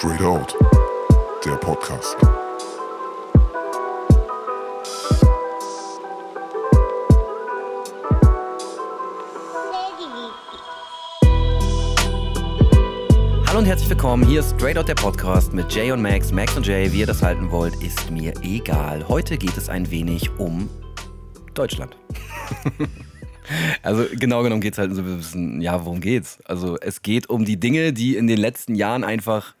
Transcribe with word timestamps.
Straight 0.00 0.22
Out, 0.22 0.56
der 1.44 1.56
Podcast. 1.56 2.16
Hallo 13.46 13.58
und 13.58 13.66
herzlich 13.66 13.90
willkommen. 13.90 14.26
Hier 14.26 14.40
ist 14.40 14.54
Straight 14.56 14.78
Out 14.78 14.88
der 14.88 14.94
Podcast 14.94 15.52
mit 15.52 15.70
Jay 15.70 15.92
und 15.92 16.00
Max. 16.00 16.32
Max 16.32 16.56
und 16.56 16.66
Jay, 16.66 16.90
wie 16.90 17.00
ihr 17.00 17.06
das 17.06 17.22
halten 17.22 17.50
wollt, 17.50 17.74
ist 17.82 18.10
mir 18.10 18.32
egal. 18.40 19.06
Heute 19.06 19.36
geht 19.36 19.58
es 19.58 19.68
ein 19.68 19.90
wenig 19.90 20.30
um 20.38 20.70
Deutschland. 21.52 21.94
also 23.82 24.06
genau 24.18 24.42
genommen 24.42 24.62
geht 24.62 24.72
es 24.72 24.78
halt 24.78 24.94
so 24.94 25.02
ein 25.02 25.18
bisschen, 25.18 25.60
ja, 25.60 25.84
worum 25.84 26.00
geht's? 26.00 26.38
Also 26.46 26.78
es 26.80 27.02
geht 27.02 27.28
um 27.28 27.44
die 27.44 27.60
Dinge, 27.60 27.92
die 27.92 28.16
in 28.16 28.28
den 28.28 28.38
letzten 28.38 28.74
Jahren 28.74 29.04
einfach 29.04 29.54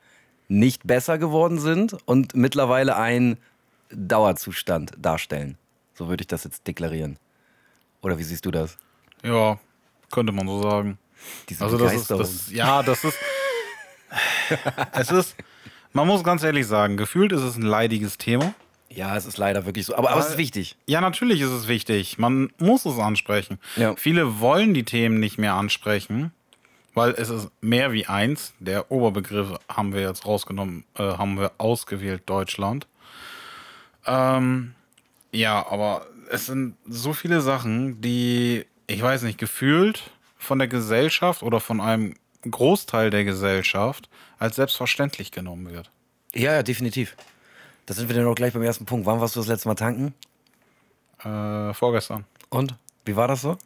nicht 0.50 0.86
besser 0.86 1.16
geworden 1.16 1.58
sind 1.58 1.96
und 2.06 2.34
mittlerweile 2.34 2.96
einen 2.96 3.38
Dauerzustand 3.90 4.92
darstellen. 4.98 5.56
So 5.94 6.08
würde 6.08 6.22
ich 6.22 6.28
das 6.28 6.44
jetzt 6.44 6.66
deklarieren. 6.66 7.18
Oder 8.02 8.18
wie 8.18 8.22
siehst 8.24 8.44
du 8.46 8.50
das? 8.50 8.76
Ja, 9.22 9.58
könnte 10.10 10.32
man 10.32 10.46
so 10.46 10.62
sagen. 10.62 10.98
Diese 11.48 11.64
Also 11.64 11.78
das 11.78 11.92
ist, 11.94 12.10
das, 12.10 12.50
ja, 12.50 12.82
das 12.82 13.04
ist, 13.04 13.18
es 14.92 15.10
ist, 15.10 15.36
man 15.92 16.06
muss 16.06 16.24
ganz 16.24 16.42
ehrlich 16.42 16.66
sagen, 16.66 16.96
gefühlt 16.96 17.32
ist 17.32 17.42
es 17.42 17.56
ein 17.56 17.62
leidiges 17.62 18.16
Thema. 18.18 18.54
ja, 18.88 19.16
es 19.16 19.26
ist 19.26 19.36
leider 19.38 19.66
wirklich 19.66 19.86
so. 19.86 19.94
Aber, 19.94 20.10
aber 20.10 20.20
es 20.20 20.30
ist 20.30 20.38
wichtig. 20.38 20.76
Ja, 20.86 21.00
natürlich 21.00 21.40
ist 21.42 21.50
es 21.50 21.68
wichtig. 21.68 22.18
Man 22.18 22.50
muss 22.58 22.86
es 22.86 22.98
ansprechen. 22.98 23.58
Ja. 23.76 23.94
Viele 23.96 24.40
wollen 24.40 24.74
die 24.74 24.84
Themen 24.84 25.20
nicht 25.20 25.38
mehr 25.38 25.54
ansprechen, 25.54 26.32
weil 26.94 27.12
es 27.12 27.30
ist 27.30 27.50
mehr 27.60 27.92
wie 27.92 28.06
eins. 28.06 28.52
Der 28.58 28.90
Oberbegriff 28.90 29.58
haben 29.68 29.92
wir 29.92 30.00
jetzt 30.00 30.26
rausgenommen, 30.26 30.84
äh, 30.96 31.02
haben 31.02 31.38
wir 31.38 31.52
ausgewählt, 31.58 32.22
Deutschland. 32.26 32.86
Ähm, 34.06 34.74
ja, 35.32 35.66
aber 35.68 36.06
es 36.30 36.46
sind 36.46 36.76
so 36.88 37.12
viele 37.12 37.40
Sachen, 37.40 38.00
die, 38.00 38.66
ich 38.86 39.02
weiß 39.02 39.22
nicht, 39.22 39.38
gefühlt 39.38 40.10
von 40.38 40.58
der 40.58 40.68
Gesellschaft 40.68 41.42
oder 41.42 41.60
von 41.60 41.80
einem 41.80 42.14
Großteil 42.48 43.10
der 43.10 43.24
Gesellschaft 43.24 44.08
als 44.38 44.56
selbstverständlich 44.56 45.30
genommen 45.30 45.70
wird. 45.70 45.90
Ja, 46.34 46.54
ja, 46.54 46.62
definitiv. 46.62 47.16
Da 47.86 47.94
sind 47.94 48.08
wir 48.08 48.16
dann 48.16 48.26
auch 48.26 48.34
gleich 48.34 48.52
beim 48.52 48.62
ersten 48.62 48.86
Punkt. 48.86 49.06
Wann 49.06 49.20
warst 49.20 49.36
du 49.36 49.40
das 49.40 49.48
letzte 49.48 49.68
Mal 49.68 49.74
tanken? 49.74 50.14
Äh, 51.22 51.74
vorgestern. 51.74 52.24
Und? 52.48 52.74
Wie 53.04 53.16
war 53.16 53.28
das 53.28 53.42
so? 53.42 53.58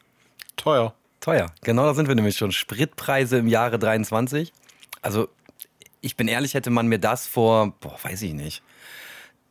Teuer. 0.56 0.94
Teuer. 1.24 1.46
Genau 1.62 1.86
da 1.86 1.94
sind 1.94 2.06
wir 2.06 2.14
nämlich 2.14 2.36
schon. 2.36 2.52
Spritpreise 2.52 3.38
im 3.38 3.48
Jahre 3.48 3.78
23. 3.78 4.52
Also, 5.00 5.30
ich 6.02 6.16
bin 6.16 6.28
ehrlich, 6.28 6.52
hätte 6.52 6.68
man 6.68 6.86
mir 6.86 6.98
das 6.98 7.26
vor, 7.26 7.72
boah, 7.80 7.96
weiß 8.02 8.20
ich 8.20 8.34
nicht, 8.34 8.62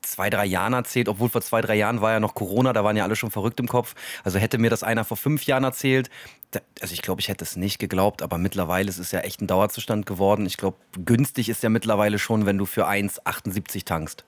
zwei, 0.02 0.30
drei 0.30 0.46
Jahren 0.46 0.74
erzählt, 0.74 1.10
obwohl 1.10 1.30
vor 1.30 1.42
zwei, 1.42 1.62
drei 1.62 1.74
Jahren 1.74 2.00
war 2.00 2.12
ja 2.12 2.20
noch 2.20 2.36
Corona, 2.36 2.74
da 2.74 2.84
waren 2.84 2.96
ja 2.96 3.04
alle 3.04 3.16
schon 3.16 3.32
verrückt 3.32 3.60
im 3.60 3.68
Kopf. 3.68 3.96
Also 4.24 4.38
hätte 4.38 4.60
mir 4.60 4.70
das 4.70 4.84
einer 4.84 5.04
vor 5.04 5.18
fünf 5.18 5.48
Jahren 5.48 5.64
erzählt, 5.64 6.12
da, 6.52 6.60
also 6.80 6.94
ich 6.94 7.02
glaube, 7.02 7.22
ich 7.22 7.28
hätte 7.28 7.44
es 7.44 7.56
nicht 7.56 7.80
geglaubt, 7.80 8.22
aber 8.22 8.38
mittlerweile 8.38 8.88
ist 8.88 9.00
es 9.00 9.12
ja 9.12 9.22
echt 9.22 9.42
ein 9.42 9.48
Dauerzustand 9.48 10.06
geworden. 10.06 10.46
Ich 10.46 10.58
glaube, 10.58 10.78
günstig 11.04 11.50
ist 11.50 11.64
ja 11.64 11.70
mittlerweile 11.70 12.20
schon, 12.20 12.46
wenn 12.46 12.60
du 12.60 12.68
für 12.68 12.88
1,78 12.88 13.84
tankst. 13.84 14.26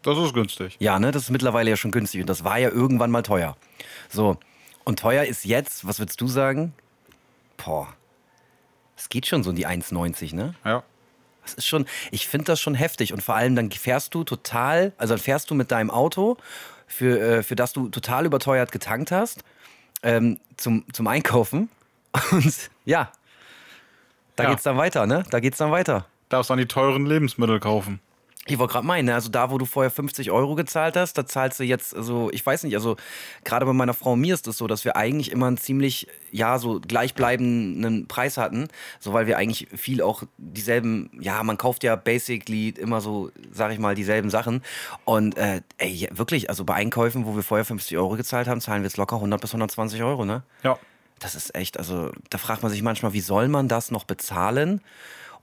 Das 0.00 0.16
ist 0.16 0.32
günstig. 0.32 0.76
Ja, 0.78 0.98
ne, 0.98 1.10
das 1.10 1.24
ist 1.24 1.30
mittlerweile 1.30 1.68
ja 1.68 1.76
schon 1.76 1.90
günstig 1.90 2.22
und 2.22 2.30
das 2.30 2.42
war 2.42 2.56
ja 2.56 2.70
irgendwann 2.70 3.10
mal 3.10 3.22
teuer. 3.22 3.54
So, 4.08 4.38
und 4.84 4.98
teuer 4.98 5.24
ist 5.24 5.44
jetzt, 5.44 5.86
was 5.86 5.98
würdest 5.98 6.22
du 6.22 6.26
sagen? 6.26 6.72
Boah, 7.56 7.88
es 8.96 9.08
geht 9.08 9.26
schon 9.26 9.42
so 9.42 9.50
in 9.50 9.56
die 9.56 9.66
1,90, 9.66 10.34
ne? 10.34 10.54
Ja. 10.64 10.82
Das 11.42 11.54
ist 11.54 11.66
schon, 11.66 11.86
ich 12.10 12.26
finde 12.26 12.46
das 12.46 12.60
schon 12.60 12.74
heftig 12.74 13.12
und 13.12 13.22
vor 13.22 13.36
allem 13.36 13.54
dann 13.54 13.70
fährst 13.70 14.14
du 14.14 14.24
total, 14.24 14.92
also 14.98 15.14
dann 15.14 15.22
fährst 15.22 15.48
du 15.50 15.54
mit 15.54 15.70
deinem 15.70 15.90
Auto, 15.90 16.36
für, 16.88 17.20
äh, 17.20 17.42
für 17.42 17.54
das 17.56 17.72
du 17.72 17.88
total 17.88 18.26
überteuert 18.26 18.72
getankt 18.72 19.12
hast, 19.12 19.44
ähm, 20.02 20.40
zum, 20.56 20.84
zum 20.92 21.06
Einkaufen 21.06 21.68
und 22.32 22.70
ja, 22.84 23.12
da 24.34 24.44
Ja. 24.44 24.50
geht's 24.50 24.62
dann 24.64 24.76
weiter, 24.76 25.06
ne? 25.06 25.24
Da 25.30 25.40
geht's 25.40 25.58
dann 25.58 25.70
weiter. 25.70 26.06
Darfst 26.28 26.50
dann 26.50 26.58
die 26.58 26.66
teuren 26.66 27.06
Lebensmittel 27.06 27.60
kaufen. 27.60 28.00
Ich 28.48 28.58
wollte 28.58 28.74
gerade 28.74 28.86
meinen, 28.86 29.06
ne, 29.06 29.14
also 29.14 29.28
da, 29.28 29.50
wo 29.50 29.58
du 29.58 29.64
vorher 29.64 29.90
50 29.90 30.30
Euro 30.30 30.54
gezahlt 30.54 30.96
hast, 30.96 31.18
da 31.18 31.26
zahlst 31.26 31.58
du 31.58 31.64
jetzt, 31.64 31.96
also 31.96 32.30
ich 32.32 32.46
weiß 32.46 32.62
nicht, 32.62 32.74
also 32.74 32.96
gerade 33.44 33.66
bei 33.66 33.72
meiner 33.72 33.92
Frau 33.92 34.12
und 34.12 34.20
mir 34.20 34.34
ist 34.34 34.46
es 34.46 34.56
so, 34.56 34.68
dass 34.68 34.84
wir 34.84 34.96
eigentlich 34.96 35.32
immer 35.32 35.46
einen 35.46 35.56
ziemlich, 35.56 36.06
ja, 36.30 36.58
so 36.58 36.80
gleichbleibenden 36.80 38.06
Preis 38.06 38.36
hatten, 38.36 38.68
so 39.00 39.12
weil 39.12 39.26
wir 39.26 39.36
eigentlich 39.36 39.66
viel 39.74 40.00
auch 40.00 40.22
dieselben, 40.38 41.10
ja, 41.20 41.42
man 41.42 41.58
kauft 41.58 41.82
ja 41.82 41.96
basically 41.96 42.68
immer 42.68 43.00
so, 43.00 43.32
sag 43.50 43.72
ich 43.72 43.80
mal, 43.80 43.96
dieselben 43.96 44.30
Sachen 44.30 44.62
und 45.04 45.36
äh, 45.36 45.62
ey, 45.78 46.08
wirklich, 46.12 46.48
also 46.48 46.64
bei 46.64 46.74
Einkäufen, 46.74 47.26
wo 47.26 47.34
wir 47.34 47.42
vorher 47.42 47.64
50 47.64 47.98
Euro 47.98 48.16
gezahlt 48.16 48.46
haben, 48.46 48.60
zahlen 48.60 48.82
wir 48.82 48.86
jetzt 48.86 48.96
locker 48.96 49.16
100 49.16 49.40
bis 49.40 49.50
120 49.50 50.02
Euro, 50.04 50.24
ne? 50.24 50.44
Ja. 50.62 50.78
Das 51.18 51.34
ist 51.34 51.54
echt, 51.54 51.78
also 51.78 52.12
da 52.30 52.38
fragt 52.38 52.62
man 52.62 52.70
sich 52.70 52.82
manchmal, 52.82 53.12
wie 53.14 53.20
soll 53.20 53.48
man 53.48 53.68
das 53.68 53.90
noch 53.90 54.04
bezahlen? 54.04 54.82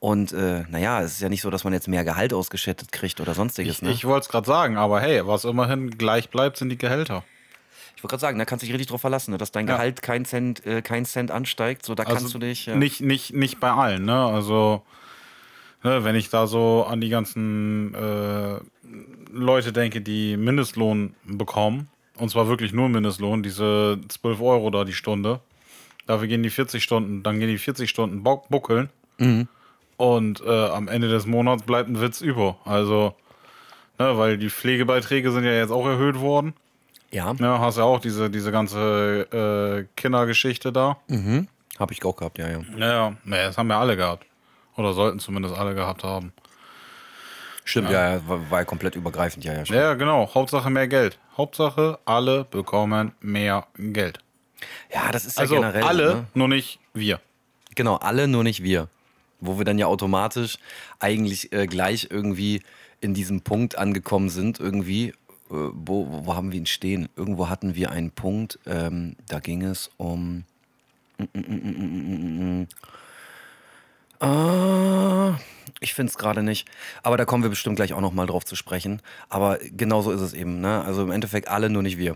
Und 0.03 0.34
äh, 0.34 0.66
naja, 0.69 1.02
es 1.02 1.14
ist 1.14 1.22
ja 1.22 1.30
nicht 1.30 1.40
so, 1.40 1.50
dass 1.50 1.64
man 1.64 1.72
jetzt 1.72 1.88
mehr 1.88 2.03
Gehalt 2.03 2.34
ausgeschüttet 2.34 2.91
kriegt 2.91 3.22
oder 3.22 3.34
sonstiges. 3.34 3.78
Ich, 3.78 3.81
ne? 3.84 3.91
ich 3.91 4.03
wollte 4.03 4.25
es 4.25 4.28
gerade 4.28 4.46
sagen, 4.46 4.75
aber 4.75 5.00
hey, 5.00 5.25
was 5.25 5.46
immerhin 5.46 5.91
gleich 5.91 6.30
bleibt, 6.30 6.58
sind 6.58 6.68
die 6.68 6.78
Gehälter. 6.78 7.24
Ich 7.96 8.03
wollte 8.03 8.12
gerade 8.12 8.19
sagen, 8.19 8.38
da 8.38 8.44
kannst 8.44 8.64
du 8.64 8.66
dich 8.66 8.74
richtig 8.74 8.88
drauf 8.90 9.00
verlassen, 9.00 9.31
ne? 9.31 9.38
dass 9.38 9.53
dein 9.53 9.66
Ja. 9.66 9.75
Gehalt 9.75 10.02
kein 10.02 10.25
Cent, 10.25 10.66
äh, 10.66 10.81
kein 10.81 11.06
Cent 11.06 11.31
ansteigt. 11.31 11.86
So, 11.86 11.96
da 11.96 12.03
kannst 12.03 12.34
du 12.34 12.38
dich. 12.38 12.66
Ja. 12.66 12.75
nicht, 12.75 13.00
nicht, 13.00 13.34
nicht 13.34 13.62
bei 13.62 13.72
allen, 13.72 14.03
ne? 14.03 14.25
Also, 14.25 14.81
ne, 15.84 16.03
wenn 16.03 16.18
ich 16.18 16.30
da 16.30 16.47
so 16.47 16.85
an 16.85 17.00
die 17.00 17.08
ganzen 17.08 17.94
äh, 17.96 18.59
Leute 19.31 19.72
denke, 19.72 20.02
die 20.02 20.35
Mindestlohn 20.35 21.16
bekommen, 21.24 21.88
und 22.18 22.28
zwar 22.28 22.50
wirklich 22.50 22.74
nur 22.74 22.90
Mindestlohn, 22.90 23.41
diese 23.41 24.02
12 24.09 24.41
Euro 24.41 24.70
da 24.70 24.84
die 24.84 24.91
Stunde, 24.91 25.40
dafür 26.08 26.28
gehen 26.28 26.44
die 26.44 26.50
40 26.50 26.84
Stunden, 26.84 27.24
dann 27.24 27.40
gehen 27.40 27.47
die 27.47 27.58
40 27.58 27.90
Stunden 27.90 28.22
buckeln 28.22 28.90
und 29.97 30.41
äh, 30.45 30.67
am 30.67 30.87
Ende 30.87 31.07
des 31.07 31.25
Monats 31.25 31.63
bleibt 31.63 31.89
ein 31.89 32.01
Witz 32.01 32.21
über. 32.21 32.57
Also, 32.65 33.15
ne, 33.99 34.17
weil 34.17 34.37
die 34.37 34.49
Pflegebeiträge 34.49 35.31
sind 35.31 35.43
ja 35.43 35.51
jetzt 35.53 35.71
auch 35.71 35.85
erhöht 35.85 36.19
worden. 36.19 36.53
Ja, 37.11 37.33
Ja, 37.39 37.59
hast 37.59 37.77
ja 37.77 37.83
auch 37.83 37.99
diese, 37.99 38.29
diese 38.29 38.51
ganze 38.51 39.87
äh, 39.87 39.99
Kindergeschichte 39.99 40.71
da. 40.71 40.97
habe 41.79 41.93
ich 41.93 42.03
auch 42.05 42.15
gehabt, 42.15 42.37
ja, 42.39 42.47
ja. 42.49 42.59
Ja, 42.77 42.87
ja, 42.87 43.13
Nee, 43.23 43.35
das 43.43 43.57
haben 43.57 43.69
ja 43.69 43.79
alle 43.79 43.95
gehabt. 43.95 44.25
Oder 44.75 44.93
sollten 44.93 45.19
zumindest 45.19 45.55
alle 45.55 45.75
gehabt 45.75 46.03
haben. 46.03 46.33
Stimmt, 47.65 47.91
ja, 47.91 48.15
ja 48.15 48.27
war, 48.27 48.51
war 48.51 48.59
ja 48.59 48.65
komplett 48.65 48.95
übergreifend, 48.95 49.45
ja, 49.45 49.53
ja. 49.53 49.63
stimmt. 49.63 49.79
Ja, 49.79 49.93
genau. 49.93 50.29
Hauptsache 50.33 50.69
mehr 50.69 50.87
Geld. 50.87 51.17
Hauptsache, 51.37 51.99
alle 52.05 52.43
bekommen 52.45 53.13
mehr 53.21 53.67
Geld. 53.77 54.19
Ja, 54.93 55.11
das 55.11 55.25
ist 55.25 55.37
ja 55.37 55.41
Also 55.43 55.55
generell. 55.55 55.83
alle, 55.83 56.15
Ne? 56.15 56.25
nur 56.33 56.47
nicht 56.47 56.79
wir. 56.93 57.19
Genau, 57.75 57.95
alle, 57.97 58.27
nur 58.27 58.43
nicht 58.43 58.63
wir. 58.63 58.87
Wo 59.45 59.57
wir 59.57 59.65
dann 59.65 59.77
ja 59.77 59.87
automatisch 59.87 60.57
eigentlich 60.99 61.51
äh, 61.53 61.67
gleich 61.67 62.07
irgendwie 62.09 62.61
in 63.01 63.13
diesem 63.13 63.41
Punkt 63.41 63.77
angekommen 63.77 64.29
sind, 64.29 64.59
irgendwie. 64.59 65.09
Äh, 65.09 65.13
wo, 65.49 66.07
wo, 66.25 66.35
haben 66.35 66.51
wir 66.51 66.59
ihn 66.59 66.65
stehen? 66.65 67.09
Irgendwo 67.15 67.49
hatten 67.49 67.75
wir 67.75 67.91
einen 67.91 68.11
Punkt, 68.11 68.59
ähm, 68.65 69.15
da 69.27 69.39
ging 69.39 69.63
es 69.63 69.91
um. 69.97 70.45
Ah, 74.19 75.37
ich 75.79 75.93
finde 75.93 76.09
es 76.09 76.17
gerade 76.17 76.43
nicht. 76.43 76.67
Aber 77.03 77.17
da 77.17 77.25
kommen 77.25 77.43
wir 77.43 77.49
bestimmt 77.49 77.75
gleich 77.75 77.93
auch 77.93 78.01
noch 78.01 78.13
mal 78.13 78.25
drauf 78.25 78.45
zu 78.45 78.55
sprechen. 78.55 79.01
Aber 79.29 79.59
genau 79.59 80.01
so 80.01 80.11
ist 80.11 80.21
es 80.21 80.34
eben. 80.34 80.61
Ne? 80.61 80.81
Also 80.84 81.03
im 81.03 81.11
Endeffekt 81.11 81.49
alle, 81.49 81.69
nur 81.69 81.84
nicht 81.84 81.97
wir. 81.97 82.16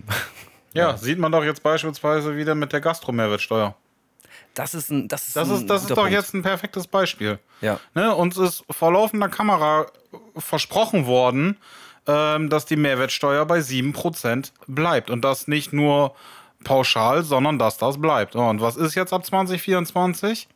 Ja, 0.73 0.95
sieht 0.95 1.17
man 1.17 1.31
doch 1.31 1.43
jetzt 1.43 1.63
beispielsweise 1.63 2.37
wieder 2.37 2.53
mit 2.53 2.71
der 2.71 2.81
Gastromehrwertsteuer. 2.81 3.75
Das 4.53 4.73
ist 4.73 4.89
ein. 4.89 5.07
Das 5.07 5.27
ist, 5.27 5.35
Das 5.35 5.49
ist, 5.49 5.67
das 5.67 5.81
ist 5.83 5.91
doch 5.91 5.95
Punkt. 5.97 6.11
jetzt 6.11 6.33
ein 6.33 6.41
perfektes 6.41 6.87
Beispiel. 6.87 7.39
Ja. 7.61 7.79
Ne, 7.93 8.15
uns 8.15 8.37
ist 8.37 8.63
vor 8.69 8.91
laufender 8.91 9.29
Kamera 9.29 9.85
versprochen 10.35 11.05
worden, 11.05 11.57
ähm, 12.07 12.49
dass 12.49 12.65
die 12.65 12.75
Mehrwertsteuer 12.75 13.45
bei 13.45 13.59
7% 13.59 14.51
bleibt. 14.67 15.09
Und 15.09 15.21
das 15.21 15.47
nicht 15.47 15.73
nur 15.73 16.15
pauschal, 16.63 17.23
sondern 17.23 17.59
dass 17.59 17.77
das 17.77 18.01
bleibt. 18.01 18.35
Und 18.35 18.61
was 18.61 18.77
ist 18.77 18.95
jetzt 18.95 19.13
ab 19.13 19.25
2024? 19.25 20.47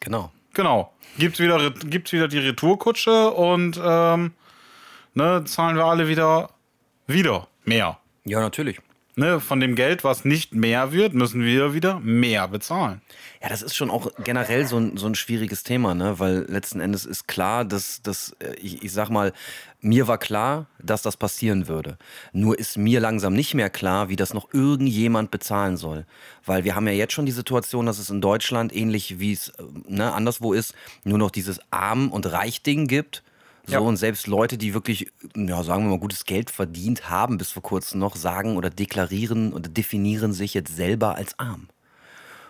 Genau. 0.00 0.32
Genau. 0.54 0.92
Gibt's 1.18 1.38
wieder, 1.38 1.70
gibt's 1.70 2.12
wieder 2.12 2.28
die 2.28 2.38
Retourkutsche 2.38 3.30
und 3.30 3.78
ähm, 3.82 4.32
ne, 5.14 5.44
zahlen 5.44 5.76
wir 5.76 5.84
alle 5.84 6.08
wieder 6.08 6.50
wieder 7.06 7.48
mehr. 7.64 7.98
Ja, 8.24 8.40
natürlich. 8.40 8.78
Ne, 9.18 9.40
von 9.40 9.58
dem 9.58 9.74
Geld, 9.74 10.04
was 10.04 10.24
nicht 10.24 10.54
mehr 10.54 10.92
wird, 10.92 11.12
müssen 11.12 11.42
wir 11.42 11.74
wieder 11.74 11.98
mehr 11.98 12.46
bezahlen. 12.46 13.02
Ja, 13.42 13.48
das 13.48 13.62
ist 13.62 13.74
schon 13.74 13.90
auch 13.90 14.12
generell 14.22 14.64
so 14.64 14.76
ein, 14.76 14.96
so 14.96 15.08
ein 15.08 15.16
schwieriges 15.16 15.64
Thema, 15.64 15.92
ne? 15.92 16.20
Weil 16.20 16.46
letzten 16.48 16.78
Endes 16.78 17.04
ist 17.04 17.26
klar, 17.26 17.64
dass, 17.64 18.00
dass 18.00 18.36
äh, 18.38 18.54
ich, 18.60 18.84
ich 18.84 18.92
sag 18.92 19.10
mal, 19.10 19.32
mir 19.80 20.06
war 20.06 20.18
klar, 20.18 20.66
dass 20.80 21.02
das 21.02 21.16
passieren 21.16 21.66
würde. 21.66 21.98
Nur 22.32 22.60
ist 22.60 22.78
mir 22.78 23.00
langsam 23.00 23.32
nicht 23.32 23.54
mehr 23.54 23.70
klar, 23.70 24.08
wie 24.08 24.14
das 24.14 24.34
noch 24.34 24.54
irgendjemand 24.54 25.32
bezahlen 25.32 25.76
soll. 25.76 26.06
Weil 26.46 26.62
wir 26.62 26.76
haben 26.76 26.86
ja 26.86 26.92
jetzt 26.92 27.12
schon 27.12 27.26
die 27.26 27.32
Situation, 27.32 27.86
dass 27.86 27.98
es 27.98 28.10
in 28.10 28.20
Deutschland, 28.20 28.72
ähnlich 28.72 29.18
wie 29.18 29.32
es 29.32 29.48
äh, 29.48 29.64
ne, 29.88 30.12
anderswo 30.12 30.52
ist, 30.52 30.74
nur 31.02 31.18
noch 31.18 31.32
dieses 31.32 31.58
Arm- 31.72 32.12
und 32.12 32.30
Reich-Ding 32.30 32.86
gibt. 32.86 33.24
So, 33.68 33.74
Ja. 33.74 33.78
und 33.80 33.96
selbst 33.98 34.26
Leute, 34.26 34.56
die 34.56 34.72
wirklich, 34.72 35.12
ja, 35.36 35.62
sagen 35.62 35.84
wir 35.84 35.90
mal, 35.90 35.98
gutes 35.98 36.24
Geld 36.24 36.50
verdient 36.50 37.10
haben 37.10 37.36
bis 37.36 37.50
vor 37.50 37.62
kurzem 37.62 38.00
noch, 38.00 38.16
sagen 38.16 38.56
oder 38.56 38.70
deklarieren 38.70 39.52
oder 39.52 39.68
definieren 39.68 40.32
sich 40.32 40.54
jetzt 40.54 40.74
selber 40.74 41.16
als 41.16 41.38
arm. 41.38 41.68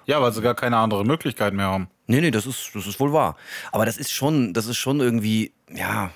Ja, 0.06 0.22
weil 0.22 0.32
sie 0.32 0.40
gar 0.40 0.54
keine 0.54 0.76
andere 0.78 1.04
Möglichkeit 1.04 1.52
mehr 1.54 1.66
haben. 1.66 1.88
Nee, 2.06 2.20
nee, 2.20 2.30
das 2.30 2.46
ist, 2.46 2.70
das 2.72 2.86
ist 2.86 2.98
wohl 3.00 3.12
wahr. 3.12 3.36
Aber 3.72 3.84
das 3.84 3.98
ist 3.98 4.12
schon, 4.12 4.54
das 4.54 4.66
ist 4.66 4.76
schon 4.78 5.00
irgendwie, 5.00 5.52
ja, 5.74 6.12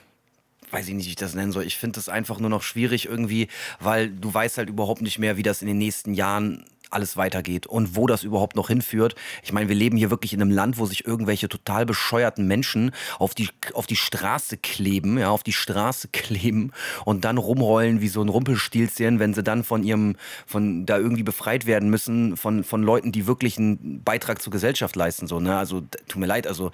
weiß 0.70 0.86
ich 0.88 0.94
nicht, 0.94 1.06
wie 1.06 1.10
ich 1.10 1.16
das 1.16 1.34
nennen 1.34 1.50
soll. 1.52 1.64
Ich 1.64 1.76
finde 1.76 1.96
das 1.96 2.08
einfach 2.08 2.38
nur 2.38 2.48
noch 2.48 2.62
schwierig 2.62 3.06
irgendwie, 3.06 3.48
weil 3.80 4.08
du 4.08 4.32
weißt 4.32 4.56
halt 4.56 4.70
überhaupt 4.70 5.02
nicht 5.02 5.18
mehr, 5.18 5.36
wie 5.36 5.42
das 5.42 5.60
in 5.62 5.68
den 5.68 5.78
nächsten 5.78 6.14
Jahren 6.14 6.64
alles 6.92 7.16
weitergeht 7.16 7.66
und 7.66 7.96
wo 7.96 8.06
das 8.06 8.22
überhaupt 8.22 8.56
noch 8.56 8.68
hinführt. 8.68 9.14
Ich 9.42 9.52
meine, 9.52 9.68
wir 9.68 9.76
leben 9.76 9.96
hier 9.96 10.10
wirklich 10.10 10.32
in 10.32 10.40
einem 10.40 10.50
Land, 10.50 10.78
wo 10.78 10.86
sich 10.86 11.06
irgendwelche 11.06 11.48
total 11.48 11.86
bescheuerten 11.86 12.46
Menschen 12.46 12.92
auf 13.18 13.34
die, 13.34 13.48
auf 13.74 13.86
die 13.86 13.96
Straße 13.96 14.56
kleben, 14.58 15.18
ja, 15.18 15.30
auf 15.30 15.42
die 15.42 15.52
Straße 15.52 16.08
kleben 16.08 16.72
und 17.04 17.24
dann 17.24 17.38
rumrollen 17.38 18.00
wie 18.00 18.08
so 18.08 18.22
ein 18.22 18.28
Rumpelstilzchen, 18.28 19.18
wenn 19.18 19.34
sie 19.34 19.42
dann 19.42 19.64
von 19.64 19.82
ihrem, 19.82 20.16
von 20.46 20.86
da 20.86 20.98
irgendwie 20.98 21.22
befreit 21.22 21.66
werden 21.66 21.90
müssen, 21.90 22.36
von, 22.36 22.64
von 22.64 22.82
Leuten, 22.82 23.12
die 23.12 23.26
wirklich 23.26 23.58
einen 23.58 24.02
Beitrag 24.02 24.42
zur 24.42 24.52
Gesellschaft 24.52 24.96
leisten, 24.96 25.26
so, 25.26 25.40
ne? 25.40 25.56
Also, 25.56 25.82
tut 26.08 26.16
mir 26.16 26.26
leid, 26.26 26.46
also, 26.46 26.70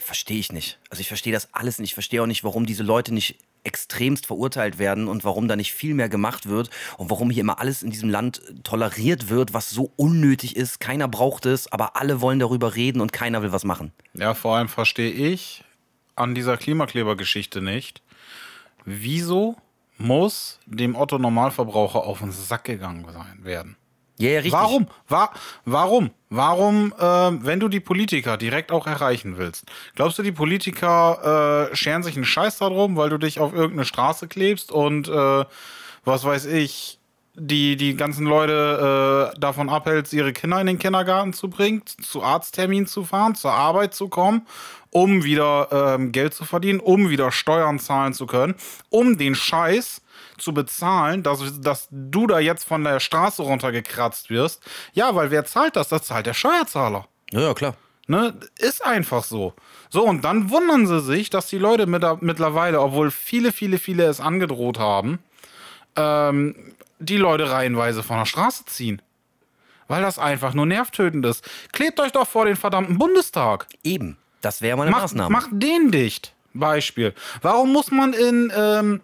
verstehe 0.00 0.38
ich 0.38 0.52
nicht. 0.52 0.78
Also 0.90 1.00
ich 1.00 1.08
verstehe 1.08 1.32
das 1.32 1.52
alles 1.52 1.78
nicht. 1.78 1.90
Ich 1.90 1.94
verstehe 1.94 2.22
auch 2.22 2.26
nicht, 2.26 2.44
warum 2.44 2.66
diese 2.66 2.82
Leute 2.82 3.12
nicht 3.12 3.36
extremst 3.64 4.26
verurteilt 4.26 4.78
werden 4.78 5.08
und 5.08 5.24
warum 5.24 5.48
da 5.48 5.56
nicht 5.56 5.72
viel 5.72 5.94
mehr 5.94 6.08
gemacht 6.08 6.48
wird 6.48 6.70
und 6.96 7.10
warum 7.10 7.30
hier 7.30 7.42
immer 7.42 7.58
alles 7.60 7.82
in 7.82 7.90
diesem 7.90 8.08
Land 8.08 8.42
toleriert 8.62 9.28
wird, 9.28 9.52
was 9.52 9.70
so 9.70 9.92
unnötig 9.96 10.56
ist. 10.56 10.80
Keiner 10.80 11.08
braucht 11.08 11.46
es, 11.46 11.70
aber 11.72 11.96
alle 11.96 12.20
wollen 12.20 12.38
darüber 12.38 12.74
reden 12.74 13.00
und 13.00 13.12
keiner 13.12 13.42
will 13.42 13.52
was 13.52 13.64
machen. 13.64 13.92
Ja, 14.14 14.34
vor 14.34 14.56
allem 14.56 14.68
verstehe 14.68 15.10
ich 15.10 15.64
an 16.16 16.34
dieser 16.34 16.56
Klimaklebergeschichte 16.56 17.62
nicht, 17.62 18.02
wieso 18.84 19.56
muss 19.98 20.60
dem 20.66 20.96
Otto 20.96 21.18
Normalverbraucher 21.18 22.04
auf 22.04 22.20
den 22.20 22.32
Sack 22.32 22.64
gegangen 22.64 23.06
sein 23.12 23.44
werden. 23.44 23.76
Ja, 24.18 24.30
ja, 24.30 24.36
richtig. 24.38 24.52
Warum? 24.52 24.88
Wa 25.08 25.30
warum? 25.64 26.10
Warum, 26.28 26.92
ähm, 27.00 27.40
wenn 27.42 27.60
du 27.60 27.68
die 27.68 27.80
Politiker 27.80 28.36
direkt 28.36 28.72
auch 28.72 28.86
erreichen 28.86 29.38
willst? 29.38 29.64
Glaubst 29.94 30.18
du, 30.18 30.22
die 30.22 30.32
Politiker 30.32 31.70
äh, 31.70 31.76
scheren 31.76 32.02
sich 32.02 32.16
einen 32.16 32.24
Scheiß 32.24 32.58
darum, 32.58 32.96
weil 32.96 33.10
du 33.10 33.18
dich 33.18 33.40
auf 33.40 33.54
irgendeine 33.54 33.84
Straße 33.84 34.28
klebst 34.28 34.72
und 34.72 35.08
äh, 35.08 35.44
was 36.04 36.24
weiß 36.24 36.46
ich, 36.46 36.98
die, 37.38 37.76
die 37.76 37.96
ganzen 37.96 38.26
Leute 38.26 39.32
äh, 39.34 39.40
davon 39.40 39.68
abhältst, 39.68 40.12
ihre 40.12 40.32
Kinder 40.32 40.60
in 40.60 40.66
den 40.66 40.78
Kindergarten 40.78 41.32
zu 41.32 41.48
bringen, 41.48 41.82
zu 41.86 42.22
Arztterminen 42.22 42.86
zu 42.86 43.04
fahren, 43.04 43.36
zur 43.36 43.52
Arbeit 43.52 43.94
zu 43.94 44.08
kommen, 44.08 44.46
um 44.90 45.22
wieder 45.24 45.68
ähm, 45.70 46.12
Geld 46.12 46.34
zu 46.34 46.44
verdienen, 46.44 46.80
um 46.80 47.10
wieder 47.10 47.30
Steuern 47.30 47.78
zahlen 47.78 48.12
zu 48.12 48.26
können, 48.26 48.54
um 48.90 49.18
den 49.18 49.34
Scheiß 49.34 50.02
zu 50.38 50.54
bezahlen, 50.54 51.22
dass, 51.22 51.60
dass 51.60 51.88
du 51.90 52.26
da 52.26 52.38
jetzt 52.38 52.64
von 52.64 52.84
der 52.84 53.00
Straße 53.00 53.42
runtergekratzt 53.42 54.30
wirst. 54.30 54.62
Ja, 54.92 55.14
weil 55.14 55.30
wer 55.30 55.44
zahlt 55.44 55.76
das? 55.76 55.88
Das 55.88 56.02
zahlt 56.02 56.26
der 56.26 56.34
Steuerzahler. 56.34 57.06
Ja, 57.30 57.40
ja, 57.40 57.54
klar. 57.54 57.74
Ne? 58.06 58.34
Ist 58.58 58.84
einfach 58.84 59.22
so. 59.22 59.52
So, 59.90 60.04
und 60.04 60.24
dann 60.24 60.50
wundern 60.50 60.86
sie 60.86 61.00
sich, 61.00 61.28
dass 61.28 61.46
die 61.48 61.58
Leute 61.58 61.86
mit, 61.86 62.02
mittlerweile, 62.22 62.80
obwohl 62.80 63.10
viele, 63.10 63.52
viele, 63.52 63.78
viele 63.78 64.04
es 64.04 64.20
angedroht 64.20 64.78
haben, 64.78 65.18
ähm, 65.96 66.74
die 66.98 67.18
Leute 67.18 67.50
reihenweise 67.50 68.02
von 68.02 68.18
der 68.18 68.24
Straße 68.24 68.64
ziehen. 68.64 69.02
Weil 69.88 70.02
das 70.02 70.18
einfach 70.18 70.54
nur 70.54 70.66
nervtötend 70.66 71.24
ist. 71.26 71.48
Klebt 71.72 72.00
euch 72.00 72.12
doch 72.12 72.26
vor 72.26 72.46
den 72.46 72.56
verdammten 72.56 72.98
Bundestag. 72.98 73.66
Eben. 73.84 74.16
Das 74.40 74.62
wäre 74.62 74.76
mal 74.76 74.84
eine 74.84 74.90
Macht, 74.90 75.02
Maßnahme. 75.02 75.30
macht 75.30 75.48
den 75.52 75.90
dicht. 75.90 76.32
Beispiel. 76.54 77.14
Warum 77.42 77.72
muss 77.72 77.90
man 77.90 78.12
in 78.12 78.52
ähm, 78.56 79.00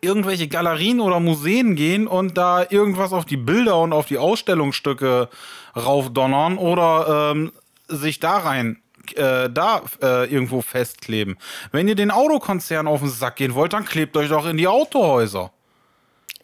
irgendwelche 0.00 0.48
Galerien 0.48 1.00
oder 1.00 1.20
Museen 1.20 1.76
gehen 1.76 2.06
und 2.06 2.36
da 2.36 2.66
irgendwas 2.68 3.12
auf 3.12 3.24
die 3.24 3.36
Bilder 3.36 3.78
und 3.80 3.92
auf 3.92 4.06
die 4.06 4.18
Ausstellungsstücke 4.18 5.28
raufdonnern 5.76 6.58
oder 6.58 7.32
ähm, 7.32 7.52
sich 7.88 8.18
da 8.18 8.38
rein 8.38 8.82
äh, 9.14 9.48
da 9.50 9.82
äh, 10.02 10.24
irgendwo 10.32 10.62
festkleben. 10.62 11.36
Wenn 11.70 11.88
ihr 11.88 11.94
den 11.94 12.10
Autokonzern 12.10 12.86
auf 12.88 13.00
den 13.00 13.08
Sack 13.08 13.36
gehen 13.36 13.54
wollt, 13.54 13.72
dann 13.72 13.84
klebt 13.84 14.16
euch 14.16 14.28
doch 14.28 14.46
in 14.46 14.56
die 14.56 14.66
Autohäuser. 14.66 15.52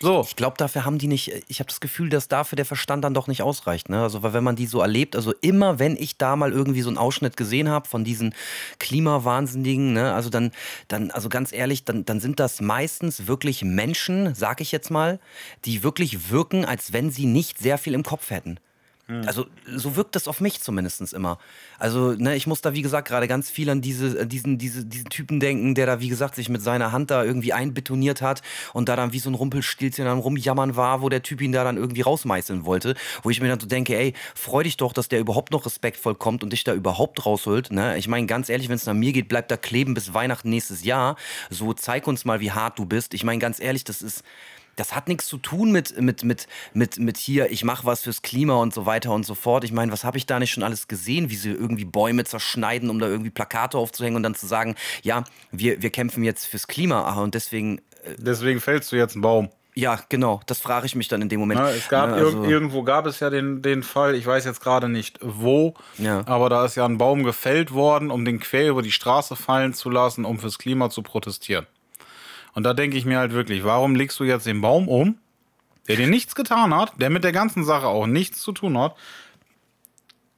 So. 0.03 0.25
Ich 0.27 0.35
glaube, 0.35 0.57
dafür 0.59 0.85
haben 0.85 0.99
die 0.99 1.07
nicht, 1.07 1.33
ich 1.47 1.61
habe 1.61 1.69
das 1.69 1.79
Gefühl, 1.81 2.09
dass 2.09 2.27
dafür 2.27 2.57
der 2.57 2.65
Verstand 2.65 3.05
dann 3.05 3.15
doch 3.15 3.29
nicht 3.29 3.41
ausreicht. 3.43 3.89
Ne? 3.89 4.03
Also, 4.03 4.25
weil 4.25 4.33
wenn 4.33 4.43
man 4.43 4.57
die 4.57 4.67
so 4.67 4.81
erlebt, 4.81 5.15
also 5.15 5.33
immer 5.41 5.79
wenn 5.79 5.97
ich 5.97 6.19
da 6.19 6.35
mal 6.35 6.51
irgendwie 6.53 6.83
so 6.83 6.91
einen 6.91 6.99
Ausschnitt 6.99 7.37
gesehen 7.37 7.69
habe 7.69 7.89
von 7.89 8.03
diesen 8.03 8.35
Klimawahnsinnigen, 8.81 9.93
ne? 9.93 10.13
also 10.13 10.29
dann, 10.29 10.51
dann, 10.89 11.13
also 11.13 11.29
ganz 11.29 11.53
ehrlich, 11.53 11.85
dann, 11.85 12.05
dann 12.05 12.19
sind 12.19 12.41
das 12.41 12.61
meistens 12.61 13.29
wirklich 13.29 13.63
Menschen, 13.63 14.35
sag 14.35 14.61
ich 14.61 14.73
jetzt 14.73 14.91
mal, 14.91 15.21
die 15.65 15.85
wirklich 15.85 16.31
wirken, 16.31 16.65
als 16.65 16.93
wenn 16.93 17.13
sie 17.13 17.27
nicht 17.27 17.59
sehr 17.59 17.79
viel 17.79 17.95
im 17.95 18.03
Kopf 18.03 18.31
hätten. 18.31 18.59
Also 19.27 19.47
so 19.67 19.97
wirkt 19.97 20.17
das 20.17 20.29
auf 20.29 20.41
mich 20.41 20.61
zumindest 20.61 21.13
immer. 21.13 21.39
Also 21.79 22.13
ne, 22.13 22.37
ich 22.37 22.47
muss 22.47 22.61
da 22.61 22.75
wie 22.75 22.83
gesagt 22.83 23.09
gerade 23.09 23.29
ganz 23.29 23.51
viel 23.51 23.71
an 23.71 23.81
diese, 23.81 24.21
an 24.21 24.29
diesen, 24.29 24.59
diese, 24.59 24.85
diesen 24.85 25.09
Typen 25.09 25.41
denken, 25.41 25.75
der 25.75 25.87
da 25.87 26.01
wie 26.01 26.09
gesagt 26.09 26.35
sich 26.35 26.49
mit 26.49 26.63
seiner 26.63 26.93
Hand 26.93 27.11
da 27.11 27.25
irgendwie 27.25 27.53
einbetoniert 27.53 28.23
hat 28.23 28.43
und 28.73 28.89
da 28.89 28.97
dann 28.97 29.13
wie 29.13 29.19
so 29.19 29.31
ein 29.31 29.35
Rumpelstilzchen 29.35 30.07
am 30.07 30.19
rumjammern 30.19 30.77
war, 30.77 31.03
wo 31.03 31.09
der 31.09 31.23
Typ 31.23 31.41
ihn 31.41 31.53
da 31.53 31.65
dann 31.65 31.77
irgendwie 31.77 32.03
rausmeißeln 32.03 32.65
wollte. 32.65 32.95
Wo 33.23 33.31
ich 33.31 33.41
mir 33.41 33.49
dann 33.49 33.61
so 33.61 33.67
denke, 33.67 33.97
ey, 33.97 34.15
freu 34.35 34.63
dich 34.63 34.77
doch, 34.77 34.93
dass 34.93 35.09
der 35.09 35.21
überhaupt 35.21 35.53
noch 35.53 35.67
respektvoll 35.67 36.15
kommt 36.15 36.43
und 36.43 36.53
dich 36.53 36.65
da 36.65 36.75
überhaupt 36.75 37.25
rausholt. 37.25 37.73
Ne? 37.73 37.99
Ich 37.99 38.09
meine 38.09 38.27
ganz 38.27 38.49
ehrlich, 38.49 38.69
wenn 38.69 38.77
es 38.77 38.87
nach 38.87 38.95
mir 38.95 39.13
geht, 39.13 39.29
bleib 39.29 39.49
da 39.49 39.57
kleben 39.57 39.95
bis 39.95 40.15
Weihnachten 40.15 40.51
nächstes 40.51 40.85
Jahr. 40.85 41.17
So 41.51 41.73
zeig 41.73 42.07
uns 42.07 42.25
mal, 42.25 42.41
wie 42.41 42.53
hart 42.53 42.79
du 42.79 42.85
bist. 42.85 43.15
Ich 43.15 43.25
meine 43.25 43.39
ganz 43.39 43.61
ehrlich, 43.61 43.85
das 43.85 44.03
ist 44.03 44.23
das 44.77 44.95
hat 44.95 45.09
nichts 45.09 45.27
zu 45.27 45.39
tun 45.39 45.71
mit, 45.73 46.01
mit, 46.01 46.25
mit, 46.25 46.47
mit, 46.73 46.99
mit 46.99 47.17
hier, 47.17 47.51
ich 47.51 47.65
mache 47.65 47.85
was 47.87 48.03
fürs 48.03 48.23
Klima 48.23 48.55
und 48.55 48.73
so 48.73 48.87
weiter 48.87 49.13
und 49.13 49.25
so 49.27 49.35
fort. 49.35 49.65
Ich 49.65 49.73
meine, 49.73 49.93
was 49.93 50.05
habe 50.05 50.17
ich 50.19 50.27
da 50.27 50.39
nicht 50.39 50.51
schon 50.53 50.63
alles 50.63 50.89
gesehen, 50.89 51.31
wie 51.31 51.37
sie 51.37 51.51
irgendwie 51.51 51.85
Bäume 51.85 52.25
zerschneiden, 52.25 52.91
um 52.91 52.99
da 52.99 53.07
irgendwie 53.07 53.31
Plakate 53.31 53.77
aufzuhängen 53.79 54.17
und 54.17 54.23
dann 54.23 54.35
zu 54.35 54.47
sagen, 54.47 54.75
ja, 55.03 55.25
wir, 55.51 55.83
wir 55.83 55.91
kämpfen 55.91 56.25
jetzt 56.25 56.47
fürs 56.47 56.67
Klima 56.67 57.03
ah, 57.05 57.21
und 57.23 57.35
deswegen, 57.35 57.81
Deswegen 58.19 58.61
fällst 58.61 58.91
du 58.91 58.97
jetzt 58.97 59.15
einen 59.15 59.23
Baum. 59.23 59.49
ja, 59.75 59.99
genau, 60.09 60.41
das 60.47 60.59
frage 60.61 60.87
ich 60.87 60.95
mich 60.97 61.07
dann 61.09 61.23
in 61.23 61.29
dem 61.29 61.39
Moment. 61.39 61.61
Ja, 61.61 61.71
es 61.71 61.89
gab 61.89 62.11
Ne, 62.11 62.17
irg 62.17 62.27
also- 62.35 62.45
irgendwo 62.45 62.83
gab 62.83 63.07
es 63.07 63.21
ja 63.21 63.31
den, 63.31 63.63
den 63.63 63.83
Fall, 63.83 64.15
ich 64.17 64.27
weiß 64.27 64.45
jetzt 64.45 64.61
gerade 64.61 64.89
nicht 64.89 65.19
wo, 65.23 65.75
Ja. 65.99 66.27
aber 66.27 66.49
da 66.51 66.65
ist 66.65 66.75
ja 66.75 66.85
ein 66.85 66.99
Baum 66.99 67.23
gefällt 67.23 67.73
worden, 67.73 68.11
um 68.11 68.25
den 68.25 68.41
quer 68.41 68.69
über 68.71 68.83
die 68.83 68.91
Straße 68.93 69.37
fallen 69.37 69.73
zu 69.73 69.89
lassen, 69.89 70.25
um 70.25 70.39
fürs 70.41 70.59
Klima 70.59 70.91
zu 70.91 71.03
protestieren. 71.03 71.67
Und 72.55 72.65
da 72.65 72.75
denke 72.75 72.97
ich 72.97 73.05
mir 73.05 73.19
halt 73.19 73.33
wirklich, 73.33 73.65
warum 73.65 73.95
legst 73.95 74.19
du 74.21 74.25
jetzt 74.25 74.47
den 74.47 74.61
Baum 74.61 74.89
um, 74.89 75.17
der 75.89 75.97
dir 75.97 76.07
nichts 76.07 76.35
getan 76.35 76.75
hat, 76.75 76.93
der 77.01 77.11
mit 77.11 77.25
der 77.25 77.33
ganzen 77.33 77.65
Sache 77.65 77.87
auch 77.87 78.07
nichts 78.07 78.41
zu 78.43 78.53
tun 78.53 78.79
hat? 78.79 78.95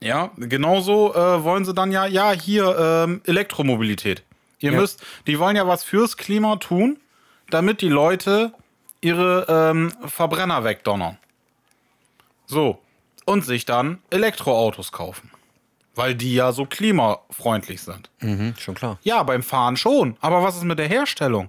Ja, 0.01 0.31
genauso 0.37 1.15
äh, 1.15 1.43
wollen 1.45 1.65
sie 1.65 1.75
dann 1.75 1.91
ja, 1.91 2.07
ja, 2.07 2.33
hier 2.33 2.77
ähm, 2.79 3.23
Elektromobilität. 3.27 4.23
Ihr 4.61 4.73
Ja. 4.73 4.81
müsst, 4.81 5.03
die 5.27 5.39
wollen 5.39 5.57
ja 5.57 5.67
was 5.67 5.83
fürs 5.85 6.17
Klima 6.17 6.57
tun, 6.57 6.99
damit 7.51 7.81
die 7.81 7.89
Leute 7.89 8.53
ihre 9.01 9.47
ähm, 9.49 9.93
Verbrenner 10.07 10.65
wegdonnern. 10.65 11.19
So. 12.47 12.79
Und 13.27 13.45
sich 13.45 13.65
dann 13.65 14.01
Elektroautos 14.11 14.93
kaufen. 14.93 15.31
Weil 15.95 16.15
die 16.15 16.35
ja 16.35 16.53
so 16.53 16.67
klimafreundlich 16.67 17.81
sind. 17.81 18.11
Mhm, 18.21 18.55
schon 18.59 18.75
klar. 18.75 18.99
Ja, 19.03 19.23
beim 19.23 19.43
Fahren 19.43 19.77
schon. 19.79 20.17
Aber 20.21 20.43
was 20.43 20.57
ist 20.57 20.65
mit 20.65 20.79
der 20.79 20.89
Herstellung? 20.89 21.49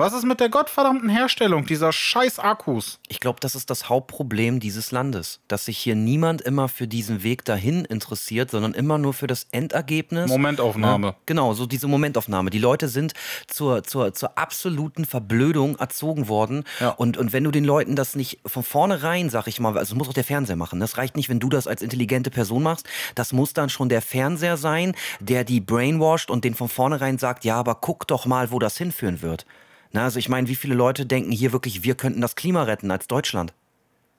Was 0.00 0.14
ist 0.14 0.24
mit 0.24 0.40
der 0.40 0.48
gottverdammten 0.48 1.10
Herstellung 1.10 1.66
dieser 1.66 1.92
scheiß 1.92 2.38
Akkus? 2.38 3.00
Ich 3.08 3.20
glaube, 3.20 3.38
das 3.38 3.54
ist 3.54 3.68
das 3.68 3.90
Hauptproblem 3.90 4.58
dieses 4.58 4.92
Landes, 4.92 5.40
dass 5.46 5.66
sich 5.66 5.76
hier 5.76 5.94
niemand 5.94 6.40
immer 6.40 6.68
für 6.68 6.88
diesen 6.88 7.22
Weg 7.22 7.44
dahin 7.44 7.84
interessiert, 7.84 8.50
sondern 8.50 8.72
immer 8.72 8.96
nur 8.96 9.12
für 9.12 9.26
das 9.26 9.48
Endergebnis. 9.52 10.30
Momentaufnahme. 10.30 11.08
Ja, 11.08 11.16
genau, 11.26 11.52
so 11.52 11.66
diese 11.66 11.86
Momentaufnahme. 11.86 12.48
Die 12.48 12.58
Leute 12.58 12.88
sind 12.88 13.12
zur, 13.46 13.82
zur, 13.84 14.14
zur 14.14 14.38
absoluten 14.38 15.04
Verblödung 15.04 15.76
erzogen 15.76 16.28
worden. 16.28 16.64
Ja. 16.80 16.92
Und, 16.92 17.18
und 17.18 17.34
wenn 17.34 17.44
du 17.44 17.50
den 17.50 17.66
Leuten 17.66 17.94
das 17.94 18.16
nicht 18.16 18.40
von 18.46 18.62
vornherein, 18.62 19.28
sag 19.28 19.48
ich 19.48 19.60
mal, 19.60 19.76
also 19.76 19.92
das 19.92 19.98
muss 19.98 20.08
auch 20.08 20.14
der 20.14 20.24
Fernseher 20.24 20.56
machen. 20.56 20.80
Das 20.80 20.96
reicht 20.96 21.14
nicht, 21.14 21.28
wenn 21.28 21.40
du 21.40 21.50
das 21.50 21.66
als 21.66 21.82
intelligente 21.82 22.30
Person 22.30 22.62
machst. 22.62 22.88
Das 23.16 23.34
muss 23.34 23.52
dann 23.52 23.68
schon 23.68 23.90
der 23.90 24.00
Fernseher 24.00 24.56
sein, 24.56 24.94
der 25.20 25.44
die 25.44 25.60
brainwashed 25.60 26.30
und 26.30 26.44
den 26.44 26.54
von 26.54 26.70
vornherein 26.70 27.18
sagt, 27.18 27.44
ja, 27.44 27.56
aber 27.56 27.74
guck 27.74 28.06
doch 28.06 28.24
mal, 28.24 28.50
wo 28.50 28.58
das 28.58 28.78
hinführen 28.78 29.20
wird. 29.20 29.44
Na, 29.92 30.04
also 30.04 30.18
ich 30.18 30.28
meine, 30.28 30.48
wie 30.48 30.54
viele 30.56 30.74
Leute 30.74 31.06
denken 31.06 31.32
hier 31.32 31.52
wirklich, 31.52 31.82
wir 31.82 31.94
könnten 31.94 32.20
das 32.20 32.36
Klima 32.36 32.62
retten 32.62 32.90
als 32.90 33.06
Deutschland? 33.08 33.52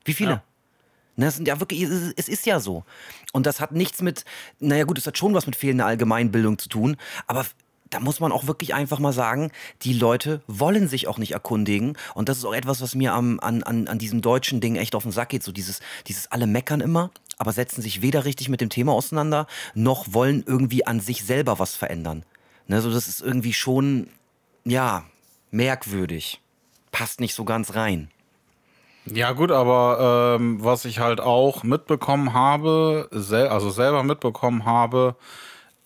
Wie 0.03 0.13
viele? 0.13 0.31
Ja. 0.31 0.43
Ne, 1.17 1.27
es, 1.27 1.35
sind 1.35 1.47
ja 1.47 1.59
wirklich, 1.59 1.81
es 1.83 1.89
ist- 1.89 2.13
es 2.17 2.27
ist 2.29 2.45
ja 2.45 2.59
so. 2.59 2.83
Und 3.33 3.45
das 3.45 3.59
hat 3.59 3.71
nichts 3.73 4.01
mit, 4.01 4.25
naja 4.59 4.85
gut, 4.85 4.97
es 4.97 5.05
hat 5.07 5.17
schon 5.17 5.33
was 5.33 5.45
mit 5.45 5.55
fehlender 5.55 5.85
Allgemeinbildung 5.85 6.57
zu 6.57 6.69
tun, 6.69 6.97
aber 7.27 7.45
da 7.89 7.99
muss 7.99 8.21
man 8.21 8.31
auch 8.31 8.47
wirklich 8.47 8.73
einfach 8.73 8.99
mal 8.99 9.11
sagen, 9.11 9.51
die 9.81 9.91
Leute 9.91 10.41
wollen 10.47 10.87
sich 10.87 11.07
auch 11.09 11.17
nicht 11.17 11.33
erkundigen. 11.33 11.97
Und 12.15 12.29
das 12.29 12.37
ist 12.37 12.45
auch 12.45 12.53
etwas, 12.53 12.79
was 12.81 12.95
mir 12.95 13.11
am, 13.13 13.39
an, 13.41 13.63
an, 13.63 13.89
an 13.89 13.99
diesem 13.99 14.21
deutschen 14.21 14.61
Ding 14.61 14.77
echt 14.77 14.95
auf 14.95 15.03
den 15.03 15.11
Sack 15.11 15.27
geht. 15.29 15.43
So 15.43 15.51
dieses, 15.51 15.81
dieses 16.07 16.31
alle 16.31 16.47
meckern 16.47 16.79
immer, 16.79 17.11
aber 17.37 17.51
setzen 17.51 17.81
sich 17.81 18.01
weder 18.01 18.23
richtig 18.23 18.47
mit 18.47 18.61
dem 18.61 18.69
Thema 18.69 18.93
auseinander, 18.93 19.45
noch 19.73 20.13
wollen 20.13 20.43
irgendwie 20.47 20.87
an 20.87 21.01
sich 21.01 21.25
selber 21.25 21.59
was 21.59 21.75
verändern. 21.75 22.23
Ne, 22.67 22.81
so 22.81 22.89
das 22.93 23.09
ist 23.09 23.19
irgendwie 23.19 23.51
schon, 23.53 24.07
ja, 24.63 25.03
merkwürdig. 25.51 26.41
Passt 26.91 27.19
nicht 27.19 27.35
so 27.35 27.45
ganz 27.45 27.75
rein. 27.75 28.09
Ja, 29.05 29.31
gut, 29.31 29.51
aber 29.51 30.37
ähm, 30.39 30.63
was 30.63 30.85
ich 30.85 30.99
halt 30.99 31.21
auch 31.21 31.63
mitbekommen 31.63 32.33
habe, 32.33 33.07
sel 33.11 33.47
also 33.47 33.69
selber 33.69 34.03
mitbekommen 34.03 34.65
habe, 34.65 35.15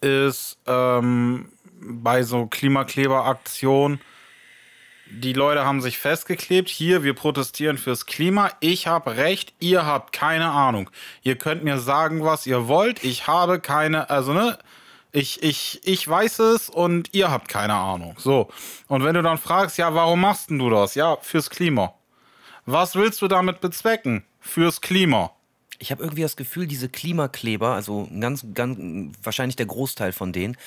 ist 0.02 0.58
ähm, 0.68 1.50
bei 1.80 2.24
so 2.24 2.48
Klimakleberaktionen, 2.48 4.02
die 5.10 5.34
Leute 5.34 5.66
haben 5.66 5.82
sich 5.82 5.98
festgeklebt, 5.98 6.68
hier, 6.68 7.04
wir 7.04 7.14
protestieren 7.14 7.78
fürs 7.78 8.06
Klima, 8.06 8.50
ich 8.60 8.88
habe 8.88 9.16
recht, 9.18 9.54
ihr 9.60 9.86
habt 9.86 10.12
keine 10.12 10.50
Ahnung. 10.50 10.90
Ihr 11.22 11.38
könnt 11.38 11.64
mir 11.64 11.78
sagen, 11.78 12.24
was 12.24 12.48
ihr 12.48 12.68
wollt, 12.68 13.04
ich 13.04 13.28
habe 13.28 13.60
keine, 13.60 14.10
also 14.10 14.34
ne, 14.34 14.58
ich, 15.16 15.42
ich, 15.44 15.80
ich 15.84 16.08
weiß 16.08 16.40
es 16.40 16.70
und 16.70 17.14
ihr 17.14 17.32
habt 17.32 17.48
keine 17.48 17.74
Ahnung. 17.74 18.16
So. 18.18 18.50
Und 18.88 19.04
wenn 19.06 19.16
du 19.16 19.22
dann 19.22 19.38
fragst, 19.38 19.78
ja, 19.78 19.94
warum 19.96 20.20
machst 20.20 20.50
denn 20.50 20.60
du 20.60 20.70
das? 20.70 20.96
Ja, 20.96 21.18
fürs 21.22 21.50
Klima. 21.50 21.94
Was 22.66 22.96
willst 22.96 23.22
du 23.22 23.30
damit 23.30 23.62
bezwecken? 23.62 24.26
Fürs 24.42 24.82
Klima. 24.82 25.32
Ich 25.80 25.92
habe 25.92 26.04
irgendwie 26.04 26.22
das 26.22 26.36
Gefühl, 26.36 26.68
diese 26.68 26.90
Klimakleber, 26.90 27.70
also 27.70 28.10
ganz, 28.20 28.46
ganz, 28.54 29.16
wahrscheinlich 29.24 29.56
der 29.56 29.68
Großteil 29.68 30.12
von 30.12 30.34
denen, 30.34 30.58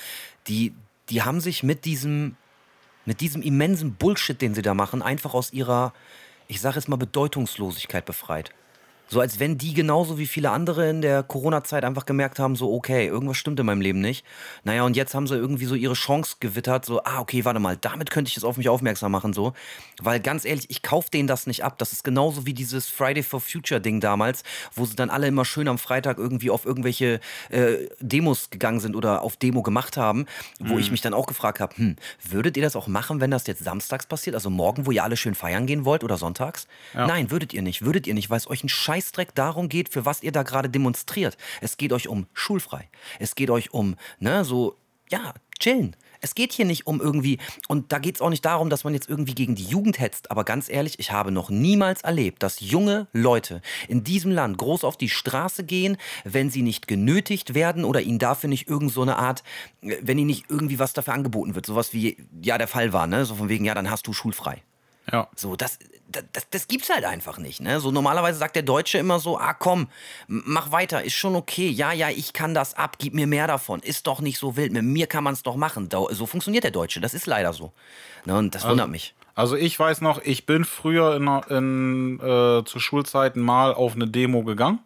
die, 0.47 0.73
die 1.09 1.21
haben 1.21 1.41
sich 1.41 1.61
mit 1.61 1.85
diesem, 1.85 2.35
mit 3.05 3.21
diesem 3.21 3.43
immensen 3.43 3.95
Bullshit, 3.95 4.41
den 4.41 4.55
sie 4.55 4.63
da 4.63 4.73
machen, 4.73 5.03
einfach 5.03 5.35
aus 5.35 5.53
ihrer, 5.53 5.93
ich 6.47 6.59
sage 6.59 6.77
jetzt 6.77 6.89
mal, 6.89 6.95
Bedeutungslosigkeit 6.95 8.05
befreit. 8.05 8.51
So 9.09 9.19
als 9.19 9.39
wenn 9.39 9.57
die 9.57 9.73
genauso 9.73 10.19
wie 10.19 10.27
viele 10.27 10.51
andere 10.51 10.87
in 10.89 11.01
der 11.01 11.23
Corona-Zeit 11.23 11.83
einfach 11.83 12.05
gemerkt 12.05 12.37
haben, 12.37 12.55
so 12.55 12.71
okay, 12.73 13.07
irgendwas 13.07 13.37
stimmt 13.37 13.59
in 13.59 13.65
meinem 13.65 13.81
Leben 13.81 14.01
nicht. 14.01 14.23
Naja, 14.63 14.83
und 14.83 14.95
jetzt 14.95 15.15
haben 15.15 15.25
sie 15.25 15.35
irgendwie 15.35 15.65
so 15.65 15.73
ihre 15.73 15.95
Chance 15.95 16.35
gewittert, 16.39 16.85
so, 16.85 17.03
ah, 17.03 17.19
okay, 17.19 17.43
warte 17.43 17.59
mal, 17.59 17.75
damit 17.75 18.11
könnte 18.11 18.29
ich 18.29 18.35
jetzt 18.35 18.45
auf 18.45 18.57
mich 18.57 18.69
aufmerksam 18.69 19.11
machen, 19.11 19.33
so. 19.33 19.53
Weil 19.99 20.19
ganz 20.19 20.45
ehrlich, 20.45 20.69
ich 20.69 20.83
kaufe 20.83 21.09
denen 21.09 21.27
das 21.27 21.47
nicht 21.47 21.63
ab. 21.63 21.79
Das 21.79 21.91
ist 21.91 22.03
genauso 22.03 22.45
wie 22.45 22.53
dieses 22.53 22.87
Friday 22.87 23.23
for 23.23 23.41
Future-Ding 23.41 23.99
damals, 23.99 24.43
wo 24.75 24.85
sie 24.85 24.95
dann 24.95 25.09
alle 25.09 25.27
immer 25.27 25.43
schön 25.43 25.67
am 25.67 25.79
Freitag 25.79 26.19
irgendwie 26.19 26.51
auf 26.51 26.65
irgendwelche 26.65 27.19
äh, 27.49 27.87
Demos 27.99 28.51
gegangen 28.51 28.79
sind 28.79 28.95
oder 28.95 29.23
auf 29.23 29.37
Demo 29.37 29.63
gemacht 29.63 29.97
haben, 29.97 30.27
wo 30.59 30.77
ich 30.77 30.91
mich 30.91 31.01
dann 31.01 31.15
auch 31.15 31.25
gefragt 31.25 31.59
habe, 31.59 31.75
hm, 31.75 31.95
würdet 32.23 32.57
ihr 32.57 32.63
das 32.63 32.75
auch 32.75 32.87
machen, 32.87 33.21
wenn 33.21 33.31
das 33.31 33.47
jetzt 33.47 33.63
samstags 33.63 34.05
passiert, 34.05 34.35
also 34.35 34.51
morgen, 34.51 34.85
wo 34.85 34.91
ihr 34.91 35.03
alle 35.03 35.17
schön 35.17 35.33
feiern 35.33 35.65
gehen 35.65 35.83
wollt 35.83 36.03
oder 36.03 36.17
sonntags? 36.17 36.67
Nein, 37.07 37.31
würdet 37.31 37.53
ihr 37.53 37.63
nicht, 37.63 37.83
würdet 37.83 38.05
ihr 38.05 38.13
nicht, 38.13 38.29
weil 38.29 38.37
es 38.37 38.49
euch 38.49 38.63
ein 38.63 38.69
Scheißdreck 38.99 39.33
darum 39.35 39.69
geht, 39.69 39.89
für 39.89 40.05
was 40.05 40.23
ihr 40.23 40.31
da 40.31 40.43
gerade 40.43 40.69
demonstriert. 40.69 41.37
Es 41.61 41.77
geht 41.77 41.93
euch 41.93 42.07
um 42.07 42.27
schulfrei. 42.33 42.89
Es 43.19 43.35
geht 43.35 43.49
euch 43.49 43.73
um, 43.73 43.95
ne, 44.19 44.43
so, 44.43 44.75
ja, 45.09 45.33
chillen. 45.59 45.95
Es 46.21 46.35
geht 46.35 46.51
hier 46.51 46.65
nicht 46.65 46.85
um 46.85 46.99
irgendwie, 46.99 47.37
und 47.69 47.93
da 47.93 47.99
geht 47.99 48.15
es 48.15 48.21
auch 48.21 48.29
nicht 48.29 48.43
darum, 48.43 48.69
dass 48.69 48.83
man 48.83 48.93
jetzt 48.93 49.07
irgendwie 49.07 49.35
gegen 49.35 49.55
die 49.55 49.63
Jugend 49.63 50.01
hetzt, 50.01 50.31
aber 50.31 50.43
ganz 50.43 50.67
ehrlich, 50.67 50.99
ich 50.99 51.13
habe 51.13 51.31
noch 51.31 51.49
niemals 51.49 52.01
erlebt, 52.01 52.43
dass 52.43 52.59
junge 52.59 53.07
Leute 53.13 53.61
in 53.87 54.03
diesem 54.03 54.31
Land 54.31 54.57
groß 54.57 54.83
auf 54.83 54.97
die 54.97 55.07
Straße 55.07 55.63
gehen, 55.63 55.95
wenn 56.25 56.49
sie 56.49 56.61
nicht 56.61 56.89
genötigt 56.89 57.53
werden 57.53 57.85
oder 57.85 58.01
ihnen 58.01 58.19
dafür 58.19 58.49
nicht 58.49 58.67
irgend 58.67 58.91
so 58.91 59.01
eine 59.01 59.15
Art, 59.15 59.43
wenn 59.81 60.17
ihnen 60.17 60.27
nicht 60.27 60.47
irgendwie 60.49 60.77
was 60.77 60.91
dafür 60.91 61.13
angeboten 61.13 61.55
wird, 61.55 61.65
sowas 61.65 61.93
wie 61.93 62.17
ja 62.41 62.57
der 62.57 62.67
Fall 62.67 62.91
war, 62.91 63.07
ne, 63.07 63.23
so 63.23 63.35
von 63.35 63.47
wegen, 63.47 63.63
ja, 63.63 63.73
dann 63.73 63.89
hast 63.89 64.05
du 64.05 64.11
schulfrei. 64.11 64.61
Ja. 65.09 65.29
So, 65.37 65.55
das, 65.55 65.79
das, 66.11 66.49
das, 66.49 66.67
gibt's 66.67 66.89
halt 66.89 67.05
einfach 67.05 67.37
nicht. 67.37 67.61
Ne? 67.61 67.79
So 67.79 67.91
normalerweise 67.91 68.39
sagt 68.39 68.55
der 68.55 68.63
Deutsche 68.63 68.97
immer 68.97 69.19
so, 69.19 69.37
ah 69.37 69.53
komm, 69.53 69.87
mach 70.27 70.71
weiter, 70.71 71.03
ist 71.03 71.13
schon 71.13 71.35
okay. 71.35 71.69
Ja, 71.69 71.91
ja, 71.91 72.09
ich 72.09 72.33
kann 72.33 72.53
das 72.53 72.73
ab, 72.73 72.97
gib 72.97 73.13
mir 73.13 73.27
mehr 73.27 73.47
davon. 73.47 73.79
Ist 73.81 74.07
doch 74.07 74.21
nicht 74.21 74.39
so 74.39 74.55
wild. 74.57 74.71
Mit 74.71 74.83
mir 74.83 75.07
kann 75.07 75.23
man 75.23 75.33
es 75.33 75.43
doch 75.43 75.55
machen. 75.55 75.89
So 75.91 76.25
funktioniert 76.25 76.63
der 76.63 76.71
Deutsche. 76.71 76.99
Das 76.99 77.13
ist 77.13 77.27
leider 77.27 77.53
so. 77.53 77.71
Ne? 78.25 78.37
Und 78.37 78.55
das 78.55 78.67
wundert 78.67 78.89
mich. 78.89 79.13
Also 79.35 79.55
ich 79.55 79.79
weiß 79.79 80.01
noch, 80.01 80.21
ich 80.23 80.45
bin 80.45 80.65
früher 80.65 81.15
in, 81.15 81.27
in, 81.55 82.19
äh, 82.19 82.65
zu 82.65 82.79
Schulzeiten 82.79 83.41
mal 83.41 83.73
auf 83.73 83.95
eine 83.95 84.07
Demo 84.07 84.43
gegangen. 84.43 84.79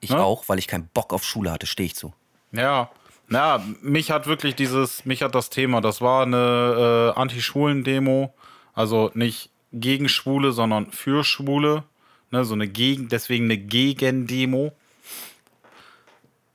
Ich 0.00 0.10
ne? 0.10 0.22
auch, 0.22 0.48
weil 0.48 0.58
ich 0.58 0.68
keinen 0.68 0.88
Bock 0.88 1.12
auf 1.12 1.24
Schule 1.24 1.50
hatte, 1.50 1.66
stehe 1.66 1.86
ich 1.86 1.94
zu. 1.94 2.12
Ja, 2.52 2.90
na, 3.28 3.62
mich 3.82 4.10
hat 4.10 4.26
wirklich 4.26 4.54
dieses, 4.54 5.04
mich 5.04 5.22
hat 5.22 5.34
das 5.34 5.50
Thema, 5.50 5.80
das 5.80 6.00
war 6.00 6.22
eine 6.22 7.12
äh, 7.14 7.20
Anti-Schwulen-Demo, 7.20 8.32
also 8.74 9.10
nicht 9.14 9.50
gegen 9.72 10.08
Schwule, 10.08 10.52
sondern 10.52 10.90
für 10.92 11.24
Schwule, 11.24 11.84
ne, 12.30 12.44
so 12.44 12.54
eine 12.54 12.68
Gegen, 12.68 13.08
deswegen 13.08 13.44
eine 13.44 13.58
Gegendemo. 13.58 14.72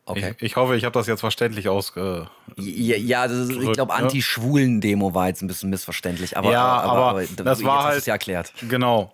Okay. 0.05 0.33
Ich, 0.37 0.43
ich 0.43 0.55
hoffe, 0.57 0.75
ich 0.75 0.83
habe 0.83 0.93
das 0.93 1.07
jetzt 1.07 1.21
verständlich 1.21 1.69
ausge. 1.69 2.27
Ja, 2.57 2.97
ja 2.97 3.27
das 3.27 3.37
ist, 3.37 3.51
ich 3.51 3.71
glaube, 3.71 3.93
ne? 3.93 3.99
Anti-Schwulen-Demo 3.99 5.13
war 5.13 5.27
jetzt 5.29 5.41
ein 5.41 5.47
bisschen 5.47 5.69
missverständlich. 5.69 6.35
Aber, 6.37 6.51
Ja, 6.51 6.81
aber 6.81 7.21
das 7.37 7.59
jetzt 7.59 7.63
war 7.63 7.83
hast 7.85 7.85
halt- 7.85 8.05
ja 8.07 8.13
erklärt. 8.13 8.53
Genau. 8.67 9.13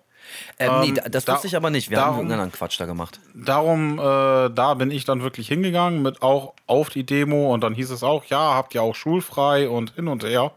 Ähm, 0.58 0.80
nee, 0.80 0.88
Ähm, 0.88 0.94
da- 0.96 1.08
das 1.08 1.24
da- 1.24 1.34
wusste 1.34 1.46
ich 1.46 1.54
aber 1.56 1.70
nicht. 1.70 1.90
Wir 1.90 1.98
haben 1.98 2.04
darum- 2.06 2.16
irgendeinen 2.18 2.40
anderen 2.40 2.58
Quatsch 2.58 2.78
da 2.80 2.86
gemacht. 2.86 3.20
Darum, 3.34 3.98
äh, 3.98 4.02
da 4.50 4.74
bin 4.74 4.90
ich 4.90 5.04
dann 5.04 5.22
wirklich 5.22 5.46
hingegangen, 5.48 6.02
mit 6.02 6.22
auch 6.22 6.54
auf 6.66 6.88
die 6.88 7.04
Demo 7.04 7.52
und 7.54 7.62
dann 7.62 7.74
hieß 7.74 7.90
es 7.90 8.02
auch, 8.02 8.24
ja, 8.24 8.54
habt 8.54 8.74
ihr 8.74 8.82
auch 8.82 8.94
schulfrei 8.96 9.68
und 9.68 9.94
hin 9.94 10.08
und 10.08 10.24
her. 10.24 10.50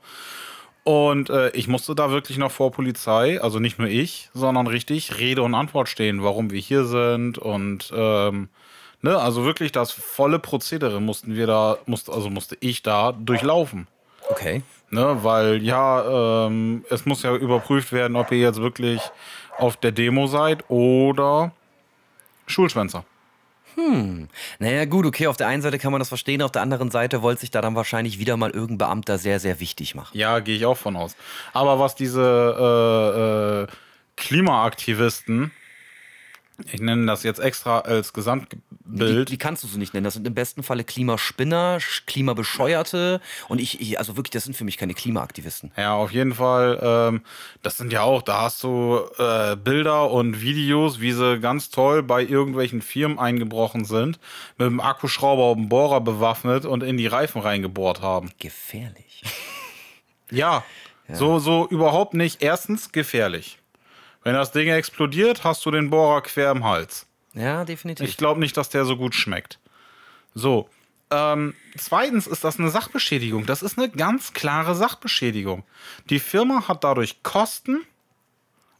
Und 0.83 1.29
äh, 1.29 1.49
ich 1.51 1.67
musste 1.67 1.95
da 1.95 2.11
wirklich 2.11 2.37
noch 2.37 2.51
vor 2.51 2.71
Polizei, 2.71 3.41
also 3.41 3.59
nicht 3.59 3.79
nur 3.79 3.87
ich, 3.87 4.29
sondern 4.33 4.67
richtig 4.67 5.17
Rede 5.17 5.41
und 5.41 5.55
Antwort 5.55 5.87
stehen, 5.87 6.23
warum 6.23 6.51
wir 6.51 6.59
hier 6.59 6.83
sind 6.83 7.37
und 7.37 7.93
ähm, 7.95 8.49
ne, 9.01 9.17
also 9.17 9.45
wirklich 9.45 9.71
das 9.71 9.93
volle 9.93 10.39
Prozedere 10.39 10.99
mussten 10.99 11.35
wir 11.35 11.47
da, 11.47 11.77
musste, 11.85 12.11
also 12.11 12.29
musste 12.29 12.57
ich 12.59 12.83
da 12.83 13.13
durchlaufen. 13.13 13.87
Okay. 14.29 14.61
Ne, 14.89 15.23
weil 15.23 15.63
ja, 15.63 16.47
ähm, 16.47 16.83
es 16.89 17.05
muss 17.05 17.23
ja 17.23 17.33
überprüft 17.33 17.93
werden, 17.93 18.17
ob 18.17 18.31
ihr 18.31 18.39
jetzt 18.39 18.61
wirklich 18.61 19.01
auf 19.57 19.77
der 19.77 19.91
Demo 19.91 20.27
seid 20.27 20.69
oder 20.69 21.51
Schulschwänzer. 22.45 23.05
Naja, 24.59 24.85
gut, 24.85 25.05
okay, 25.05 25.27
auf 25.27 25.37
der 25.37 25.47
einen 25.47 25.61
Seite 25.61 25.79
kann 25.79 25.91
man 25.91 25.99
das 25.99 26.09
verstehen, 26.09 26.41
auf 26.41 26.51
der 26.51 26.61
anderen 26.61 26.91
Seite 26.91 27.21
wollte 27.21 27.41
sich 27.41 27.51
da 27.51 27.61
dann 27.61 27.75
wahrscheinlich 27.75 28.19
wieder 28.19 28.37
mal 28.37 28.51
irgendein 28.51 28.77
Beamter 28.77 29.17
sehr, 29.17 29.39
sehr 29.39 29.59
wichtig 29.59 29.95
machen. 29.95 30.17
Ja, 30.17 30.39
gehe 30.39 30.55
ich 30.55 30.65
auch 30.65 30.77
von 30.77 30.95
aus. 30.95 31.15
Aber 31.53 31.79
was 31.79 31.95
diese 31.95 33.67
äh, 33.69 33.73
äh, 33.73 33.75
Klimaaktivisten, 34.15 35.51
ich 36.72 36.79
nenne 36.81 37.05
das 37.07 37.24
jetzt 37.24 37.39
extra 37.39 37.79
als 37.79 38.13
Gesamtbild, 38.13 39.31
wie 39.31 39.38
kannst 39.38 39.63
du 39.63 39.67
sie 39.67 39.77
nicht 39.79 39.93
nennen? 39.93 40.03
Das 40.03 40.13
sind 40.13 40.27
im 40.27 40.33
besten 40.36 40.62
Falle 40.63 40.83
Klimaspinner, 40.83 41.79
Sch- 41.79 42.05
Klimabescheuerte 42.05 43.22
und 43.50 43.60
ich, 43.60 43.81
ich, 43.81 43.98
also 43.98 44.15
wirklich, 44.17 44.31
das 44.31 44.43
sind 44.43 44.55
für 44.55 44.63
mich 44.63 44.77
keine 44.77 44.93
Klimaaktivisten. 44.93 45.72
ja, 45.77 45.93
auf 45.95 46.12
jeden 46.12 46.33
Fall, 46.36 46.79
ähm, 46.81 47.22
das 47.63 47.77
sind 47.77 47.91
ja 47.91 48.01
auch, 48.03 48.22
da 48.22 48.41
hast 48.41 48.63
du 48.63 49.00
äh, 49.17 49.55
Bilder 49.55 50.12
und 50.12 50.41
Videos, 50.41 51.00
wie 51.00 51.12
sie 51.12 51.39
ganz 51.39 51.69
toll 51.72 52.03
bei 52.03 52.24
irgendwelchen 52.24 52.81
Firmen 52.81 53.17
eingebrochen 53.19 53.86
sind, 53.86 54.19
mit 54.57 54.67
dem 54.67 54.79
Akkuschrauber 54.79 55.51
und 55.51 55.57
dem 55.57 55.69
Bohrer 55.69 56.01
bewaffnet 56.01 56.65
und 56.65 56.83
in 56.83 56.98
die 56.98 57.07
Reifen 57.07 57.41
reingebohrt 57.41 58.01
haben. 58.01 58.31
Gefährlich. 58.39 59.24
Ja, 60.31 60.63
so, 61.12 61.39
so 61.39 61.67
überhaupt 61.67 62.13
nicht. 62.13 62.41
Erstens 62.43 62.91
gefährlich. 62.91 63.57
Wenn 64.23 64.33
das 64.35 64.51
Ding 64.51 64.67
explodiert, 64.69 65.43
hast 65.43 65.65
du 65.65 65.71
den 65.71 65.89
Bohrer 65.89 66.21
quer 66.21 66.51
im 66.51 66.63
Hals. 66.63 67.05
Ja, 67.33 67.65
definitiv. 67.65 68.07
Ich 68.07 68.17
glaube 68.17 68.39
nicht, 68.39 68.55
dass 68.57 68.69
der 68.69 68.85
so 68.85 68.95
gut 68.97 69.15
schmeckt. 69.15 69.59
So. 70.33 70.69
Ähm, 71.11 71.53
zweitens 71.77 72.25
ist 72.27 72.43
das 72.43 72.57
eine 72.59 72.69
Sachbeschädigung. 72.69 73.45
Das 73.45 73.61
ist 73.61 73.77
eine 73.77 73.89
ganz 73.89 74.33
klare 74.33 74.73
Sachbeschädigung. 74.75 75.63
Die 76.09 76.19
Firma 76.19 76.67
hat 76.67 76.83
dadurch 76.83 77.21
Kosten 77.23 77.81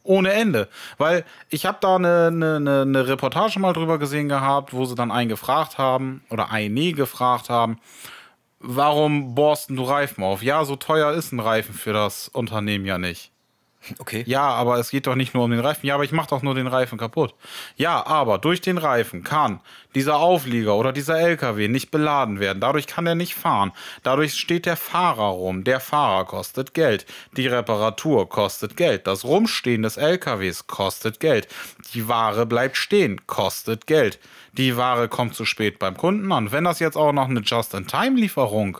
ohne 0.02 0.32
Ende. 0.32 0.68
Weil 0.98 1.24
ich 1.50 1.64
habe 1.66 1.78
da 1.80 1.96
eine, 1.96 2.26
eine, 2.28 2.82
eine- 2.82 3.06
Reportage 3.08 3.58
mal 3.58 3.72
drüber 3.72 3.98
gesehen 3.98 4.28
gehabt, 4.28 4.72
wo 4.72 4.84
sie 4.84 4.94
dann 4.94 5.10
einen 5.12 5.28
gefragt 5.28 5.78
haben 5.78 6.22
oder 6.30 6.50
eine 6.50 6.92
gefragt 6.92 7.50
haben, 7.50 7.78
warum 8.58 9.34
bohrst 9.34 9.70
du 9.70 9.82
Reifen 9.82 10.22
auf? 10.24 10.42
Ja, 10.42 10.64
so 10.64 10.76
teuer 10.76 11.12
ist 11.12 11.32
ein 11.32 11.40
Reifen 11.40 11.74
für 11.74 11.92
das 11.92 12.28
Unternehmen 12.28 12.84
ja 12.84 12.98
nicht. 12.98 13.30
Okay. 13.98 14.24
Ja, 14.26 14.42
aber 14.42 14.78
es 14.78 14.90
geht 14.90 15.06
doch 15.06 15.14
nicht 15.14 15.34
nur 15.34 15.44
um 15.44 15.50
den 15.50 15.60
Reifen. 15.60 15.86
Ja, 15.86 15.94
aber 15.94 16.04
ich 16.04 16.12
mache 16.12 16.28
doch 16.28 16.42
nur 16.42 16.54
den 16.54 16.66
Reifen 16.66 16.98
kaputt. 16.98 17.34
Ja, 17.76 18.06
aber 18.06 18.38
durch 18.38 18.60
den 18.60 18.78
Reifen 18.78 19.22
kann 19.24 19.60
dieser 19.94 20.16
Auflieger 20.16 20.74
oder 20.76 20.92
dieser 20.92 21.18
LKW 21.20 21.68
nicht 21.68 21.90
beladen 21.90 22.40
werden. 22.40 22.60
Dadurch 22.60 22.86
kann 22.86 23.06
er 23.06 23.14
nicht 23.14 23.34
fahren. 23.34 23.72
Dadurch 24.02 24.34
steht 24.34 24.66
der 24.66 24.76
Fahrer 24.76 25.28
rum. 25.28 25.64
Der 25.64 25.80
Fahrer 25.80 26.24
kostet 26.24 26.74
Geld. 26.74 27.06
Die 27.36 27.46
Reparatur 27.46 28.28
kostet 28.28 28.76
Geld. 28.76 29.06
Das 29.06 29.24
Rumstehen 29.24 29.82
des 29.82 29.96
LKWs 29.96 30.66
kostet 30.66 31.20
Geld. 31.20 31.46
Die 31.92 32.08
Ware 32.08 32.46
bleibt 32.46 32.76
stehen, 32.76 33.26
kostet 33.26 33.86
Geld. 33.86 34.18
Die 34.52 34.76
Ware 34.76 35.08
kommt 35.08 35.34
zu 35.34 35.44
spät 35.44 35.78
beim 35.78 35.96
Kunden 35.96 36.30
an. 36.32 36.50
Wenn 36.52 36.64
das 36.64 36.78
jetzt 36.80 36.96
auch 36.96 37.12
noch 37.12 37.28
eine 37.28 37.40
Just-in-Time-Lieferung 37.40 38.78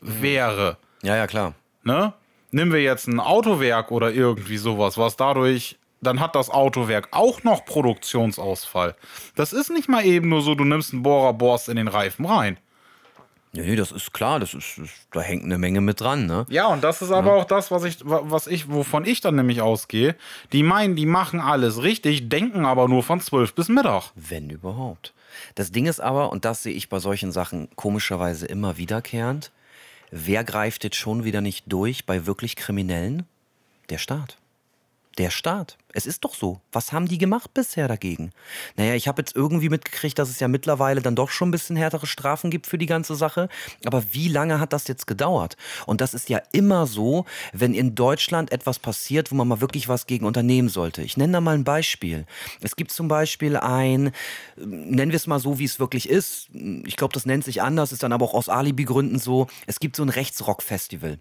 wäre, 0.00 0.76
Ja, 1.02 1.16
ja, 1.16 1.26
klar. 1.26 1.54
ne? 1.82 2.12
Nehmen 2.54 2.72
wir 2.72 2.80
jetzt 2.80 3.08
ein 3.08 3.18
Autowerk 3.18 3.90
oder 3.90 4.12
irgendwie 4.12 4.58
sowas, 4.58 4.96
was 4.96 5.16
dadurch, 5.16 5.76
dann 6.00 6.20
hat 6.20 6.36
das 6.36 6.50
Autowerk 6.50 7.08
auch 7.10 7.42
noch 7.42 7.64
Produktionsausfall. 7.64 8.94
Das 9.34 9.52
ist 9.52 9.70
nicht 9.70 9.88
mal 9.88 10.04
eben 10.04 10.28
nur 10.28 10.40
so, 10.40 10.54
du 10.54 10.62
nimmst 10.62 10.92
einen 10.92 11.02
Bohrer, 11.02 11.32
bohrst 11.32 11.68
in 11.68 11.74
den 11.74 11.88
Reifen 11.88 12.24
rein. 12.26 12.58
Nee, 13.50 13.74
das 13.74 13.90
ist 13.90 14.12
klar, 14.12 14.38
das 14.38 14.54
ist, 14.54 14.78
das, 14.78 14.88
da 15.10 15.20
hängt 15.20 15.42
eine 15.42 15.58
Menge 15.58 15.80
mit 15.80 16.00
dran, 16.00 16.26
ne? 16.26 16.46
Ja, 16.48 16.68
und 16.68 16.84
das 16.84 17.02
ist 17.02 17.10
aber 17.10 17.34
auch 17.34 17.44
das, 17.44 17.72
was 17.72 17.82
ich, 17.82 17.98
was 18.04 18.46
ich, 18.46 18.70
wovon 18.70 19.04
ich 19.04 19.20
dann 19.20 19.34
nämlich 19.34 19.60
ausgehe. 19.60 20.14
Die 20.52 20.62
meinen, 20.62 20.94
die 20.94 21.06
machen 21.06 21.40
alles 21.40 21.82
richtig, 21.82 22.28
denken 22.28 22.66
aber 22.66 22.86
nur 22.86 23.02
von 23.02 23.20
12 23.20 23.52
bis 23.56 23.68
Mittag. 23.68 24.12
Wenn 24.14 24.48
überhaupt. 24.48 25.12
Das 25.56 25.72
Ding 25.72 25.86
ist 25.86 25.98
aber, 25.98 26.30
und 26.30 26.44
das 26.44 26.62
sehe 26.62 26.74
ich 26.74 26.88
bei 26.88 27.00
solchen 27.00 27.32
Sachen 27.32 27.68
komischerweise 27.74 28.46
immer 28.46 28.76
wiederkehrend, 28.76 29.50
wer 30.14 30.44
greift 30.44 30.84
jetzt 30.84 30.96
schon 30.96 31.24
wieder 31.24 31.40
nicht 31.40 31.64
durch 31.66 32.06
bei 32.06 32.24
wirklich 32.24 32.54
Kriminellen? 32.54 33.26
Der 33.90 33.98
Staat. 33.98 34.38
Der 35.18 35.30
Staat. 35.30 35.78
Es 35.92 36.06
ist 36.06 36.24
doch 36.24 36.34
so. 36.34 36.60
Was 36.72 36.92
haben 36.92 37.06
die 37.06 37.18
gemacht 37.18 37.54
bisher 37.54 37.86
dagegen? 37.86 38.32
Naja, 38.74 38.94
ich 38.94 39.06
habe 39.06 39.22
jetzt 39.22 39.36
irgendwie 39.36 39.68
mitgekriegt, 39.68 40.18
dass 40.18 40.28
es 40.28 40.40
ja 40.40 40.48
mittlerweile 40.48 41.00
dann 41.00 41.14
doch 41.14 41.30
schon 41.30 41.48
ein 41.48 41.52
bisschen 41.52 41.76
härtere 41.76 42.08
Strafen 42.08 42.50
gibt 42.50 42.66
für 42.66 42.78
die 42.78 42.86
ganze 42.86 43.14
Sache. 43.14 43.48
Aber 43.84 44.02
wie 44.12 44.26
lange 44.26 44.58
hat 44.58 44.72
das 44.72 44.88
jetzt 44.88 45.06
gedauert? 45.06 45.56
Und 45.86 46.00
das 46.00 46.12
ist 46.12 46.28
ja 46.28 46.42
immer 46.50 46.88
so, 46.88 47.26
wenn 47.52 47.74
in 47.74 47.94
Deutschland 47.94 48.50
etwas 48.50 48.80
passiert, 48.80 49.30
wo 49.30 49.36
man 49.36 49.46
mal 49.46 49.60
wirklich 49.60 49.88
was 49.88 50.06
gegen 50.06 50.26
unternehmen 50.26 50.68
sollte. 50.68 51.02
Ich 51.02 51.16
nenne 51.16 51.34
da 51.34 51.40
mal 51.40 51.54
ein 51.54 51.64
Beispiel. 51.64 52.26
Es 52.60 52.74
gibt 52.74 52.90
zum 52.90 53.06
Beispiel 53.06 53.56
ein, 53.56 54.10
nennen 54.56 55.12
wir 55.12 55.16
es 55.16 55.28
mal 55.28 55.38
so, 55.38 55.60
wie 55.60 55.64
es 55.64 55.78
wirklich 55.78 56.08
ist. 56.08 56.48
Ich 56.84 56.96
glaube, 56.96 57.14
das 57.14 57.24
nennt 57.24 57.44
sich 57.44 57.62
anders, 57.62 57.92
ist 57.92 58.02
dann 58.02 58.12
aber 58.12 58.24
auch 58.24 58.34
aus 58.34 58.48
Alibi-Gründen 58.48 59.20
so. 59.20 59.46
Es 59.68 59.78
gibt 59.78 59.94
so 59.94 60.02
ein 60.02 60.08
Rechtsrock-Festival 60.08 61.18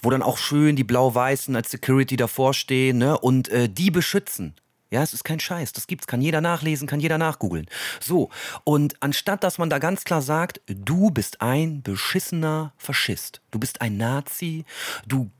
wo 0.00 0.10
dann 0.10 0.22
auch 0.22 0.38
schön 0.38 0.76
die 0.76 0.84
Blau-Weißen 0.84 1.54
als 1.56 1.70
Security 1.70 2.16
davor 2.16 2.54
stehen 2.54 2.98
ne, 2.98 3.18
und 3.18 3.48
äh, 3.48 3.68
die 3.68 3.90
beschützen. 3.90 4.54
Ja, 4.90 5.02
es 5.02 5.12
ist 5.12 5.24
kein 5.24 5.40
Scheiß. 5.40 5.72
Das 5.72 5.88
gibt's, 5.88 6.06
kann 6.06 6.20
jeder 6.20 6.40
nachlesen, 6.40 6.86
kann 6.86 7.00
jeder 7.00 7.18
nachgoogeln. 7.18 7.66
So, 8.00 8.30
und 8.64 8.94
anstatt 9.00 9.42
dass 9.42 9.58
man 9.58 9.68
da 9.68 9.78
ganz 9.78 10.04
klar 10.04 10.22
sagt, 10.22 10.60
du 10.66 11.10
bist 11.10 11.40
ein 11.40 11.82
beschissener 11.82 12.72
Faschist, 12.76 13.40
du 13.50 13.58
bist 13.58 13.80
ein 13.80 13.96
Nazi, 13.96 14.64
du 15.06 15.30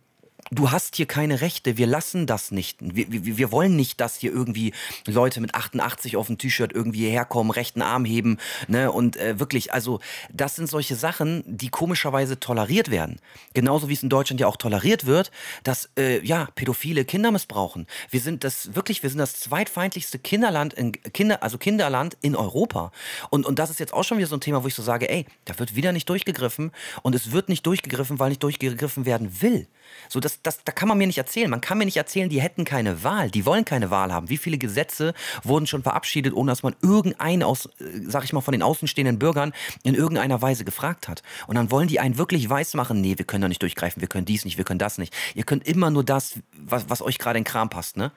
du 0.51 0.71
hast 0.71 0.97
hier 0.97 1.07
keine 1.07 1.41
Rechte, 1.41 1.77
wir 1.77 1.87
lassen 1.87 2.27
das 2.27 2.51
nicht. 2.51 2.79
Wir, 2.81 3.11
wir, 3.11 3.37
wir 3.37 3.53
wollen 3.53 3.77
nicht, 3.77 4.01
dass 4.01 4.17
hier 4.17 4.33
irgendwie 4.33 4.73
Leute 5.07 5.41
mit 5.41 5.55
88 5.55 6.17
auf 6.17 6.27
dem 6.27 6.39
T-Shirt 6.39 6.73
irgendwie 6.73 7.09
herkommen, 7.09 7.51
rechten 7.51 7.83
Arm 7.83 8.05
heben. 8.05 8.39
Ne? 8.69 8.91
Und 8.91 9.17
äh, 9.17 9.39
wirklich, 9.39 9.73
also 9.73 10.01
das 10.33 10.57
sind 10.57 10.69
solche 10.69 10.97
Sachen, 10.97 11.43
die 11.47 11.69
komischerweise 11.69 12.39
toleriert 12.39 12.91
werden. 12.91 13.21
Genauso 13.55 13.89
wie 13.89 13.95
es 13.95 14.03
in 14.03 14.09
Deutschland 14.09 14.41
ja 14.41 14.47
auch 14.47 14.57
toleriert 14.57 15.07
wird, 15.07 15.31
dass 15.65 15.91
äh, 15.99 16.25
ja, 16.25 16.49
Pädophile 16.55 17.05
Kinder 17.05 17.31
missbrauchen. 17.31 17.87
Wir 18.11 18.21
sind 18.21 18.45
das 18.45 18.75
wirklich, 18.75 19.03
wir 19.03 19.11
sind 19.11 19.19
das 19.19 19.41
zweitfeindlichste 19.41 20.19
Kinderland, 20.19 20.75
in, 20.75 20.93
Kinder, 20.93 21.43
also 21.43 21.59
Kinderland 21.59 22.17
in 22.23 22.37
Europa. 22.37 22.93
Und, 23.31 23.47
und 23.47 23.59
das 23.59 23.71
ist 23.71 23.81
jetzt 23.81 23.93
auch 23.93 24.05
schon 24.05 24.19
wieder 24.19 24.29
so 24.29 24.37
ein 24.37 24.41
Thema, 24.41 24.63
wo 24.63 24.69
ich 24.69 24.75
so 24.75 24.83
sage, 24.83 25.09
ey, 25.09 25.27
da 25.45 25.59
wird 25.59 25.75
wieder 25.75 25.93
nicht 25.93 26.09
durchgegriffen 26.09 26.73
und 27.03 27.15
es 27.15 27.33
wird 27.33 27.49
nicht 27.49 27.67
durchgegriffen, 27.67 28.19
weil 28.19 28.31
nicht 28.31 28.43
durchgegriffen 28.43 29.07
werden 29.07 29.43
will. 29.43 29.67
So, 30.09 30.21
das, 30.21 30.36
das, 30.43 30.63
da 30.65 30.73
kann 30.73 30.89
man 30.89 30.99
mir 30.99 31.07
nicht 31.07 31.19
erzählen. 31.19 31.51
Man 31.51 31.61
kann 31.61 31.79
mir 31.79 31.85
nicht 31.85 31.97
erzählen, 31.97 32.29
die 32.29 32.41
hätten 32.41 32.65
keine 32.65 33.03
Wahl. 33.05 33.31
Die 33.31 33.47
wollen 33.47 33.65
keine 33.65 33.91
Wahl 33.91 34.13
haben. 34.13 34.29
Wie 34.29 34.37
viele 34.37 34.59
Gesetze 34.59 35.15
wurden 35.43 35.67
schon 35.67 35.83
verabschiedet, 35.83 36.35
ohne 36.35 36.53
dass 36.53 36.63
man 36.63 36.75
irgendeinen 36.83 37.43
aus, 37.43 37.67
äh, 37.67 37.85
sag 38.07 38.25
ich 38.25 38.33
mal, 38.33 38.41
von 38.41 38.53
den 38.53 38.63
außenstehenden 38.63 39.19
Bürgern 39.19 39.53
in 39.83 39.95
irgendeiner 39.95 40.41
Weise 40.43 40.65
gefragt 40.65 41.09
hat. 41.09 41.23
Und 41.47 41.57
dann 41.57 41.71
wollen 41.71 41.89
die 41.89 42.01
einen 42.01 42.19
wirklich 42.19 42.49
weismachen, 42.49 43.01
nee, 43.01 43.19
wir 43.19 43.25
können 43.25 43.43
da 43.43 43.49
nicht 43.49 43.63
durchgreifen, 43.63 44.01
wir 44.01 44.09
können 44.09 44.25
dies 44.25 44.45
nicht, 44.45 44.59
wir 44.59 44.65
können 44.65 44.79
das 44.79 44.99
nicht. 44.99 45.15
Ihr 45.35 45.45
könnt 45.45 45.67
immer 45.67 45.91
nur 45.91 46.05
das, 46.05 46.39
was, 46.53 46.89
was 46.89 47.03
euch 47.03 47.19
gerade 47.19 47.39
in 47.39 47.45
Kram 47.45 47.71
passt, 47.71 47.97
ne? 47.97 48.13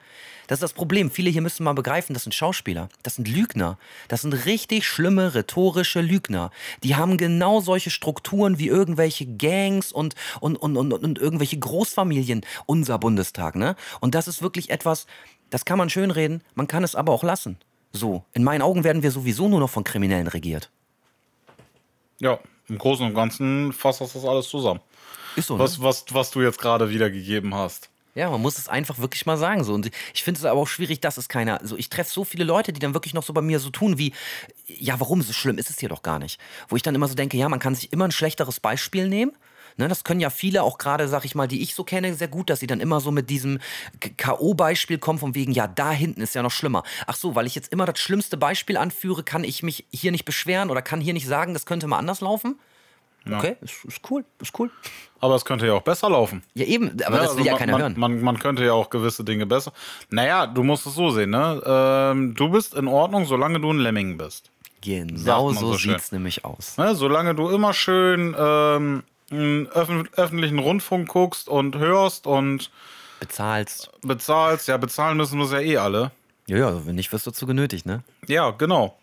Das 0.50 0.56
ist 0.56 0.62
das 0.64 0.72
Problem. 0.72 1.12
Viele 1.12 1.30
hier 1.30 1.42
müssen 1.42 1.62
mal 1.62 1.74
begreifen, 1.74 2.12
das 2.12 2.24
sind 2.24 2.32
Schauspieler, 2.32 2.88
das 3.04 3.14
sind 3.14 3.28
Lügner. 3.28 3.78
Das 4.08 4.22
sind 4.22 4.32
richtig 4.46 4.84
schlimme 4.84 5.32
rhetorische 5.32 6.00
Lügner. 6.00 6.50
Die 6.82 6.96
haben 6.96 7.18
genau 7.18 7.60
solche 7.60 7.90
Strukturen 7.90 8.58
wie 8.58 8.66
irgendwelche 8.66 9.26
Gangs 9.26 9.92
und, 9.92 10.16
und, 10.40 10.56
und, 10.56 10.76
und, 10.76 10.92
und 10.92 11.18
irgendwelche 11.20 11.56
Großfamilien, 11.56 12.09
unser 12.66 12.98
Bundestag. 12.98 13.56
Ne? 13.56 13.76
Und 14.00 14.14
das 14.14 14.28
ist 14.28 14.42
wirklich 14.42 14.70
etwas, 14.70 15.06
das 15.50 15.64
kann 15.64 15.78
man 15.78 15.90
schönreden, 15.90 16.42
man 16.54 16.68
kann 16.68 16.84
es 16.84 16.94
aber 16.94 17.12
auch 17.12 17.22
lassen. 17.22 17.58
So, 17.92 18.24
in 18.32 18.44
meinen 18.44 18.62
Augen 18.62 18.84
werden 18.84 19.02
wir 19.02 19.10
sowieso 19.10 19.48
nur 19.48 19.60
noch 19.60 19.70
von 19.70 19.84
Kriminellen 19.84 20.28
regiert. 20.28 20.70
Ja, 22.20 22.38
im 22.68 22.78
Großen 22.78 23.04
und 23.04 23.14
Ganzen 23.14 23.72
fasst 23.72 24.00
das 24.00 24.24
alles 24.24 24.48
zusammen. 24.48 24.80
Ist 25.36 25.48
so, 25.48 25.56
ne? 25.56 25.62
Was, 25.62 25.82
was, 25.82 26.04
was 26.10 26.30
du 26.30 26.40
jetzt 26.42 26.60
gerade 26.60 26.90
wiedergegeben 26.90 27.54
hast. 27.54 27.90
Ja, 28.14 28.28
man 28.28 28.42
muss 28.42 28.58
es 28.58 28.68
einfach 28.68 28.98
wirklich 28.98 29.24
mal 29.26 29.36
sagen. 29.36 29.62
So. 29.64 29.72
Und 29.72 29.90
ich 30.14 30.24
finde 30.24 30.38
es 30.38 30.44
aber 30.44 30.60
auch 30.60 30.68
schwierig, 30.68 31.00
dass 31.00 31.16
es 31.16 31.28
keiner. 31.28 31.60
So, 31.62 31.76
ich 31.76 31.88
treffe 31.88 32.10
so 32.10 32.24
viele 32.24 32.44
Leute, 32.44 32.72
die 32.72 32.80
dann 32.80 32.94
wirklich 32.94 33.14
noch 33.14 33.22
so 33.22 33.32
bei 33.32 33.40
mir 33.40 33.60
so 33.60 33.70
tun 33.70 33.98
wie, 33.98 34.12
ja, 34.66 34.98
warum? 34.98 35.22
So 35.22 35.32
schlimm 35.32 35.58
ist 35.58 35.70
es 35.70 35.78
hier 35.78 35.88
doch 35.88 36.02
gar 36.02 36.18
nicht. 36.18 36.40
Wo 36.68 36.76
ich 36.76 36.82
dann 36.82 36.94
immer 36.94 37.08
so 37.08 37.14
denke, 37.14 37.36
ja, 37.36 37.48
man 37.48 37.60
kann 37.60 37.74
sich 37.74 37.92
immer 37.92 38.06
ein 38.06 38.12
schlechteres 38.12 38.60
Beispiel 38.60 39.08
nehmen. 39.08 39.32
Ne, 39.80 39.88
das 39.88 40.04
können 40.04 40.20
ja 40.20 40.28
viele 40.28 40.62
auch 40.62 40.76
gerade, 40.76 41.08
sag 41.08 41.24
ich 41.24 41.34
mal, 41.34 41.48
die 41.48 41.62
ich 41.62 41.74
so 41.74 41.84
kenne, 41.84 42.12
sehr 42.12 42.28
gut, 42.28 42.50
dass 42.50 42.60
sie 42.60 42.66
dann 42.66 42.80
immer 42.80 43.00
so 43.00 43.10
mit 43.10 43.30
diesem 43.30 43.60
K.O.-Beispiel 44.18 44.98
kommen, 44.98 45.18
von 45.18 45.34
wegen, 45.34 45.52
ja, 45.52 45.66
da 45.66 45.90
hinten 45.90 46.20
ist 46.20 46.34
ja 46.34 46.42
noch 46.42 46.50
schlimmer. 46.50 46.82
Ach 47.06 47.16
so, 47.16 47.34
weil 47.34 47.46
ich 47.46 47.54
jetzt 47.54 47.72
immer 47.72 47.86
das 47.86 47.98
schlimmste 47.98 48.36
Beispiel 48.36 48.76
anführe, 48.76 49.22
kann 49.22 49.42
ich 49.42 49.62
mich 49.62 49.86
hier 49.90 50.12
nicht 50.12 50.26
beschweren 50.26 50.68
oder 50.68 50.82
kann 50.82 51.00
hier 51.00 51.14
nicht 51.14 51.26
sagen, 51.26 51.54
das 51.54 51.64
könnte 51.64 51.86
mal 51.86 51.96
anders 51.96 52.20
laufen? 52.20 52.60
Ja. 53.26 53.38
Okay, 53.38 53.56
ist, 53.62 53.86
ist 53.86 54.02
cool, 54.10 54.22
ist 54.38 54.58
cool. 54.58 54.70
Aber 55.18 55.34
es 55.34 55.46
könnte 55.46 55.66
ja 55.66 55.72
auch 55.72 55.82
besser 55.82 56.10
laufen. 56.10 56.42
Ja, 56.52 56.66
eben, 56.66 56.90
aber 57.02 57.16
Ja, 57.16 57.22
das 57.22 57.36
will 57.36 57.38
also 57.38 57.44
ja 57.44 57.52
man, 57.52 57.58
keiner 57.58 57.72
man, 57.72 57.80
hören. 57.80 57.94
Man, 57.96 58.20
man 58.20 58.38
könnte 58.38 58.62
ja 58.66 58.74
auch 58.74 58.90
gewisse 58.90 59.24
Dinge 59.24 59.46
besser. 59.46 59.72
Naja, 60.10 60.46
du 60.46 60.62
musst 60.62 60.86
es 60.86 60.94
so 60.94 61.08
sehen, 61.08 61.30
ne? 61.30 61.62
Ähm, 61.64 62.34
du 62.34 62.50
bist 62.50 62.74
in 62.74 62.86
Ordnung, 62.86 63.24
solange 63.24 63.60
du 63.60 63.72
ein 63.72 63.78
Lemming 63.78 64.18
bist. 64.18 64.50
Genau 64.82 65.52
so 65.52 65.72
so 65.72 65.78
schön. 65.78 65.92
sieht's 65.92 66.12
nämlich 66.12 66.44
aus. 66.44 66.76
Ne? 66.76 66.94
Solange 66.94 67.34
du 67.34 67.48
immer 67.48 67.72
schön 67.72 68.34
ähm, 68.38 69.04
einen 69.30 69.66
öffentlichen 69.68 70.58
Rundfunk 70.58 71.08
guckst 71.08 71.48
und 71.48 71.76
hörst 71.76 72.26
und 72.26 72.70
Bezahlst. 73.20 73.90
bezahlst. 74.02 74.68
Ja, 74.68 74.76
bezahlen 74.76 75.16
müssen 75.16 75.38
wir 75.38 75.44
es 75.44 75.52
ja 75.52 75.60
eh 75.60 75.76
alle. 75.76 76.10
Ja, 76.46 76.56
ja, 76.56 76.86
wenn 76.86 76.94
nicht, 76.96 77.12
wirst 77.12 77.26
du 77.26 77.30
dazu 77.30 77.46
genötigt, 77.46 77.86
ne? 77.86 78.02
Ja, 78.26 78.50
genau. 78.50 78.96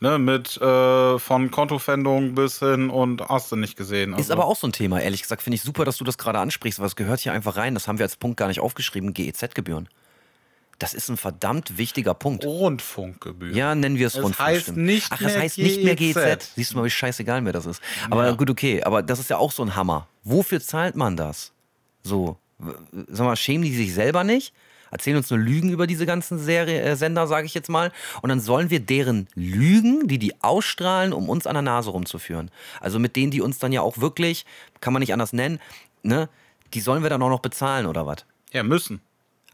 Ne, 0.00 0.18
mit 0.18 0.56
äh, 0.60 1.18
von 1.20 1.50
Kontofendung 1.52 2.34
bis 2.34 2.58
hin 2.58 2.90
und 2.90 3.22
hast 3.28 3.52
du 3.52 3.56
nicht 3.56 3.76
gesehen. 3.76 4.10
Ist 4.12 4.18
Also, 4.18 4.32
aber 4.32 4.46
auch 4.46 4.56
so 4.56 4.66
ein 4.66 4.72
Thema, 4.72 5.00
ehrlich 5.00 5.22
gesagt, 5.22 5.42
finde 5.42 5.54
ich 5.54 5.62
super, 5.62 5.84
dass 5.84 5.96
du 5.96 6.02
das 6.04 6.18
gerade 6.18 6.40
ansprichst, 6.40 6.80
weil 6.80 6.86
es 6.86 6.96
gehört 6.96 7.20
hier 7.20 7.32
einfach 7.32 7.56
rein. 7.56 7.74
Das 7.74 7.86
haben 7.86 7.98
wir 7.98 8.04
als 8.04 8.16
Punkt 8.16 8.36
gar 8.36 8.48
nicht 8.48 8.58
aufgeschrieben, 8.58 9.14
GEZ-Gebühren. 9.14 9.88
Das 10.82 10.94
ist 10.94 11.08
ein 11.08 11.16
verdammt 11.16 11.78
wichtiger 11.78 12.12
Punkt. 12.14 12.44
Rundfunkgebühr. 12.44 13.54
Ja, 13.54 13.74
nennen 13.74 13.98
wir 13.98 14.06
es 14.08 14.14
Es 14.16 14.22
Rundfunk. 14.22 14.48
heißt 14.48 14.62
stimmt. 14.62 14.78
nicht 14.78 15.06
Ach, 15.10 15.18
das 15.22 15.36
heißt 15.36 15.58
nicht 15.58 15.82
mehr 15.84 15.94
GEZ. 15.96 16.14
GEZ. 16.14 16.52
Siehst 16.56 16.72
du 16.72 16.76
mal, 16.78 16.84
wie 16.84 16.90
scheißegal 16.90 17.40
mir 17.40 17.52
das 17.52 17.66
ist. 17.66 17.80
Aber 18.10 18.26
Ja. 18.26 18.32
gut, 18.32 18.50
okay. 18.50 18.82
Aber 18.82 19.02
das 19.02 19.18
ist 19.20 19.30
ja 19.30 19.36
auch 19.38 19.52
so 19.52 19.62
ein 19.62 19.76
Hammer. 19.76 20.08
Wofür 20.24 20.60
zahlt 20.60 20.96
man 20.96 21.16
das? 21.16 21.52
So, 22.02 22.36
sag 23.08 23.24
mal, 23.26 23.36
schämen 23.36 23.64
die 23.64 23.74
sich 23.74 23.94
selber 23.94 24.24
nicht? 24.24 24.52
Erzählen 24.90 25.16
uns 25.16 25.30
nur 25.30 25.38
Lügen 25.38 25.70
über 25.70 25.86
diese 25.86 26.04
ganzen 26.04 26.38
Serie, 26.38 26.82
äh, 26.82 26.96
Sender, 26.96 27.26
sage 27.26 27.46
ich 27.46 27.54
jetzt 27.54 27.70
mal. 27.70 27.92
Und 28.20 28.28
dann 28.28 28.40
sollen 28.40 28.68
wir 28.68 28.80
deren 28.80 29.26
Lügen, 29.34 30.06
die 30.08 30.18
die 30.18 30.42
ausstrahlen, 30.42 31.12
um 31.14 31.28
uns 31.30 31.46
an 31.46 31.54
der 31.54 31.62
Nase 31.62 31.90
rumzuführen. 31.90 32.50
Also 32.80 32.98
mit 32.98 33.16
denen, 33.16 33.30
die 33.30 33.40
uns 33.40 33.58
dann 33.58 33.72
ja 33.72 33.80
auch 33.80 33.98
wirklich, 33.98 34.44
kann 34.80 34.92
man 34.92 35.00
nicht 35.00 35.12
anders 35.14 35.32
nennen, 35.32 35.60
ne? 36.02 36.28
Die 36.74 36.80
sollen 36.80 37.02
wir 37.02 37.10
dann 37.10 37.22
auch 37.22 37.28
noch 37.30 37.40
bezahlen 37.40 37.86
oder 37.86 38.06
was? 38.06 38.24
Ja, 38.52 38.62
müssen. 38.62 39.00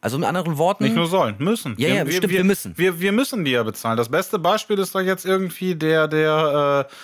Also 0.01 0.19
mit 0.19 0.29
anderen 0.29 0.59
Worten. 0.59 0.85
Nicht 0.85 0.97
nur 0.97 1.07
sollen, 1.07 1.35
müssen. 1.39 1.75
Ja, 1.77 1.89
ja, 1.89 2.11
stimmt, 2.11 2.33
wir 2.33 2.45
müssen. 2.45 2.77
Wir, 2.77 3.01
wir 3.01 3.13
müssen 3.13 3.45
die 3.45 3.53
ja 3.53 3.63
bezahlen. 3.63 3.97
Das 3.97 4.09
beste 4.09 4.39
Beispiel 4.39 4.79
ist 4.79 4.95
doch 4.95 5.01
jetzt 5.01 5.27
irgendwie 5.27 5.75
der, 5.75 6.07
der 6.07 6.87
äh, 6.89 6.95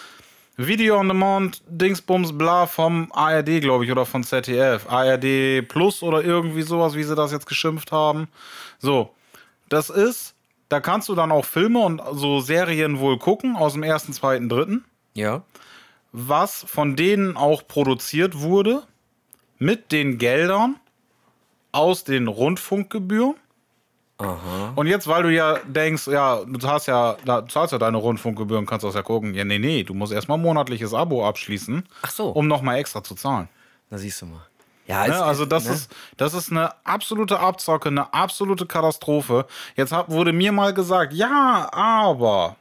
Video 0.57 0.99
on 0.99 1.09
Demand 1.09 1.63
Dingsbums 1.67 2.37
bla 2.39 2.67
vom 2.67 3.11
ARD, 3.13 3.61
glaube 3.61 3.85
ich, 3.85 3.91
oder 3.91 4.07
von 4.07 4.23
ZDF. 4.23 4.89
ARD 4.89 5.67
Plus 5.69 6.03
oder 6.03 6.23
irgendwie 6.23 6.63
sowas, 6.63 6.95
wie 6.95 7.03
sie 7.03 7.17
das 7.17 7.33
jetzt 7.33 7.47
geschimpft 7.47 7.91
haben. 7.91 8.29
So, 8.79 9.11
das 9.69 9.91
ist, 9.91 10.35
da 10.69 10.79
kannst 10.79 11.09
du 11.09 11.17
dann 11.17 11.33
auch 11.33 11.45
Filme 11.45 11.81
und 11.81 12.01
so 12.13 12.41
Serien 12.41 13.01
wohl 13.01 13.19
gucken 13.19 13.57
aus 13.57 13.73
dem 13.73 13.83
ersten, 13.83 14.13
zweiten, 14.13 14.49
dritten, 14.49 14.85
ja. 15.15 15.43
was 16.13 16.65
von 16.69 16.95
denen 16.95 17.37
auch 17.37 17.67
produziert 17.67 18.41
wurde 18.41 18.85
mit 19.59 19.91
den 19.91 20.19
Geldern 20.19 20.77
aus 21.75 22.05
den 22.05 22.29
Rundfunkgebühren. 22.29 23.37
Und 24.77 24.87
jetzt, 24.87 25.09
weil 25.09 25.25
du 25.25 25.33
ja 25.33 25.59
denkst, 25.67 26.07
ja, 26.07 26.45
du 26.45 26.59
zahlst 26.59 26.87
ja, 26.87 27.17
da 27.25 27.47
zahlst 27.47 27.73
ja 27.73 27.79
deine 27.79 27.97
Rundfunkgebühren, 27.97 28.65
kannst 28.65 28.85
das 28.85 28.95
ja 28.95 29.03
gucken. 29.03 29.35
Ja, 29.35 29.45
nee, 29.45 29.59
nee, 29.59 29.83
du 29.83 29.93
musst 29.93 30.13
erstmal 30.13 30.39
monatliches 30.39 30.95
Abo 30.95 31.27
abschließen, 31.27 31.85
Ach 32.03 32.11
so. 32.11 32.29
um 32.29 32.47
nochmal 32.47 32.79
extra 32.79 33.03
zu 33.03 33.17
zahlen. 33.17 33.49
Da 33.91 33.99
siehst 33.99 34.23
du 34.23 34.27
mal. 34.27 34.47
Ja, 34.87 35.07
Ne? 35.07 35.23
Also 35.23 35.47
das 35.47 35.67
ne? 35.67 35.73
ist, 35.73 35.95
das 36.17 36.33
ist 36.35 36.53
eine 36.53 36.71
absolute 36.85 37.41
Abzocke, 37.41 37.89
eine 37.89 38.13
absolute 38.15 38.67
Katastrophe. 38.67 39.47
Jetzt 39.77 39.93
hab, 39.93 40.11
wurde 40.11 40.33
mir 40.33 40.53
mal 40.53 40.73
gesagt, 40.73 41.13
ja, 41.13 41.69
aber 41.73 42.57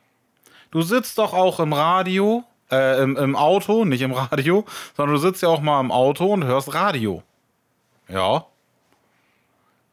du 0.71 0.81
sitzt 0.81 1.17
doch 1.19 1.33
auch 1.33 1.59
im 1.59 1.73
Radio, 1.73 2.43
äh, 2.71 3.03
im, 3.03 3.15
im 3.15 3.35
Auto, 3.35 3.85
nicht 3.85 4.01
im 4.01 4.13
Radio, 4.13 4.65
sondern 4.97 5.15
du 5.15 5.21
sitzt 5.21 5.43
ja 5.43 5.49
auch 5.49 5.61
mal 5.61 5.79
im 5.81 5.91
Auto 5.91 6.33
und 6.33 6.45
hörst 6.45 6.73
Radio. 6.73 7.21
Ja. 8.07 8.45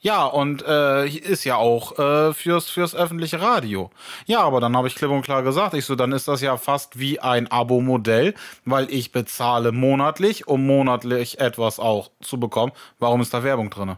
Ja, 0.03 0.25
und 0.25 0.65
äh, 0.67 1.07
ist 1.09 1.45
ja 1.45 1.57
auch 1.57 1.99
äh, 1.99 2.33
fürs, 2.33 2.71
fürs 2.71 2.95
öffentliche 2.95 3.43
Radio. 3.43 3.91
Ja, 4.25 4.41
aber 4.41 4.59
dann 4.61 4.75
habe 4.75 4.89
ich 4.89 4.95
klipp 4.95 5.11
und 5.11 5.21
klar 5.21 5.43
gesagt, 5.43 5.75
ich 5.75 5.85
so, 5.85 5.95
dann 5.95 6.13
ist 6.13 6.27
das 6.27 6.41
ja 6.41 6.57
fast 6.57 6.99
wie 6.99 7.21
ein 7.21 7.51
Abo-Modell, 7.51 8.35
weil 8.65 8.91
ich 8.91 9.13
bezahle 9.13 9.73
monatlich, 9.73 10.49
um 10.49 10.67
monatlich 10.67 11.39
etwas 11.39 11.79
auch 11.79 12.11
zu 12.23 12.41
bekommen. 12.41 12.73
Warum 12.99 13.21
ist 13.21 13.35
da 13.35 13.43
Werbung 13.45 13.69
drin? 13.69 13.97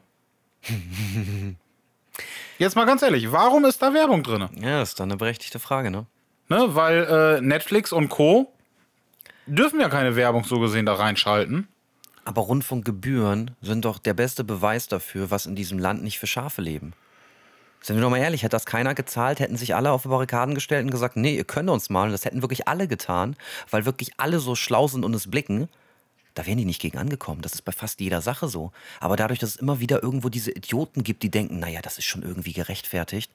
Jetzt 2.59 2.75
mal 2.75 2.85
ganz 2.85 3.03
ehrlich, 3.03 3.31
warum 3.31 3.65
ist 3.65 3.81
da 3.81 3.95
Werbung 3.95 4.25
drin? 4.25 4.49
Ja, 4.61 4.83
ist 4.83 4.99
dann 4.99 5.11
eine 5.11 5.19
berechtigte 5.19 5.61
Frage, 5.61 5.93
ne? 5.93 6.07
Ne, 6.49 6.75
weil 6.75 7.05
äh, 7.05 7.41
Netflix 7.41 7.93
und 7.93 8.09
Co. 8.09 8.53
dürfen 9.47 9.81
ja 9.81 9.89
keine 9.89 10.17
Werbung 10.17 10.45
so 10.45 10.59
gesehen 10.59 10.85
da 10.85 10.95
reinschalten. 10.95 11.69
Aber 12.25 12.43
Rundfunkgebühren 12.43 13.57
sind 13.61 13.85
doch 13.85 13.99
der 13.99 14.15
beste 14.15 14.45
Beweis 14.45 14.87
dafür, 14.87 15.31
was 15.31 15.47
in 15.47 15.57
diesem 15.57 15.79
Land 15.79 16.03
nicht 16.03 16.19
für 16.19 16.27
Schafe 16.27 16.63
leben. 16.63 16.93
Sind 17.81 17.97
wir 17.97 18.03
doch 18.03 18.11
mal 18.11 18.19
ehrlich, 18.19 18.45
hätte 18.45 18.51
das 18.55 18.65
keiner 18.65 18.95
gezahlt, 18.95 19.41
hätten 19.41 19.57
sich 19.57 19.75
alle 19.75 19.91
auf 19.91 20.03
die 20.03 20.09
Barrikaden 20.09 20.55
gestellt 20.55 20.85
und 20.85 20.93
gesagt, 20.93 21.17
nee, 21.17 21.37
ihr 21.37 21.45
könnt 21.45 21.69
uns 21.69 21.91
mal. 21.91 22.05
Und 22.05 22.13
das 22.13 22.25
hätten 22.25 22.41
wirklich 22.41 22.69
alle 22.69 22.87
getan, 22.87 23.35
weil 23.71 23.85
wirklich 23.85 24.13
alle 24.19 24.39
so 24.39 24.55
schlau 24.55 24.87
sind 24.87 25.05
und 25.05 25.15
es 25.15 25.29
blicken. 25.29 25.69
Da 26.35 26.47
wären 26.47 26.59
die 26.59 26.65
nicht 26.65 26.81
gegen 26.81 26.97
angekommen. 26.97 27.43
Das 27.43 27.55
ist 27.55 27.63
bei 27.63 27.73
fast 27.73 28.01
jeder 28.01 28.23
Sache 28.23 28.49
so. 28.49 28.71
Aber 29.01 29.17
dadurch, 29.17 29.41
dass 29.41 29.51
es 29.51 29.57
immer 29.57 29.81
wieder 29.81 30.01
irgendwo 30.01 30.29
diese 30.29 30.53
Idioten 30.53 31.03
gibt, 31.03 31.25
die 31.25 31.31
denken, 31.31 31.59
naja, 31.59 31.83
das 31.83 31.99
ist 31.99 32.05
schon 32.05 32.23
irgendwie 32.23 32.53
gerechtfertigt, 32.53 33.33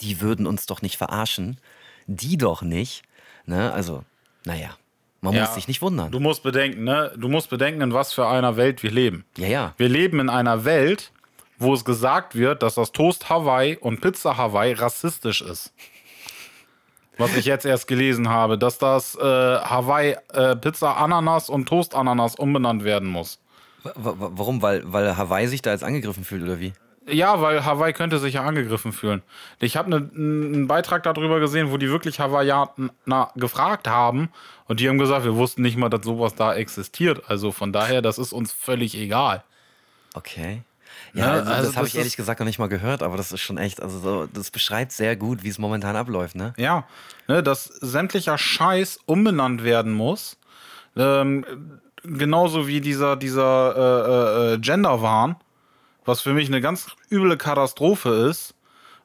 die 0.00 0.20
würden 0.20 0.46
uns 0.46 0.66
doch 0.66 0.80
nicht 0.80 0.96
verarschen. 0.96 1.58
Die 2.06 2.36
doch 2.36 2.62
nicht. 2.62 3.02
Ne? 3.46 3.72
Also, 3.72 4.04
naja. 4.44 4.76
Man 5.22 5.32
Ja. 5.34 5.42
muss 5.42 5.54
sich 5.54 5.68
nicht 5.68 5.80
wundern. 5.80 6.10
Du 6.10 6.18
musst 6.20 6.42
bedenken, 6.42 6.84
ne? 6.84 7.12
Du 7.16 7.28
musst 7.28 7.48
bedenken, 7.48 7.80
in 7.80 7.94
was 7.94 8.12
für 8.12 8.26
einer 8.26 8.56
Welt 8.56 8.82
wir 8.82 8.90
leben. 8.90 9.24
ja, 9.38 9.46
ja. 9.46 9.74
Wir 9.78 9.88
leben 9.88 10.18
in 10.20 10.28
einer 10.28 10.64
Welt, 10.64 11.12
wo 11.58 11.72
es 11.74 11.84
gesagt 11.84 12.34
wird, 12.34 12.62
dass 12.62 12.74
das 12.74 12.90
Toast 12.92 13.30
Hawaii 13.30 13.76
und 13.76 14.00
Pizza 14.00 14.36
Hawaii 14.36 14.72
rassistisch 14.72 15.40
ist. 15.40 15.72
Was 17.18 17.36
ich 17.36 17.44
jetzt 17.44 17.64
erst 17.64 17.86
gelesen 17.86 18.28
habe, 18.30 18.58
dass 18.58 18.78
das 18.78 19.14
äh, 19.14 19.20
Hawaii 19.22 20.16
äh, 20.32 20.56
Pizza 20.56 20.96
Ananas 20.96 21.48
und 21.48 21.68
Toast 21.68 21.94
Ananas 21.94 22.34
umbenannt 22.34 22.82
werden 22.82 23.08
muss. 23.08 23.38
Wa- 23.84 24.14
Warum? 24.18 24.60
Weil, 24.62 24.82
weil 24.92 25.16
Hawaii 25.16 25.46
sich 25.46 25.62
da 25.62 25.70
jetzt 25.70 25.84
angegriffen 25.84 26.24
fühlt, 26.24 26.42
oder 26.42 26.58
wie? 26.58 26.72
Ja, 27.08 27.40
weil 27.40 27.64
Hawaii 27.64 27.92
könnte 27.92 28.18
sich 28.18 28.34
ja 28.34 28.44
angegriffen 28.44 28.92
fühlen. 28.92 29.22
Ich 29.58 29.76
habe 29.76 29.90
ne, 29.90 30.08
einen 30.14 30.68
Beitrag 30.68 31.02
darüber 31.02 31.40
gesehen, 31.40 31.70
wo 31.72 31.76
die 31.76 31.90
wirklich 31.90 32.20
Hawaiianer 32.20 33.30
gefragt 33.34 33.88
haben 33.88 34.30
und 34.66 34.78
die 34.80 34.88
haben 34.88 34.98
gesagt, 34.98 35.24
wir 35.24 35.34
wussten 35.34 35.62
nicht 35.62 35.76
mal, 35.76 35.88
dass 35.88 36.04
sowas 36.04 36.34
da 36.34 36.54
existiert. 36.54 37.22
Also 37.28 37.50
von 37.50 37.72
daher, 37.72 38.02
das 38.02 38.18
ist 38.18 38.32
uns 38.32 38.52
völlig 38.52 38.96
egal. 38.96 39.42
Okay. 40.14 40.62
Ja, 41.12 41.26
Ja, 41.26 41.32
also, 41.32 41.50
also 41.50 41.66
das 41.68 41.76
habe 41.76 41.86
ich 41.88 41.96
ehrlich 41.96 42.16
gesagt 42.16 42.40
noch 42.40 42.46
nicht 42.46 42.58
mal 42.58 42.68
gehört, 42.68 43.02
aber 43.02 43.16
das 43.16 43.32
ist 43.32 43.40
schon 43.40 43.58
echt, 43.58 43.82
also 43.82 43.98
so, 43.98 44.26
das 44.32 44.50
beschreibt 44.50 44.92
sehr 44.92 45.16
gut, 45.16 45.42
wie 45.42 45.48
es 45.48 45.58
momentan 45.58 45.96
abläuft, 45.96 46.36
ne? 46.36 46.54
Ja, 46.56 46.84
ne, 47.28 47.42
dass 47.42 47.64
sämtlicher 47.64 48.38
Scheiß 48.38 49.00
umbenannt 49.06 49.64
werden 49.64 49.92
muss. 49.92 50.38
Ähm, 50.96 51.44
genauso 52.04 52.66
wie 52.66 52.80
dieser, 52.80 53.16
dieser 53.16 54.52
äh, 54.52 54.54
äh, 54.54 54.58
Gender-Wahn, 54.58 55.36
was 56.04 56.20
für 56.20 56.32
mich 56.32 56.48
eine 56.48 56.60
ganz 56.60 56.88
üble 57.10 57.36
Katastrophe 57.36 58.10
ist. 58.10 58.54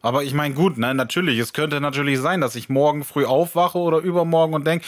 Aber 0.01 0.23
ich 0.23 0.33
meine, 0.33 0.53
gut, 0.53 0.77
ne, 0.77 0.93
natürlich, 0.93 1.39
es 1.39 1.53
könnte 1.53 1.81
natürlich 1.81 2.19
sein, 2.19 2.41
dass 2.41 2.55
ich 2.55 2.69
morgen 2.69 3.03
früh 3.03 3.25
aufwache 3.25 3.77
oder 3.77 3.97
übermorgen 3.97 4.53
und 4.53 4.65
denke, 4.65 4.86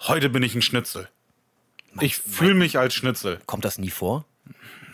heute 0.00 0.28
bin 0.28 0.42
ich 0.42 0.54
ein 0.54 0.62
Schnitzel. 0.62 1.08
Ich 2.00 2.16
fühle 2.16 2.54
mich 2.54 2.78
als 2.78 2.94
Schnitzel. 2.94 3.40
Kommt 3.46 3.64
das 3.64 3.78
nie 3.78 3.90
vor? 3.90 4.24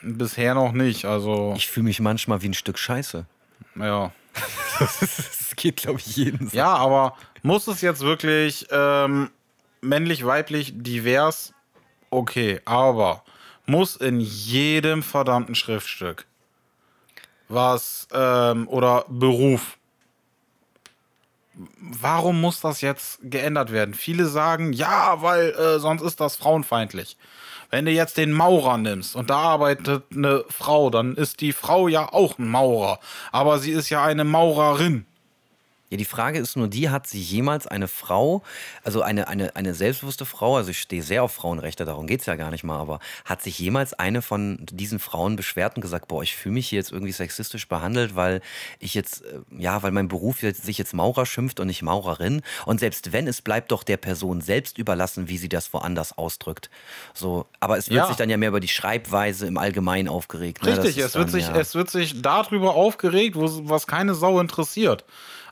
Bisher 0.03 0.55
noch 0.55 0.73
nicht, 0.73 1.07
also, 1.07 1.55
Ich 1.57 1.69
fühle 1.69 1.85
mich 1.85 2.01
manchmal 2.01 2.43
wie 2.43 2.49
ein 2.51 2.55
Stück 2.55 2.79
Scheiße. 2.79 3.27
ja. 3.77 4.13
das 4.81 5.53
geht, 5.57 5.77
glaube 5.77 6.01
ich, 6.01 6.17
jeden 6.17 6.49
so. 6.49 6.57
Ja, 6.57 6.75
aber 6.75 7.17
muss 7.43 7.69
es 7.69 7.81
jetzt 7.81 8.01
wirklich 8.01 8.67
ähm, 8.71 9.31
männlich, 9.81 10.27
weiblich, 10.27 10.73
divers? 10.75 11.53
Okay, 12.11 12.61
aber 12.65 13.23
muss 13.67 13.97
in 13.97 14.19
jedem 14.21 15.03
verdammten 15.03 15.55
Schriftstück 15.55 16.27
was 17.49 18.09
ähm, 18.13 18.69
oder 18.69 19.05
Beruf. 19.09 19.79
Warum 21.79 22.41
muss 22.41 22.61
das 22.61 22.81
jetzt 22.81 23.21
geändert 23.23 23.71
werden? 23.71 23.95
Viele 23.95 24.27
sagen, 24.27 24.73
ja, 24.73 25.23
weil 25.23 25.51
äh, 25.51 25.79
sonst 25.79 26.03
ist 26.03 26.21
das 26.21 26.37
frauenfeindlich. 26.37 27.17
Wenn 27.71 27.87
du 27.87 27.93
jetzt 27.93 28.17
den 28.17 28.33
Maurer 28.33 28.79
nimmst 28.79 29.17
und 29.17 29.31
da 29.31 29.37
arbeitet 29.37 30.05
eine 30.15 30.45
Frau, 30.49 30.91
dann 30.91 31.15
ist 31.15 31.41
die 31.41 31.53
Frau 31.53 31.89
ja 31.89 32.13
auch 32.13 32.39
ein 32.39 32.49
Maurer. 32.49 32.99
Aber 33.33 33.59
sie 33.59 33.73
ist 33.73 33.91
ja 33.91 34.05
eine 34.05 34.25
Maurerin. 34.25 35.07
Ja, 35.91 35.99
die 35.99 36.05
Frage 36.07 36.39
ist 36.39 36.57
nur 36.57 36.69
die, 36.69 36.89
hat 36.91 37.07
sie 37.07 37.21
jemals 37.21 37.67
eine 37.67 37.89
Frau, 37.89 38.43
also 38.83 39.03
eine, 39.03 39.29
eine, 39.29 39.55
eine 39.55 39.75
selbstbewusste 39.75 40.25
Frau, 40.25 40.57
also 40.57 40.71
ich 40.71 40.81
stehe 40.81 41.03
sehr 41.03 41.23
auf 41.23 41.33
Frauenrechte, 41.33 41.85
darum 41.85 42.07
geht 42.07 42.21
es 42.21 42.27
ja 42.27 42.37
gar 42.37 42.51
nicht 42.51 42.65
mal, 42.65 42.79
aber 42.81 43.01
hat 43.25 43.43
sich 43.43 43.59
jemals 43.59 43.93
eine 43.95 44.23
von 44.23 44.59
diesen 44.71 44.99
Frauen 44.99 45.37
beschwert 45.37 45.77
und 45.77 45.83
gesagt, 45.83 46.09
boah, 46.09 46.23
ich 46.23 46.35
fühle 46.37 46.55
mich 46.55 46.69
hier 46.69 46.79
jetzt 46.79 46.91
irgendwie 46.91 47.13
sexistisch 47.13 47.69
behandelt, 47.69 48.17
weil 48.17 48.41
ich 48.79 48.95
jetzt, 48.95 49.25
äh, 49.25 49.41
ja, 49.59 49.83
weil 49.83 49.93
mein 49.93 50.09
Beruf 50.09 50.43
jetzt, 50.43 50.65
sich 50.65 50.79
jetzt 50.79 50.95
Maurer 50.95 51.27
schimpft 51.27 51.61
und 51.61 51.67
nicht 51.67 51.83
Maurerin 51.83 52.43
und 52.65 52.81
selbst 52.81 53.13
wenn, 53.13 53.29
es 53.29 53.43
bleibt 53.43 53.71
doch 53.71 53.83
der 53.83 53.99
Person 53.99 54.41
selbst 54.41 54.79
überlassen, 54.79 55.29
wie 55.29 55.37
sie 55.39 55.49
das 55.51 55.73
woanders 55.75 56.17
ausdrückt. 56.17 56.71
So, 57.13 57.47
aber 57.61 57.77
es 57.77 57.89
wird 57.91 57.99
Ja. 57.99 58.07
sich 58.07 58.17
dann 58.17 58.31
ja 58.31 58.37
mehr 58.39 58.49
über 58.49 58.61
die 58.61 58.69
Schreibweise 58.69 59.47
im 59.47 59.59
Allgemeinen 59.59 60.09
aufgeregt. 60.09 60.63
ne? 60.63 60.71
Richtig, 60.73 60.97
ist 60.99 61.05
es 61.05 61.15
wird, 61.15 61.25
dann, 61.27 61.33
sich, 61.33 61.47
ja. 61.47 61.57
es 61.57 61.75
wird 61.75 61.91
sich 61.91 62.23
darüber 62.23 62.75
aufgeregt, 62.75 63.37
wo, 63.37 63.69
was 63.69 63.87
keine 63.87 64.15
Sau 64.15 64.41
interessiert. 64.41 65.05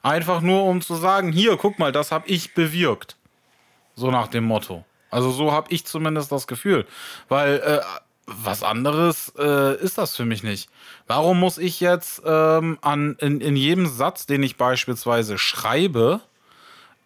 Einfach 0.02 0.40
nur, 0.40 0.64
um 0.64 0.80
zu 0.80 0.94
sagen, 0.96 1.30
hier, 1.32 1.56
guck 1.56 1.78
mal, 1.78 1.92
das 1.92 2.10
habe 2.10 2.28
ich 2.28 2.54
bewirkt. 2.54 3.16
So 3.94 4.10
nach 4.10 4.28
dem 4.28 4.44
Motto. 4.44 4.84
Also 5.10 5.30
so 5.30 5.52
habe 5.52 5.72
ich 5.72 5.86
zumindest 5.86 6.32
das 6.32 6.46
Gefühl. 6.46 6.86
Weil 7.28 7.60
äh, 7.60 7.80
was 8.26 8.62
anderes 8.62 9.32
äh, 9.38 9.76
ist 9.80 9.98
das 9.98 10.16
für 10.16 10.24
mich 10.24 10.42
nicht. 10.42 10.70
Warum 11.06 11.38
muss 11.38 11.58
ich 11.58 11.80
jetzt 11.80 12.22
ähm, 12.24 12.78
an, 12.80 13.16
in, 13.20 13.40
in 13.40 13.56
jedem 13.56 13.86
Satz, 13.86 14.26
den 14.26 14.42
ich 14.42 14.56
beispielsweise 14.56 15.38
schreibe, 15.38 16.20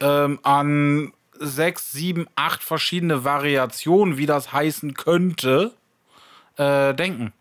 ähm, 0.01 0.39
an 0.43 1.13
sechs, 1.39 1.93
sieben, 1.93 2.27
acht 2.37 2.63
verschiedene 2.63 3.25
Variationen, 3.25 4.17
wie 4.17 4.27
das 4.27 4.53
heißen 4.53 4.95
könnte, 4.95 5.73
äh, 6.57 6.95
denken? 6.95 7.33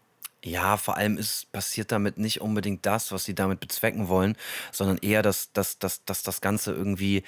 Ja, 0.46 0.78
vor 0.78 0.96
allem 0.96 1.18
ist, 1.18 1.52
passiert 1.52 1.92
damit 1.92 2.20
nicht 2.20 2.40
unbedingt 2.40 2.86
das, 2.86 3.12
was 3.12 3.26
sie 3.26 3.34
damit 3.34 3.60
bezwecken 3.60 4.10
wollen, 4.10 4.38
sondern 4.72 5.00
eher, 5.00 5.24
dass, 5.24 5.52
dass, 5.54 5.80
dass, 5.80 6.04
dass 6.06 6.22
das 6.22 6.40
Ganze 6.40 6.72
irgendwie, 6.72 7.24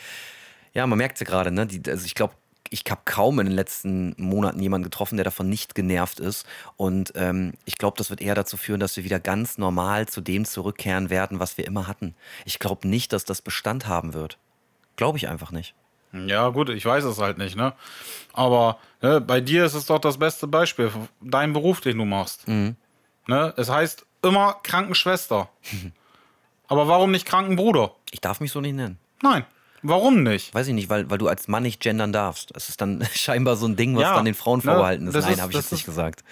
ja, 0.73 0.85
man 0.85 0.99
merkt 0.99 1.15
es 1.15 1.21
ja 1.21 1.25
gerade, 1.25 1.49
ne? 1.49 1.65
Die, 1.65 1.81
also 1.89 2.05
ich 2.05 2.13
glaube, 2.13 2.35
ich 2.69 2.83
habe 2.87 3.01
kaum 3.05 3.39
in 3.39 3.47
den 3.47 3.55
letzten 3.55 4.13
Monaten 4.17 4.59
jemanden 4.59 4.83
getroffen, 4.83 5.17
der 5.17 5.23
davon 5.23 5.49
nicht 5.49 5.73
genervt 5.73 6.19
ist. 6.19 6.45
Und 6.75 7.13
ähm, 7.15 7.53
ich 7.65 7.79
glaube, 7.79 7.97
das 7.97 8.11
wird 8.11 8.21
eher 8.21 8.35
dazu 8.35 8.55
führen, 8.55 8.79
dass 8.79 8.95
wir 8.97 9.03
wieder 9.03 9.19
ganz 9.19 9.57
normal 9.57 10.07
zu 10.07 10.21
dem 10.21 10.45
zurückkehren 10.45 11.09
werden, 11.09 11.39
was 11.39 11.57
wir 11.57 11.65
immer 11.65 11.87
hatten. 11.87 12.13
Ich 12.45 12.59
glaube 12.59 12.87
nicht, 12.87 13.13
dass 13.13 13.25
das 13.25 13.41
Bestand 13.41 13.87
haben 13.87 14.13
wird. 14.13 14.37
Glaube 14.95 15.17
ich 15.17 15.27
einfach 15.27 15.51
nicht. 15.51 15.73
Ja, 16.13 16.49
gut, 16.49 16.69
ich 16.69 16.85
weiß 16.85 17.03
es 17.05 17.17
halt 17.17 17.39
nicht, 17.39 17.55
ne? 17.55 17.73
Aber 18.33 18.77
ne, 19.01 19.21
bei 19.21 19.41
dir 19.41 19.65
ist 19.65 19.73
es 19.73 19.87
doch 19.87 19.99
das 19.99 20.19
beste 20.19 20.45
Beispiel, 20.45 20.91
dein 21.21 21.53
Beruf, 21.53 21.81
den 21.81 21.97
du 21.97 22.05
machst. 22.05 22.47
Ne? 23.27 23.53
Es 23.57 23.69
heißt 23.69 24.05
immer 24.23 24.57
Krankenschwester. 24.63 25.49
Aber 26.67 26.87
warum 26.87 27.11
nicht 27.11 27.25
Krankenbruder? 27.25 27.91
Ich 28.11 28.21
darf 28.21 28.39
mich 28.39 28.51
so 28.51 28.59
nicht 28.61 28.75
nennen. 28.75 28.97
Nein, 29.21 29.45
warum 29.83 30.23
nicht? 30.23 30.53
Weiß 30.53 30.67
ich 30.67 30.73
nicht, 30.73 30.89
weil, 30.89 31.09
weil 31.09 31.17
du 31.17 31.27
als 31.27 31.47
Mann 31.47 31.63
nicht 31.63 31.79
gendern 31.81 32.11
darfst. 32.11 32.49
Das 32.55 32.67
ist 32.69 32.81
dann 32.81 33.07
scheinbar 33.13 33.55
so 33.55 33.65
ein 33.67 33.75
Ding, 33.75 33.95
was 33.95 34.01
Ja, 34.03 34.15
dann 34.15 34.25
den 34.25 34.33
Frauen 34.33 34.59
ne, 34.59 34.63
vorbehalten 34.63 35.07
ist. 35.07 35.13
Nein, 35.13 35.41
habe 35.41 35.51
ich 35.51 35.57
jetzt 35.57 35.71
nicht 35.71 35.81
ist- 35.81 35.85
gesagt. 35.85 36.23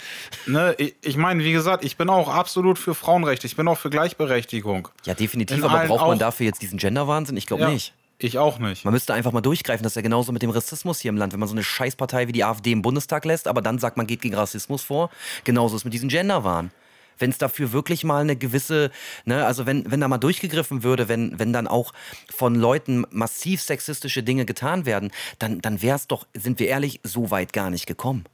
Ne, 0.45 0.75
ich 0.77 0.95
ich 1.01 1.15
meine, 1.17 1.43
wie 1.43 1.51
gesagt, 1.53 1.83
ich 1.85 1.95
bin 1.97 2.09
auch 2.09 2.27
absolut 2.27 2.77
für 2.77 2.95
Frauenrechte. 2.95 3.47
Ich 3.47 3.55
bin 3.55 3.67
auch 3.67 3.77
für 3.77 3.89
Gleichberechtigung. 3.89 4.89
Ja, 5.05 5.13
definitiv, 5.13 5.57
In 5.57 5.63
aber 5.63 5.85
braucht 5.87 6.07
man 6.07 6.19
dafür 6.19 6.45
jetzt 6.47 6.61
diesen 6.61 6.77
Gender-Wahnsinn? 6.79 7.37
Ich 7.37 7.45
glaube 7.45 7.63
Ja, 7.63 7.69
nicht. 7.69 7.93
Ich 8.17 8.37
auch 8.37 8.59
nicht. 8.59 8.85
Man 8.85 8.93
müsste 8.93 9.13
einfach 9.13 9.33
mal 9.33 9.41
durchgreifen, 9.41 9.83
das 9.83 9.91
ist 9.91 9.95
ja 9.97 10.01
genauso 10.01 10.31
mit 10.31 10.41
dem 10.41 10.49
Rassismus 10.49 10.99
hier 11.01 11.09
im 11.09 11.17
Land. 11.17 11.33
Wenn 11.33 11.39
man 11.41 11.49
so 11.49 11.55
eine 11.55 11.63
Scheißpartei 11.65 12.29
wie 12.29 12.31
die 12.31 12.45
AfD 12.45 12.71
im 12.71 12.81
Bundestag 12.81 13.25
lässt, 13.25 13.45
aber 13.47 13.61
dann 13.61 13.77
sagt 13.77 13.97
man, 13.97 14.07
geht 14.07 14.21
gegen 14.21 14.35
Rassismus 14.35 14.83
vor. 14.83 15.09
Genauso 15.43 15.75
ist 15.75 15.83
mit 15.83 15.93
diesem 15.93 16.07
Gender-Wahn. 16.07 16.71
Wenn 17.17 17.29
es 17.29 17.37
dafür 17.37 17.71
wirklich 17.71 18.03
mal 18.03 18.21
eine 18.21 18.35
gewisse, 18.35 18.91
ne, 19.25 19.45
also 19.45 19.65
wenn, 19.65 19.89
wenn 19.89 20.01
da 20.01 20.07
mal 20.07 20.17
durchgegriffen 20.17 20.83
würde, 20.83 21.07
wenn, 21.07 21.39
wenn 21.39 21.53
dann 21.53 21.67
auch 21.67 21.93
von 22.29 22.55
Leuten 22.55 23.05
massiv 23.09 23.61
sexistische 23.61 24.23
Dinge 24.23 24.45
getan 24.45 24.85
werden, 24.85 25.11
dann, 25.39 25.61
dann 25.61 25.81
wäre 25.81 25.95
es 25.95 26.07
doch, 26.07 26.27
sind 26.33 26.59
wir 26.59 26.67
ehrlich, 26.67 26.99
so 27.03 27.31
weit 27.31 27.53
gar 27.53 27.69
nicht 27.69 27.85
gekommen. 27.85 28.25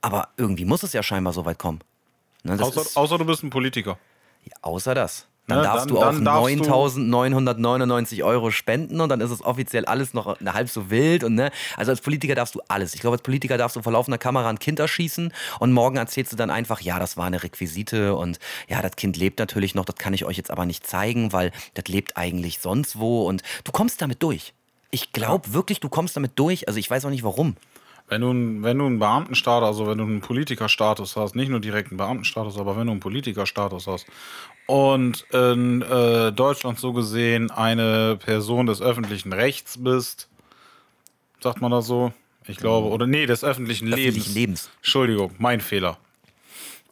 Aber 0.00 0.28
irgendwie 0.36 0.64
muss 0.64 0.82
es 0.82 0.92
ja 0.92 1.02
scheinbar 1.02 1.32
so 1.32 1.44
weit 1.44 1.58
kommen. 1.58 1.80
Ne, 2.42 2.60
Außer, 2.60 2.80
ist, 2.80 2.96
außer 2.96 3.18
du 3.18 3.24
bist 3.24 3.42
ein 3.42 3.50
Politiker. 3.50 3.98
außer 4.62 4.94
das. 4.94 5.27
Dann 5.48 5.58
Ne, 5.58 5.64
darfst 5.64 5.90
dann- 5.90 5.94
du 5.94 5.94
du- 5.94 6.30
9.999 6.30 8.22
Euro 8.22 8.50
spenden 8.50 9.00
und 9.00 9.08
dann 9.08 9.20
ist 9.20 9.30
es 9.30 9.42
offiziell 9.44 9.84
alles 9.86 10.14
noch 10.14 10.40
eine 10.40 10.52
halb 10.54 10.68
so 10.68 10.90
wild. 10.90 11.24
Und, 11.24 11.34
ne? 11.34 11.50
Also 11.76 11.90
als 11.90 12.00
Politiker 12.00 12.34
darfst 12.34 12.54
du 12.54 12.60
alles. 12.68 12.94
Ich 12.94 13.00
glaube, 13.00 13.14
als 13.14 13.22
Politiker 13.22 13.56
darfst 13.58 13.76
du 13.76 13.82
vor 13.82 13.92
laufender 13.92 14.18
Kamera 14.18 14.48
ein 14.48 14.58
Kind 14.58 14.78
erschießen 14.78 15.32
und 15.58 15.72
morgen 15.72 15.96
erzählst 15.96 16.32
du 16.32 16.36
dann 16.36 16.50
einfach, 16.50 16.80
ja, 16.80 16.98
das 16.98 17.16
war 17.16 17.26
eine 17.26 17.42
Requisite 17.42 18.14
und 18.14 18.38
ja, 18.68 18.82
das 18.82 18.96
Kind 18.96 19.16
lebt 19.16 19.38
natürlich 19.38 19.74
noch, 19.74 19.84
das 19.84 19.96
kann 19.96 20.12
ich 20.14 20.24
euch 20.24 20.36
jetzt 20.36 20.50
aber 20.50 20.66
nicht 20.66 20.86
zeigen, 20.86 21.32
weil 21.32 21.50
das 21.74 21.86
lebt 21.88 22.16
eigentlich 22.16 22.58
sonst 22.60 22.98
wo 22.98 23.22
und 23.26 23.42
du 23.64 23.72
kommst 23.72 24.02
damit 24.02 24.22
durch. 24.22 24.52
Ich 24.90 25.12
glaube 25.12 25.52
wirklich, 25.52 25.80
du 25.80 25.90
kommst 25.90 26.16
damit 26.16 26.32
durch. 26.36 26.66
Also 26.66 26.80
ich 26.80 26.90
weiß 26.90 27.04
auch 27.04 27.10
nicht 27.10 27.22
warum. 27.22 27.56
Wenn 28.08 28.22
du, 28.22 28.30
einen- 28.30 28.62
wenn 28.62 28.78
du 28.78 28.86
einen 28.86 28.98
Beamtenstatus, 28.98 29.66
also 29.68 29.86
wenn 29.86 29.98
du 29.98 30.04
einen 30.04 30.20
Politikerstatus 30.20 31.16
hast, 31.16 31.34
nicht 31.36 31.50
nur 31.50 31.60
direkt 31.60 31.90
einen 31.90 31.98
Beamtenstatus, 31.98 32.56
aber 32.58 32.76
wenn 32.76 32.86
du 32.86 32.92
einen 32.92 33.00
Politikerstatus 33.00 33.86
hast 33.86 34.06
und 34.66 35.26
in 35.32 35.82
äh, 35.82 36.32
Deutschland 36.32 36.78
so 36.78 36.92
gesehen 36.92 37.50
eine 37.50 38.16
Person 38.16 38.66
des 38.66 38.80
öffentlichen 38.80 39.32
Rechts 39.32 39.76
bist, 39.82 40.28
sagt 41.40 41.60
man 41.60 41.70
das 41.70 41.86
so? 41.86 42.12
Ich 42.46 42.56
glaube, 42.56 42.88
oder 42.88 43.06
nee, 43.06 43.26
des 43.26 43.44
öffentlichen 43.44 43.86
Lebens. 43.88 44.06
Öffentlichen 44.06 44.34
Lebens. 44.34 44.70
Entschuldigung, 44.78 45.34
mein 45.38 45.60
Fehler. 45.60 45.98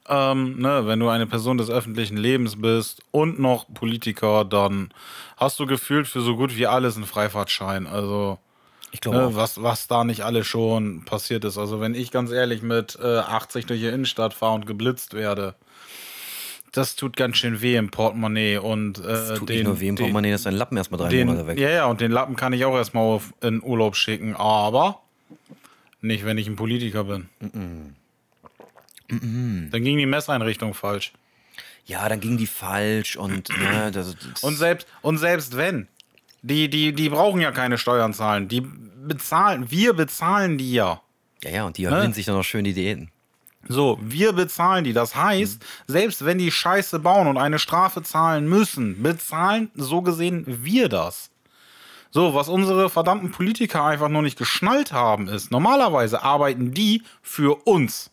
Ähm, 0.09 0.59
ne, 0.61 0.87
wenn 0.87 1.01
du 1.01 1.09
eine 1.09 1.27
Person 1.27 1.59
des 1.59 1.69
öffentlichen 1.71 2.17
Lebens 2.17 2.61
bist 2.61 3.03
und 3.11 3.39
noch 3.41 3.67
Politiker, 3.73 4.45
dann 4.45 4.91
hast 5.37 5.59
du 5.59 5.67
gefühlt 5.67 6.07
für 6.07 6.21
so 6.21 6.37
gut 6.37 6.57
wie 6.57 6.67
alles 6.67 6.97
einen 6.97 7.07
Freifahrtschein. 7.07 7.87
Also 7.87 8.39
Ich 8.93 9.01
glaube 9.01 9.19
Ne, 9.19 9.35
was, 9.35 9.63
was 9.63 9.89
da 9.89 10.05
nicht 10.05 10.23
alles 10.25 10.47
schon 10.47 11.05
passiert 11.05 11.45
ist. 11.45 11.59
Also 11.59 11.81
wenn 11.81 11.95
ich 11.95 12.11
ganz 12.11 12.31
ehrlich 12.31 12.63
mit 12.63 12.99
äh, 13.03 13.19
80 13.19 13.67
durch 13.67 13.81
die 13.81 13.87
Innenstadt 13.89 14.33
fahre 14.35 14.55
und 14.55 14.67
geblitzt 14.67 15.15
werde, 15.15 15.55
das 16.73 16.95
tut 16.95 17.17
ganz 17.17 17.39
schön 17.39 17.61
weh 17.63 17.77
im 17.77 17.91
Portemonnaie. 17.91 18.59
Und, 18.59 18.99
äh, 18.99 19.03
Das 19.03 19.39
tut 19.39 19.49
den, 19.49 19.57
nicht 19.57 19.67
nur 19.67 19.81
weh 19.81 19.89
im 19.89 19.95
Portemonnaie, 19.97 20.31
dass 20.33 20.43
dein 20.43 20.55
Lappen 20.55 20.77
erstmal 20.77 20.99
drei 20.99 21.09
den, 21.09 21.27
Monate 21.27 21.47
weg. 21.47 21.59
Ja, 21.59 21.71
ja, 21.71 21.87
und 21.87 22.01
den 22.01 22.13
Lappen 22.13 22.37
kann 22.37 22.53
ich 22.53 22.65
auch 22.65 22.75
erstmal 22.75 23.05
auf, 23.05 23.33
in 23.41 23.63
Urlaub 23.63 23.97
schicken, 23.97 24.37
aber 24.37 25.01
nicht, 26.01 26.25
wenn 26.25 26.39
ich 26.39 26.47
ein 26.47 26.57
Politiker 26.57 27.05
bin. 27.05 27.29
Dann 29.09 29.71
ging 29.71 29.99
die 29.99 30.07
Messeinrichtung 30.07 30.75
falsch. 30.75 31.13
Ja, 31.87 32.09
dann 32.09 32.21
ging 32.21 32.37
die 32.37 32.47
falsch 32.49 33.17
und 33.17 33.49
ne, 33.49 33.91
das, 33.93 34.17
das 34.17 34.43
Und 34.43 34.57
selbst, 34.57 34.89
und 35.03 35.19
selbst 35.19 35.57
wenn, 35.57 35.87
die, 36.47 36.71
die, 36.71 36.93
die 36.93 37.09
brauchen 37.09 37.41
ja 37.41 37.51
keine 37.51 37.77
Steuern 37.77 38.13
zahlen. 38.15 38.49
Die 38.49 38.61
bezahlen, 38.61 39.71
wir 39.71 39.95
bezahlen 39.95 40.59
die 40.59 40.73
ja. 40.73 41.01
ja, 41.43 41.51
ja, 41.51 41.65
und 41.67 41.77
die 41.77 41.85
Ne? 41.85 41.91
erhöhen 41.91 42.13
sich 42.13 42.27
dann 42.27 42.37
noch 42.37 42.45
schön 42.45 42.65
die 42.65 42.75
Diäten. 42.75 43.11
So, 43.69 43.99
wir 44.01 44.33
bezahlen 44.33 44.85
die. 44.85 44.93
Das 44.93 45.17
heißt, 45.17 45.65
selbst 45.89 46.25
wenn 46.25 46.39
die 46.39 46.53
Scheiße 46.53 47.01
bauen 47.01 47.27
und 47.27 47.37
eine 47.37 47.59
Strafe 47.59 48.03
zahlen 48.03 48.49
müssen, 48.49 49.03
bezahlen 49.03 49.71
so 49.75 50.03
gesehen 50.03 50.45
wir 50.47 50.89
das. 50.89 51.31
So, 52.13 52.35
was 52.35 52.49
unsere 52.49 52.89
verdammten 52.89 53.33
Politiker 53.33 53.85
einfach 53.85 54.09
nur 54.09 54.23
nicht 54.23 54.39
geschnallt 54.39 54.93
haben, 54.93 55.29
ist, 55.29 55.51
normalerweise 55.51 56.23
arbeiten 56.23 56.73
die 56.73 57.03
für 57.23 57.67
uns. 57.67 58.11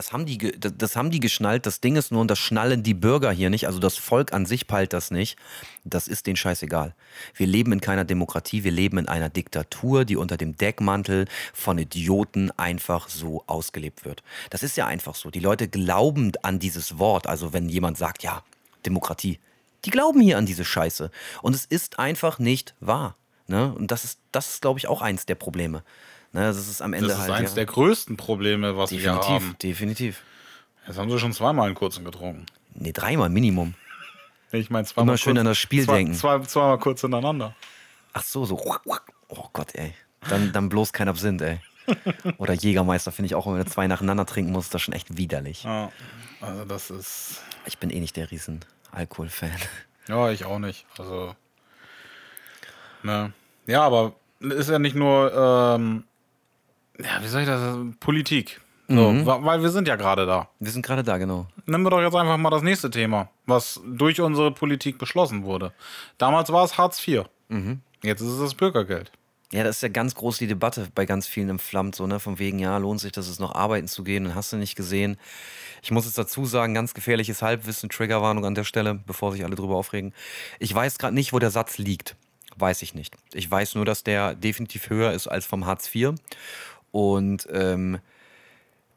Das 0.00 0.14
haben, 0.14 0.24
die, 0.24 0.38
das 0.58 0.96
haben 0.96 1.10
die 1.10 1.20
geschnallt. 1.20 1.66
Das 1.66 1.82
Ding 1.82 1.94
ist 1.96 2.10
nur, 2.10 2.22
und 2.22 2.30
das 2.30 2.38
schnallen 2.38 2.82
die 2.82 2.94
Bürger 2.94 3.32
hier 3.32 3.50
nicht. 3.50 3.66
Also 3.66 3.78
das 3.78 3.98
Volk 3.98 4.32
an 4.32 4.46
sich 4.46 4.66
peilt 4.66 4.94
das 4.94 5.10
nicht. 5.10 5.36
Das 5.84 6.08
ist 6.08 6.26
denen 6.26 6.38
scheißegal. 6.38 6.94
Wir 7.34 7.46
leben 7.46 7.70
in 7.70 7.82
keiner 7.82 8.06
Demokratie. 8.06 8.64
Wir 8.64 8.70
leben 8.70 8.96
in 8.96 9.08
einer 9.08 9.28
Diktatur, 9.28 10.06
die 10.06 10.16
unter 10.16 10.38
dem 10.38 10.56
Deckmantel 10.56 11.26
von 11.52 11.76
Idioten 11.76 12.50
einfach 12.52 13.10
so 13.10 13.44
ausgelebt 13.46 14.06
wird. 14.06 14.22
Das 14.48 14.62
ist 14.62 14.78
ja 14.78 14.86
einfach 14.86 15.14
so. 15.14 15.30
Die 15.30 15.38
Leute 15.38 15.68
glauben 15.68 16.32
an 16.40 16.58
dieses 16.58 16.98
Wort. 16.98 17.26
Also 17.26 17.52
wenn 17.52 17.68
jemand 17.68 17.98
sagt, 17.98 18.22
ja, 18.22 18.42
Demokratie. 18.86 19.38
Die 19.84 19.90
glauben 19.90 20.22
hier 20.22 20.38
an 20.38 20.46
diese 20.46 20.64
Scheiße. 20.64 21.10
Und 21.42 21.54
es 21.54 21.66
ist 21.66 21.98
einfach 21.98 22.38
nicht 22.38 22.74
wahr. 22.80 23.16
Ne? 23.48 23.74
Und 23.74 23.90
das 23.90 24.04
ist, 24.04 24.18
das 24.32 24.48
ist, 24.48 24.62
glaube 24.62 24.78
ich, 24.78 24.88
auch 24.88 25.02
eins 25.02 25.26
der 25.26 25.34
Probleme. 25.34 25.82
Ne? 26.32 26.42
Das 26.42 26.56
ist 26.56 26.80
am 26.80 26.92
Ende 26.92 27.08
Das 27.08 27.16
ist 27.18 27.22
halt. 27.22 27.32
eines 27.32 27.50
ja. 27.52 27.54
der 27.56 27.66
größten 27.66 28.16
Probleme, 28.16 28.76
was 28.76 28.90
wir 28.90 28.98
Definitiv, 28.98 29.28
haben. 29.28 29.56
definitiv. 29.62 30.22
Jetzt 30.86 30.98
haben 30.98 31.10
sie 31.10 31.18
schon 31.18 31.32
zweimal 31.32 31.66
einen 31.66 31.74
kurzen 31.74 32.04
getrunken. 32.04 32.46
Nee, 32.74 32.92
dreimal 32.92 33.28
Minimum. 33.28 33.74
Ich 34.52 34.70
meine, 34.70 34.84
zweimal 34.86 35.12
Immer 35.12 35.18
schön 35.18 35.34
kurz, 35.34 35.40
an 35.40 35.46
das 35.46 35.58
Spiel 35.58 35.84
zwei, 35.84 35.96
denken. 35.98 36.14
Zwei, 36.14 36.38
zweimal 36.40 36.78
kurz 36.78 37.00
hintereinander. 37.02 37.54
Ach 38.12 38.22
so, 38.24 38.44
so. 38.44 38.60
Oh 39.28 39.46
Gott, 39.52 39.74
ey. 39.74 39.94
Dann, 40.28 40.52
dann 40.52 40.68
bloß 40.68 40.92
kein 40.92 41.08
Absinth, 41.08 41.42
ey. 41.42 41.60
Oder 42.38 42.54
Jägermeister 42.54 43.12
finde 43.12 43.26
ich 43.26 43.34
auch, 43.34 43.46
wenn 43.46 43.58
du 43.58 43.66
zwei 43.66 43.86
nacheinander 43.86 44.26
trinken 44.26 44.52
musst, 44.52 44.74
das 44.74 44.80
ist 44.80 44.84
schon 44.84 44.94
echt 44.94 45.16
widerlich. 45.16 45.64
Ja, 45.64 45.90
also 46.40 46.64
das 46.64 46.90
ist. 46.90 47.42
Ich 47.66 47.78
bin 47.78 47.90
eh 47.90 48.00
nicht 48.00 48.16
der 48.16 48.30
riesen 48.30 48.60
Alkohol-Fan. 48.92 49.56
Ja, 50.08 50.30
ich 50.30 50.44
auch 50.44 50.58
nicht. 50.58 50.86
Also. 50.98 51.34
Ne. 53.02 53.32
Ja, 53.66 53.82
aber 53.82 54.14
ist 54.40 54.70
ja 54.70 54.78
nicht 54.78 54.96
nur, 54.96 55.32
ähm, 55.76 56.04
ja, 57.04 57.22
wie 57.22 57.28
soll 57.28 57.42
ich 57.42 57.46
das, 57.46 57.76
Politik. 58.00 58.60
So, 58.88 59.12
Mhm. 59.12 59.24
Weil 59.24 59.62
wir 59.62 59.70
sind 59.70 59.86
ja 59.86 59.94
gerade 59.94 60.26
da. 60.26 60.48
Wir 60.58 60.72
sind 60.72 60.84
gerade 60.84 61.04
da, 61.04 61.16
genau. 61.16 61.46
Nehmen 61.66 61.84
wir 61.84 61.90
doch 61.90 62.00
jetzt 62.00 62.16
einfach 62.16 62.36
mal 62.36 62.50
das 62.50 62.62
nächste 62.62 62.90
Thema, 62.90 63.28
was 63.46 63.80
durch 63.86 64.20
unsere 64.20 64.50
Politik 64.50 64.98
beschlossen 64.98 65.44
wurde. 65.44 65.72
Damals 66.18 66.50
war 66.52 66.64
es 66.64 66.76
Hartz 66.76 67.06
IV. 67.06 67.24
Mhm. 67.48 67.82
Jetzt 68.02 68.20
ist 68.20 68.28
es 68.28 68.40
das 68.40 68.54
Bürgergeld. 68.54 69.12
Ja, 69.52 69.64
das 69.64 69.76
ist 69.76 69.82
ja 69.82 69.88
ganz 69.88 70.14
groß 70.14 70.38
die 70.38 70.46
Debatte 70.46 70.88
bei 70.94 71.06
ganz 71.06 71.26
vielen 71.26 71.50
entflammt, 71.50 71.94
so, 71.96 72.06
ne? 72.06 72.20
Von 72.20 72.38
wegen, 72.38 72.58
ja, 72.60 72.76
lohnt 72.78 73.00
sich 73.00 73.10
das 73.12 73.28
es 73.28 73.38
noch 73.40 73.54
arbeiten 73.54 73.88
zu 73.88 74.04
gehen 74.04 74.26
und 74.26 74.34
hast 74.34 74.52
du 74.52 74.56
nicht 74.56 74.76
gesehen. 74.76 75.16
Ich 75.82 75.90
muss 75.90 76.04
jetzt 76.04 76.18
dazu 76.18 76.44
sagen, 76.44 76.74
ganz 76.74 76.94
gefährliches 76.94 77.42
Halbwissen, 77.42 77.90
Triggerwarnung 77.90 78.44
an 78.44 78.54
der 78.54 78.64
Stelle, 78.64 78.94
bevor 78.94 79.32
sich 79.32 79.44
alle 79.44 79.56
drüber 79.56 79.76
aufregen. 79.76 80.14
Ich 80.58 80.72
weiß 80.74 80.98
gerade 80.98 81.14
nicht, 81.14 81.32
wo 81.32 81.38
der 81.38 81.50
Satz 81.50 81.78
liegt. 81.78 82.16
Weiß 82.56 82.82
ich 82.82 82.94
nicht. 82.94 83.16
Ich 83.32 83.50
weiß 83.50 83.74
nur, 83.76 83.84
dass 83.84 84.04
der 84.04 84.34
definitiv 84.34 84.90
höher 84.90 85.12
ist 85.12 85.26
als 85.26 85.46
vom 85.46 85.66
Hartz 85.66 85.92
IV. 85.94 86.14
Und 86.92 87.46
ähm, 87.52 87.98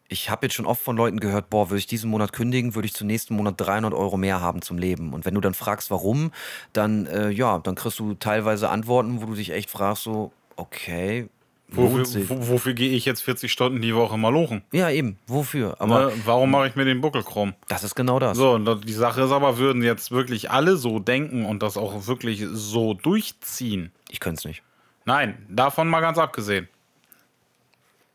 ich 0.09 0.29
habe 0.29 0.45
jetzt 0.45 0.53
schon 0.53 0.65
oft 0.65 0.81
von 0.81 0.95
Leuten 0.95 1.19
gehört, 1.19 1.49
boah, 1.49 1.69
würde 1.69 1.79
ich 1.79 1.87
diesen 1.87 2.09
Monat 2.09 2.33
kündigen, 2.33 2.75
würde 2.75 2.85
ich 2.85 2.93
zum 2.93 3.07
nächsten 3.07 3.35
Monat 3.35 3.55
300 3.57 3.93
Euro 3.93 4.17
mehr 4.17 4.41
haben 4.41 4.61
zum 4.61 4.77
Leben. 4.77 5.13
Und 5.13 5.25
wenn 5.25 5.33
du 5.33 5.41
dann 5.41 5.53
fragst, 5.53 5.89
warum, 5.91 6.31
dann, 6.71 7.07
äh, 7.07 7.29
ja, 7.29 7.59
dann 7.59 7.75
kriegst 7.75 7.99
du 7.99 8.13
teilweise 8.13 8.69
Antworten, 8.69 9.21
wo 9.21 9.25
du 9.27 9.35
dich 9.35 9.51
echt 9.51 9.69
fragst, 9.69 10.03
so, 10.03 10.31
okay, 10.55 11.29
Wofür, 11.75 12.05
wofür 12.29 12.73
gehe 12.73 12.91
ich 12.91 13.05
jetzt 13.05 13.23
40 13.23 13.51
Stunden 13.51 13.81
die 13.81 13.95
Woche 13.95 14.15
mal 14.17 14.29
lochen? 14.29 14.61
Ja, 14.71 14.91
eben, 14.91 15.17
wofür? 15.25 15.75
Aber 15.79 16.07
Ne? 16.07 16.11
Warum 16.25 16.51
mache 16.51 16.67
ich 16.67 16.75
mir 16.75 16.85
den 16.85 17.01
Buckel 17.01 17.23
krumm? 17.23 17.55
das 17.67 17.83
ist 17.83 17.95
genau 17.95 18.19
das. 18.19 18.37
So, 18.37 18.51
und 18.51 18.87
die 18.87 18.93
Sache 18.93 19.21
ist 19.21 19.31
aber, 19.31 19.57
würden 19.57 19.81
jetzt 19.81 20.11
wirklich 20.11 20.51
alle 20.51 20.77
so 20.77 20.99
denken 20.99 21.45
und 21.45 21.63
das 21.63 21.75
auch 21.77 22.05
wirklich 22.05 22.45
so 22.51 22.93
durchziehen? 22.93 23.91
Ich 24.11 24.19
könnte 24.19 24.39
es 24.39 24.45
nicht. 24.45 24.61
Nein, 25.05 25.45
davon 25.49 25.87
mal 25.87 26.01
ganz 26.01 26.19
abgesehen. 26.19 26.67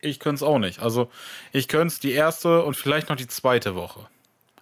Ich 0.01 0.21
könnte 0.21 0.37
es 0.37 0.43
auch 0.43 0.59
nicht. 0.59 0.81
Also, 0.81 1.11
ich 1.53 1.69
könnte 1.69 1.89
es 1.89 2.01
die 2.01 2.13
erste 2.13 2.63
und 2.65 2.77
vielleicht 2.77 3.09
noch 3.09 3.17
die 3.17 3.27
zweite 3.27 3.75
Woche. 3.75 4.09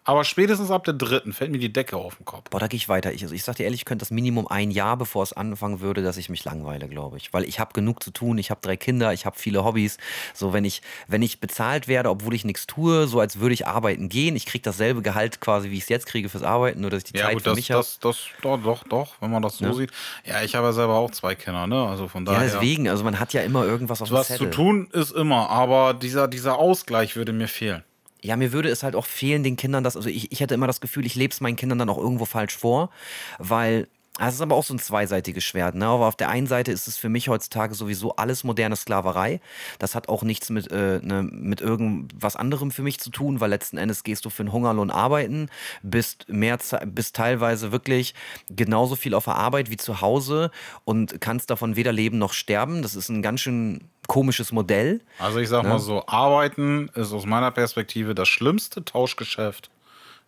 Aber 0.08 0.22
spätestens 0.22 0.70
ab 0.70 0.84
der 0.84 0.94
dritten 0.94 1.32
fällt 1.32 1.50
mir 1.50 1.58
die 1.58 1.72
Decke 1.72 1.96
auf 1.96 2.14
den 2.14 2.24
Kopf. 2.24 2.48
Boah, 2.50 2.60
da 2.60 2.68
gehe 2.68 2.76
ich 2.76 2.88
weiter. 2.88 3.12
Ich, 3.12 3.24
also 3.24 3.34
ich 3.34 3.42
sag 3.42 3.56
dir 3.56 3.64
ehrlich, 3.64 3.80
ich 3.80 3.84
könnte 3.84 4.04
das 4.04 4.12
Minimum 4.12 4.46
ein 4.46 4.70
Jahr, 4.70 4.96
bevor 4.96 5.24
es 5.24 5.32
anfangen 5.32 5.80
würde, 5.80 6.00
dass 6.00 6.16
ich 6.16 6.28
mich 6.28 6.44
langweile, 6.44 6.88
glaube 6.88 7.16
ich. 7.16 7.34
Weil 7.34 7.42
ich 7.42 7.58
habe 7.58 7.72
genug 7.72 8.04
zu 8.04 8.12
tun, 8.12 8.38
ich 8.38 8.50
habe 8.52 8.60
drei 8.62 8.76
Kinder, 8.76 9.12
ich 9.12 9.26
habe 9.26 9.36
viele 9.36 9.64
Hobbys. 9.64 9.98
So, 10.32 10.52
wenn 10.52 10.64
ich, 10.64 10.80
wenn 11.08 11.22
ich 11.22 11.40
bezahlt 11.40 11.88
werde, 11.88 12.08
obwohl 12.10 12.34
ich 12.34 12.44
nichts 12.44 12.68
tue, 12.68 13.08
so 13.08 13.18
als 13.18 13.40
würde 13.40 13.52
ich 13.54 13.66
arbeiten 13.66 14.08
gehen, 14.08 14.36
ich 14.36 14.46
kriege 14.46 14.62
dasselbe 14.62 15.02
Gehalt 15.02 15.40
quasi, 15.40 15.70
wie 15.72 15.76
ich 15.76 15.82
es 15.82 15.88
jetzt 15.88 16.06
kriege 16.06 16.28
fürs 16.28 16.44
Arbeiten, 16.44 16.80
nur 16.82 16.90
dass 16.90 16.98
ich 16.98 17.12
die 17.12 17.18
Ja, 17.18 17.24
Zeit 17.24 17.34
gut, 17.34 17.42
für 17.42 17.48
das, 17.50 17.56
mich 17.56 17.70
habe. 17.72 17.80
das, 17.80 17.98
das, 17.98 18.18
doch, 18.42 18.62
doch, 18.62 18.84
doch, 18.84 19.14
wenn 19.20 19.32
man 19.32 19.42
das 19.42 19.58
so 19.58 19.64
Ja. 19.64 19.72
sieht. 19.72 19.90
Ja, 20.24 20.40
ich 20.42 20.54
habe 20.54 20.68
ja 20.68 20.72
selber 20.72 20.94
auch 20.94 21.10
zwei 21.10 21.34
Kinder, 21.34 21.66
ne? 21.66 21.84
Also 21.84 22.06
von 22.06 22.24
Ja, 22.26 22.34
daher. 22.34 22.44
deswegen, 22.44 22.88
also 22.88 23.02
man 23.02 23.18
hat 23.18 23.32
ja 23.32 23.42
immer 23.42 23.64
irgendwas 23.64 24.00
auf 24.00 24.08
dem 24.08 24.14
Was 24.14 24.28
zu 24.28 24.34
Zettel. 24.34 24.50
tun 24.50 24.88
ist 24.92 25.10
immer, 25.10 25.50
aber 25.50 25.94
dieser, 25.94 26.28
dieser 26.28 26.58
Ausgleich 26.60 27.16
würde 27.16 27.32
mir 27.32 27.48
fehlen. 27.48 27.82
Ja, 28.22 28.36
mir 28.36 28.52
würde 28.52 28.68
es 28.68 28.82
halt 28.82 28.96
auch 28.96 29.06
fehlen, 29.06 29.42
den 29.42 29.56
Kindern 29.56 29.84
das, 29.84 29.96
also 29.96 30.08
ich, 30.08 30.32
ich 30.32 30.40
hätte 30.40 30.54
immer 30.54 30.66
das 30.66 30.80
Gefühl, 30.80 31.06
ich 31.06 31.14
lebe 31.14 31.32
es 31.32 31.40
meinen 31.40 31.56
Kindern 31.56 31.78
dann 31.78 31.88
auch 31.88 31.98
irgendwo 31.98 32.24
falsch 32.24 32.56
vor, 32.56 32.90
weil 33.38 33.88
also 34.18 34.28
es 34.28 34.34
ist 34.36 34.40
aber 34.40 34.56
auch 34.56 34.64
so 34.64 34.74
ein 34.74 34.78
zweiseitiges 34.78 35.44
Schwert. 35.44 35.74
Ne? 35.74 35.86
Aber 35.86 36.06
auf 36.06 36.16
der 36.16 36.30
einen 36.30 36.46
Seite 36.46 36.72
ist 36.72 36.88
es 36.88 36.96
für 36.96 37.08
mich 37.08 37.28
heutzutage 37.28 37.74
sowieso 37.74 38.16
alles 38.16 38.44
moderne 38.44 38.76
Sklaverei. 38.76 39.40
Das 39.78 39.94
hat 39.94 40.08
auch 40.08 40.22
nichts 40.22 40.48
mit, 40.48 40.70
äh, 40.70 41.00
ne, 41.02 41.22
mit 41.22 41.60
irgendwas 41.60 42.36
anderem 42.36 42.70
für 42.70 42.82
mich 42.82 42.98
zu 42.98 43.10
tun, 43.10 43.40
weil 43.40 43.50
letzten 43.50 43.76
Endes 43.76 44.04
gehst 44.04 44.24
du 44.24 44.30
für 44.30 44.42
einen 44.42 44.52
Hungerlohn 44.52 44.90
arbeiten, 44.90 45.50
bist, 45.82 46.28
mehr, 46.28 46.58
bist 46.86 47.16
teilweise 47.16 47.72
wirklich 47.72 48.14
genauso 48.48 48.96
viel 48.96 49.14
auf 49.14 49.24
der 49.24 49.36
Arbeit 49.36 49.70
wie 49.70 49.76
zu 49.76 50.00
Hause 50.00 50.50
und 50.84 51.20
kannst 51.20 51.50
davon 51.50 51.76
weder 51.76 51.92
leben 51.92 52.18
noch 52.18 52.32
sterben. 52.32 52.82
Das 52.82 52.94
ist 52.94 53.08
ein 53.10 53.22
ganz 53.22 53.40
schön 53.40 53.88
komisches 54.06 54.52
Modell. 54.52 55.00
Also 55.18 55.40
ich 55.40 55.48
sag 55.48 55.64
mal 55.64 55.78
so, 55.78 56.06
arbeiten 56.06 56.88
ist 56.94 57.12
aus 57.12 57.26
meiner 57.26 57.50
Perspektive 57.50 58.14
das 58.14 58.28
schlimmste 58.28 58.84
Tauschgeschäft, 58.84 59.70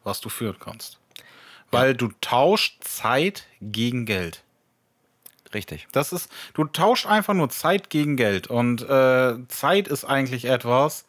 was 0.04 0.20
du 0.20 0.28
führen 0.28 0.56
kannst. 0.58 0.98
Weil 1.70 1.94
du 1.94 2.08
tauscht 2.20 2.82
Zeit 2.84 3.46
gegen 3.60 4.04
Geld. 4.06 4.42
Richtig. 5.54 5.86
Das 5.92 6.12
ist, 6.12 6.30
du 6.54 6.64
tauscht 6.64 7.06
einfach 7.06 7.34
nur 7.34 7.48
Zeit 7.50 7.90
gegen 7.90 8.16
Geld. 8.16 8.46
Und 8.48 8.82
äh, 8.88 9.34
Zeit 9.48 9.88
ist 9.88 10.04
eigentlich 10.04 10.44
etwas, 10.44 11.04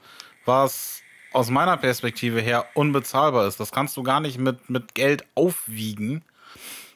was 0.45 1.01
aus 1.33 1.49
meiner 1.49 1.77
Perspektive 1.77 2.41
her 2.41 2.65
unbezahlbar 2.73 3.47
ist. 3.47 3.59
Das 3.59 3.71
kannst 3.71 3.95
du 3.97 4.03
gar 4.03 4.19
nicht 4.19 4.37
mit, 4.37 4.69
mit 4.69 4.95
Geld 4.95 5.25
aufwiegen. 5.35 6.23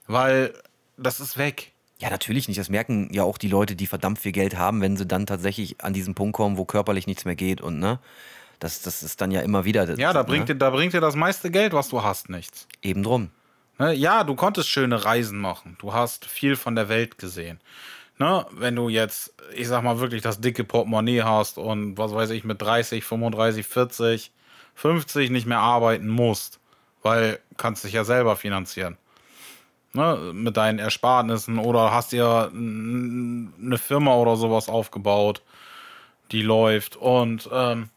Weil 0.08 0.54
das 0.97 1.19
ist 1.19 1.38
weg. 1.38 1.71
Ja, 1.99 2.10
natürlich 2.10 2.47
nicht. 2.47 2.60
Das 2.60 2.69
merken 2.69 3.10
ja 3.13 3.23
auch 3.23 3.38
die 3.38 3.47
Leute, 3.47 3.76
die 3.76 3.88
verdammt 3.88 4.19
viel 4.19 4.32
Geld 4.34 4.58
haben, 4.58 4.82
wenn 4.82 4.97
sie 4.97 5.06
dann 5.06 5.26
tatsächlich 5.26 5.82
an 5.82 5.93
diesen 5.93 6.15
Punkt 6.15 6.36
kommen, 6.36 6.58
wo 6.58 6.65
körperlich 6.65 7.08
nichts 7.08 7.23
mehr 7.26 7.36
geht 7.36 7.62
und 7.62 7.80
ne? 7.80 7.99
Das, 8.60 8.82
das 8.82 9.04
ist 9.04 9.19
dann 9.19 9.32
ja 9.32 9.41
immer 9.41 9.65
wieder. 9.65 9.86
das- 9.86 9.99
Ja, 9.99 10.13
da 10.13 10.23
bringt, 10.23 10.47
ne? 10.47 10.56
dir, 10.56 10.60
da 10.60 10.69
bringt 10.69 10.93
dir 10.93 11.02
das 11.02 11.15
meiste 11.15 11.52
Geld, 11.52 11.73
was 11.73 11.89
du 11.89 12.04
hast, 12.04 12.30
nichts. 12.30 12.67
Eben 12.82 13.04
drum. 13.04 13.30
Ne? 13.80 13.94
Ja, 13.94 14.24
du 14.24 14.36
konntest 14.36 14.70
schöne 14.70 15.04
Reisen 15.04 15.40
machen. 15.40 15.78
Du 15.80 15.94
hast 15.94 16.26
viel 16.26 16.56
von 16.56 16.76
der 16.76 16.90
Welt 16.90 17.18
gesehen. 17.18 17.60
Ne? 18.20 18.46
Wenn 18.52 18.76
du 18.76 18.90
jetzt, 18.90 19.34
ich 19.56 19.68
sag 19.68 19.84
mal, 19.84 20.00
wirklich 20.00 20.22
das 20.22 20.40
dicke 20.40 20.64
Portemonnaie 20.64 21.24
hast 21.24 21.58
und 21.58 21.98
was 21.98 22.14
weiß 22.14 22.30
ich, 22.32 22.44
mit 22.44 22.62
30, 22.62 23.04
35, 23.04 23.66
40, 23.66 24.32
50 24.76 25.30
nicht 25.32 25.48
mehr 25.48 25.60
arbeiten 25.60 26.08
musst, 26.08 26.60
weil 27.02 27.40
kannst 27.58 27.84
dich 27.84 27.94
ja 27.94 28.04
selber 28.04 28.36
finanzieren. 28.36 28.98
Ne? 29.94 30.32
Mit 30.34 30.58
deinen 30.58 30.80
Ersparnissen 30.80 31.60
oder 31.60 31.92
hast 31.92 32.12
dir 32.12 32.52
eine 32.54 33.78
Firma 33.78 34.16
oder 34.16 34.36
sowas 34.36 34.70
aufgebaut, 34.70 35.42
die 36.32 36.42
läuft. 36.42 36.96
Und 36.96 37.50
ähm, 37.52 37.90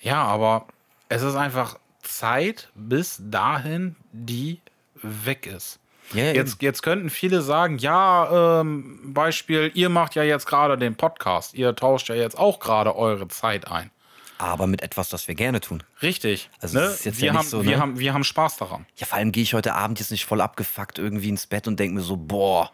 ja, 0.00 0.22
aber 0.24 0.66
es 1.08 1.22
ist 1.22 1.34
einfach 1.36 1.78
Zeit 2.02 2.68
bis 2.74 3.20
dahin, 3.20 3.96
die 4.12 4.60
weg 5.02 5.46
ist. 5.46 5.78
Ja, 6.14 6.32
Jetzt, 6.32 6.60
jetzt 6.60 6.82
könnten 6.82 7.08
viele 7.10 7.40
sagen, 7.42 7.78
ja, 7.78 8.60
ähm, 8.60 9.00
Beispiel, 9.14 9.70
ihr 9.74 9.88
macht 9.88 10.14
ja 10.14 10.22
jetzt 10.22 10.46
gerade 10.46 10.76
den 10.76 10.94
Podcast, 10.94 11.54
ihr 11.54 11.74
tauscht 11.74 12.08
ja 12.08 12.14
jetzt 12.14 12.38
auch 12.38 12.60
gerade 12.60 12.94
eure 12.96 13.28
Zeit 13.28 13.68
ein. 13.68 13.90
aber 14.38 14.66
mit 14.66 14.82
etwas, 14.82 15.08
das 15.08 15.28
wir 15.28 15.34
gerne 15.34 15.60
tun. 15.60 15.82
Richtig. 16.02 16.50
Also 16.60 16.80
ne? 16.80 16.86
ist 16.86 17.04
jetzt 17.04 17.20
wir, 17.20 17.28
ja 17.28 17.32
nicht 17.32 17.38
haben, 17.38 17.48
so, 17.48 17.64
wir, 17.64 17.76
ne? 17.76 17.80
haben, 17.80 17.98
wir 17.98 18.12
haben 18.12 18.24
Spaß 18.24 18.56
daran. 18.56 18.86
Ja, 18.96 19.06
vor 19.06 19.16
allem 19.18 19.32
gehe 19.32 19.42
ich 19.42 19.54
heute 19.54 19.74
Abend 19.74 20.00
jetzt 20.00 20.10
nicht 20.10 20.26
voll 20.26 20.40
abgefuckt 20.40 20.98
irgendwie 20.98 21.28
ins 21.28 21.46
Bett 21.46 21.66
und 21.68 21.78
denke 21.78 21.94
mir 21.94 22.02
so, 22.02 22.16
boah, 22.16 22.70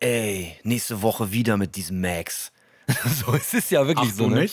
ey, 0.00 0.56
nächste 0.62 1.02
Woche 1.02 1.32
wieder 1.32 1.56
mit 1.56 1.74
diesem 1.74 2.00
Max. 2.00 2.52
so, 3.04 3.32
es 3.34 3.54
ist 3.54 3.70
ja 3.70 3.86
wirklich 3.86 4.14
so, 4.14 4.28
ne? 4.28 4.44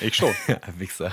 Ich 0.00 0.14
schon. 0.14 0.34
Ja, 0.46 0.60
Wichser. 0.78 1.12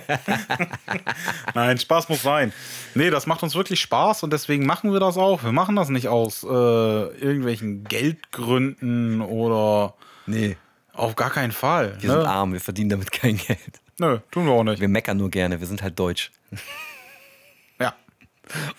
Nein, 1.54 1.78
Spaß 1.78 2.08
muss 2.08 2.22
sein. 2.22 2.52
Nee, 2.94 3.10
das 3.10 3.26
macht 3.26 3.42
uns 3.42 3.54
wirklich 3.54 3.80
Spaß 3.80 4.22
und 4.22 4.32
deswegen 4.32 4.66
machen 4.66 4.92
wir 4.92 5.00
das 5.00 5.16
auch. 5.16 5.42
Wir 5.44 5.52
machen 5.52 5.76
das 5.76 5.88
nicht 5.88 6.08
aus 6.08 6.42
äh, 6.44 6.46
irgendwelchen 6.46 7.84
Geldgründen 7.84 9.20
oder 9.20 9.94
Nee. 10.26 10.56
auf 10.92 11.16
gar 11.16 11.30
keinen 11.30 11.52
Fall. 11.52 11.96
Wir 12.00 12.10
sind 12.10 12.20
Ne? 12.22 12.28
arm, 12.28 12.52
wir 12.52 12.60
verdienen 12.60 12.90
damit 12.90 13.10
kein 13.12 13.36
Geld. 13.36 13.58
Nö, 13.98 14.18
tun 14.30 14.46
wir 14.46 14.52
auch 14.52 14.64
nicht. 14.64 14.80
Wir 14.80 14.88
meckern 14.88 15.16
nur 15.16 15.30
gerne, 15.30 15.60
wir 15.60 15.66
sind 15.66 15.82
halt 15.82 15.98
deutsch. 15.98 16.30
Ja. 17.80 17.94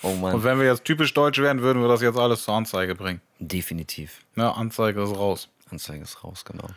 Oh 0.02 0.10
Und 0.10 0.22
Mann. 0.22 0.44
wenn 0.44 0.60
wir 0.60 0.66
jetzt 0.66 0.84
typisch 0.86 1.14
deutsch 1.14 1.40
wären, 1.40 1.62
würden 1.62 1.82
wir 1.82 1.88
das 1.88 2.02
jetzt 2.02 2.18
alles 2.18 2.44
zur 2.44 2.54
Anzeige 2.54 2.96
bringen. 2.96 3.22
Definitiv. 3.40 4.20
Ne, 4.36 4.54
Anzeige 4.54 5.02
ist 5.04 5.16
raus. 5.16 5.50
Anzeige 5.72 6.04
ist 6.04 6.24
raus, 6.24 6.46
genau. 6.46 6.68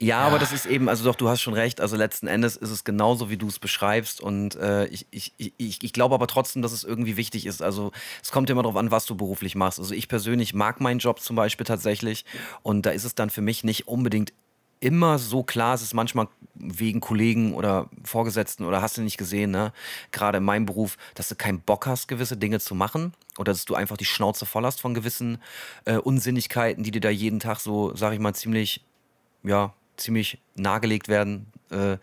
Ja, 0.00 0.20
aber 0.20 0.40
das 0.40 0.52
ist 0.52 0.66
eben, 0.66 0.88
also 0.88 1.04
doch, 1.04 1.14
du 1.14 1.28
hast 1.28 1.40
schon 1.40 1.54
recht. 1.54 1.80
Also 1.80 1.96
letzten 1.96 2.26
Endes 2.26 2.56
ist 2.56 2.70
es 2.70 2.82
genauso, 2.84 3.30
wie 3.30 3.36
du 3.36 3.46
es 3.46 3.60
beschreibst. 3.60 4.20
Und 4.20 4.56
äh, 4.56 4.86
ich, 4.86 5.06
ich, 5.10 5.32
ich, 5.38 5.82
ich 5.84 5.92
glaube 5.92 6.14
aber 6.16 6.26
trotzdem, 6.26 6.62
dass 6.62 6.72
es 6.72 6.82
irgendwie 6.82 7.16
wichtig 7.16 7.46
ist. 7.46 7.62
Also 7.62 7.92
es 8.20 8.32
kommt 8.32 8.50
immer 8.50 8.62
darauf 8.62 8.76
an, 8.76 8.90
was 8.90 9.06
du 9.06 9.14
beruflich 9.14 9.54
machst. 9.54 9.78
Also 9.78 9.94
ich 9.94 10.08
persönlich 10.08 10.52
mag 10.52 10.80
meinen 10.80 10.98
Job 10.98 11.20
zum 11.20 11.36
Beispiel 11.36 11.64
tatsächlich. 11.64 12.24
Und 12.62 12.86
da 12.86 12.90
ist 12.90 13.04
es 13.04 13.14
dann 13.14 13.30
für 13.30 13.40
mich 13.40 13.62
nicht 13.62 13.86
unbedingt 13.86 14.32
immer 14.80 15.18
so 15.18 15.44
klar. 15.44 15.74
Es 15.74 15.82
ist 15.82 15.94
manchmal 15.94 16.26
wegen 16.54 17.00
Kollegen 17.00 17.54
oder 17.54 17.88
Vorgesetzten 18.02 18.64
oder 18.64 18.82
hast 18.82 18.98
du 18.98 19.02
nicht 19.02 19.16
gesehen, 19.16 19.52
ne? 19.52 19.72
Gerade 20.10 20.38
in 20.38 20.44
meinem 20.44 20.66
Beruf, 20.66 20.98
dass 21.14 21.28
du 21.28 21.36
keinen 21.36 21.60
Bock 21.60 21.86
hast, 21.86 22.08
gewisse 22.08 22.36
Dinge 22.36 22.58
zu 22.58 22.74
machen. 22.74 23.14
Oder 23.38 23.52
dass 23.52 23.64
du 23.64 23.76
einfach 23.76 23.96
die 23.96 24.04
Schnauze 24.04 24.44
voll 24.44 24.64
hast 24.64 24.80
von 24.80 24.92
gewissen 24.92 25.38
äh, 25.84 25.96
Unsinnigkeiten, 25.96 26.82
die 26.82 26.90
dir 26.90 27.00
da 27.00 27.10
jeden 27.10 27.38
Tag 27.38 27.60
so, 27.60 27.94
sag 27.94 28.12
ich 28.12 28.18
mal, 28.18 28.34
ziemlich 28.34 28.84
ja, 29.44 29.72
ziemlich 29.96 30.38
nahegelegt 30.54 31.08
werden. 31.08 31.46
Äh, 31.70 31.98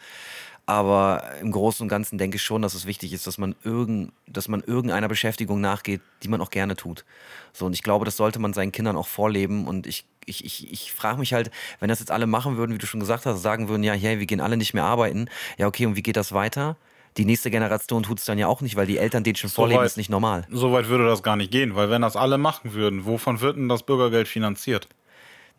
aber 0.65 1.23
im 1.41 1.51
Großen 1.51 1.83
und 1.83 1.89
Ganzen 1.89 2.17
denke 2.17 2.37
ich 2.37 2.43
schon, 2.43 2.61
dass 2.61 2.75
es 2.75 2.85
wichtig 2.85 3.11
ist, 3.13 3.27
dass 3.27 3.37
man, 3.37 3.55
irgend, 3.63 4.13
dass 4.27 4.47
man 4.47 4.61
irgendeiner 4.61 5.09
Beschäftigung 5.09 5.59
nachgeht, 5.59 6.01
die 6.23 6.27
man 6.27 6.39
auch 6.39 6.49
gerne 6.49 6.75
tut. 6.75 7.03
So, 7.51 7.65
und 7.65 7.73
ich 7.73 7.83
glaube, 7.83 8.05
das 8.05 8.15
sollte 8.15 8.39
man 8.39 8.53
seinen 8.53 8.71
Kindern 8.71 8.95
auch 8.95 9.07
vorleben. 9.07 9.67
Und 9.67 9.87
ich, 9.87 10.05
ich, 10.25 10.45
ich, 10.45 10.71
ich 10.71 10.93
frage 10.93 11.19
mich 11.19 11.33
halt, 11.33 11.51
wenn 11.79 11.89
das 11.89 11.99
jetzt 11.99 12.11
alle 12.11 12.27
machen 12.27 12.57
würden, 12.57 12.73
wie 12.73 12.77
du 12.77 12.85
schon 12.85 12.99
gesagt 12.99 13.25
hast, 13.25 13.41
sagen 13.41 13.67
würden, 13.67 13.83
ja, 13.83 13.93
hey, 13.93 14.19
wir 14.19 14.25
gehen 14.25 14.39
alle 14.39 14.55
nicht 14.55 14.73
mehr 14.73 14.85
arbeiten. 14.85 15.27
Ja, 15.57 15.67
okay, 15.67 15.85
und 15.85 15.95
wie 15.95 16.03
geht 16.03 16.15
das 16.15 16.31
weiter? 16.31 16.77
Die 17.17 17.25
nächste 17.25 17.51
Generation 17.51 18.03
tut 18.03 18.19
es 18.19 18.25
dann 18.25 18.37
ja 18.37 18.47
auch 18.47 18.61
nicht, 18.61 18.77
weil 18.77 18.87
die 18.87 18.97
Eltern 18.97 19.25
denen 19.25 19.35
schon 19.35 19.49
vorleben, 19.49 19.81
weit. 19.81 19.87
ist 19.87 19.97
nicht 19.97 20.09
normal. 20.09 20.47
So 20.49 20.71
weit 20.71 20.87
würde 20.87 21.05
das 21.05 21.23
gar 21.23 21.35
nicht 21.35 21.51
gehen, 21.51 21.75
weil 21.75 21.89
wenn 21.89 22.01
das 22.01 22.15
alle 22.15 22.37
machen 22.37 22.71
würden, 22.73 23.05
wovon 23.05 23.41
wird 23.41 23.57
denn 23.57 23.67
das 23.67 23.83
Bürgergeld 23.83 24.29
finanziert? 24.29 24.87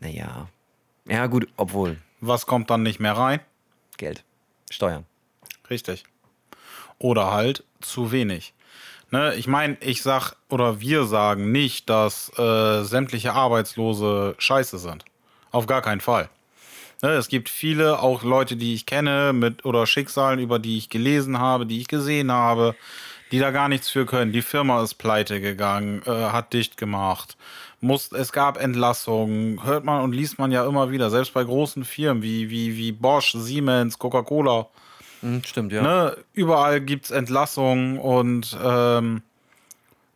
Naja. 0.01 0.49
Ja, 1.07 1.27
gut, 1.27 1.49
obwohl. 1.57 1.99
Was 2.25 2.47
kommt 2.47 2.71
dann 2.71 2.85
nicht 2.85 3.01
mehr 3.01 3.17
rein? 3.17 3.41
Geld. 3.97 4.23
Steuern. 4.71 5.05
Richtig. 5.69 6.05
Oder 6.99 7.33
halt 7.33 7.65
zu 7.81 8.13
wenig. 8.13 8.55
Ne, 9.11 9.35
ich 9.35 9.49
meine, 9.49 9.77
ich 9.81 10.03
sag 10.03 10.37
oder 10.49 10.81
wir 10.81 11.05
sagen 11.05 11.51
nicht, 11.51 11.91
dass 11.91 12.31
äh, 12.39 12.85
sämtliche 12.85 13.33
Arbeitslose 13.33 14.37
scheiße 14.39 14.79
sind. 14.79 15.05
Auf 15.51 15.67
gar 15.67 15.83
keinen 15.83 16.01
Fall. 16.01 16.31
Ne, 17.03 17.11
es 17.11 17.27
gibt 17.27 17.49
viele, 17.49 17.99
auch 17.99 18.23
Leute, 18.23 18.55
die 18.55 18.73
ich 18.73 18.87
kenne, 18.87 19.33
mit 19.33 19.65
oder 19.65 19.85
Schicksalen, 19.89 20.39
über 20.39 20.61
die 20.61 20.79
ich 20.79 20.91
gelesen 20.91 21.41
habe, 21.41 21.67
die 21.67 21.81
ich 21.81 21.89
gesehen 21.89 22.31
habe, 22.31 22.77
die 23.33 23.41
da 23.41 23.51
gar 23.51 23.69
nichts 23.69 23.91
für 23.91 24.07
können. 24.07 24.31
Die 24.31 24.43
Firma 24.43 24.81
ist 24.81 24.95
pleite 24.95 25.41
gegangen, 25.41 26.03
äh, 26.07 26.11
hat 26.11 26.53
dicht 26.53 26.77
gemacht. 26.77 27.37
Muss, 27.85 28.13
es 28.13 28.31
gab 28.31 28.59
Entlassungen, 28.59 29.65
hört 29.65 29.85
man 29.85 30.03
und 30.03 30.13
liest 30.13 30.39
man 30.39 30.53
ja 30.53 30.65
immer 30.65 30.91
wieder, 30.91 31.11
selbst 31.11 31.35
bei 31.35 31.43
großen 31.43 31.85
Firmen 31.85 32.23
wie, 32.23 32.49
wie, 32.49 32.77
wie 32.77 32.93
Bosch, 32.93 33.33
Siemens, 33.37 33.99
Coca-Cola. 33.99 34.69
Hm, 35.21 35.43
stimmt, 35.45 35.73
ja. 35.73 35.83
Ne, 35.83 36.17
überall 36.33 36.81
gibt 36.81 37.07
es 37.07 37.11
Entlassungen 37.11 37.99
und 37.99 38.57
ähm, 38.63 39.23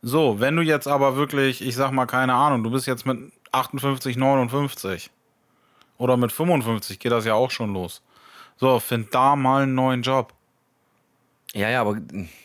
so, 0.00 0.38
wenn 0.38 0.54
du 0.54 0.62
jetzt 0.62 0.86
aber 0.86 1.16
wirklich, 1.16 1.60
ich 1.60 1.74
sag 1.74 1.90
mal, 1.90 2.06
keine 2.06 2.34
Ahnung, 2.34 2.62
du 2.62 2.70
bist 2.70 2.86
jetzt 2.86 3.04
mit 3.04 3.32
58, 3.50 4.16
59 4.16 5.10
oder 5.98 6.16
mit 6.16 6.30
55 6.30 7.00
geht 7.00 7.10
das 7.10 7.24
ja 7.24 7.34
auch 7.34 7.50
schon 7.50 7.72
los. 7.72 8.00
So, 8.58 8.78
find 8.78 9.14
da 9.14 9.36
mal 9.36 9.64
einen 9.64 9.74
neuen 9.74 10.02
Job. 10.02 10.32
Ja, 11.56 11.70
ja, 11.70 11.80
aber 11.80 11.96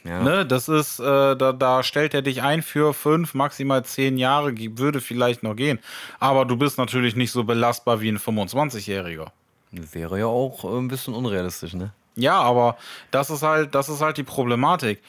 ja. 0.06 0.24
Ne, 0.24 0.46
das 0.46 0.70
ist, 0.70 1.00
äh, 1.02 1.36
da, 1.36 1.52
da 1.52 1.84
stellt 1.84 2.14
er 2.14 2.22
dich 2.22 2.42
ein 2.44 2.62
für 2.62 2.94
fünf, 2.94 3.34
maximal 3.34 3.84
zehn 3.84 4.18
Jahre, 4.18 4.54
würde 4.78 5.02
vielleicht 5.02 5.44
noch 5.44 5.56
gehen. 5.56 5.80
Aber 6.22 6.46
du 6.46 6.56
bist 6.56 6.78
natürlich 6.78 7.18
nicht 7.18 7.34
so 7.34 7.44
belastbar 7.44 8.00
wie 8.00 8.08
ein 8.08 8.20
25-Jähriger. 8.20 9.28
Wäre 9.72 10.20
ja 10.20 10.28
auch 10.28 10.64
äh, 10.64 10.78
ein 10.78 10.88
bisschen 10.88 11.14
unrealistisch, 11.14 11.74
ne? 11.74 11.92
Ja, 12.16 12.40
aber 12.40 12.78
das 13.12 13.30
ist 13.30 13.44
halt, 13.44 13.76
das 13.76 13.90
ist 13.90 14.00
halt 14.00 14.16
die 14.16 14.24
Problematik. 14.24 15.02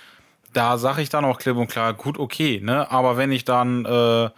Da 0.52 0.78
sage 0.78 1.02
ich 1.02 1.08
dann 1.08 1.24
auch 1.24 1.38
klipp 1.38 1.56
und 1.56 1.68
klar, 1.68 1.94
gut, 1.94 2.18
okay, 2.18 2.60
ne? 2.60 2.90
Aber 2.90 3.16
wenn 3.16 3.30
ich 3.30 3.44
dann, 3.44 3.84
äh, 3.84 4.30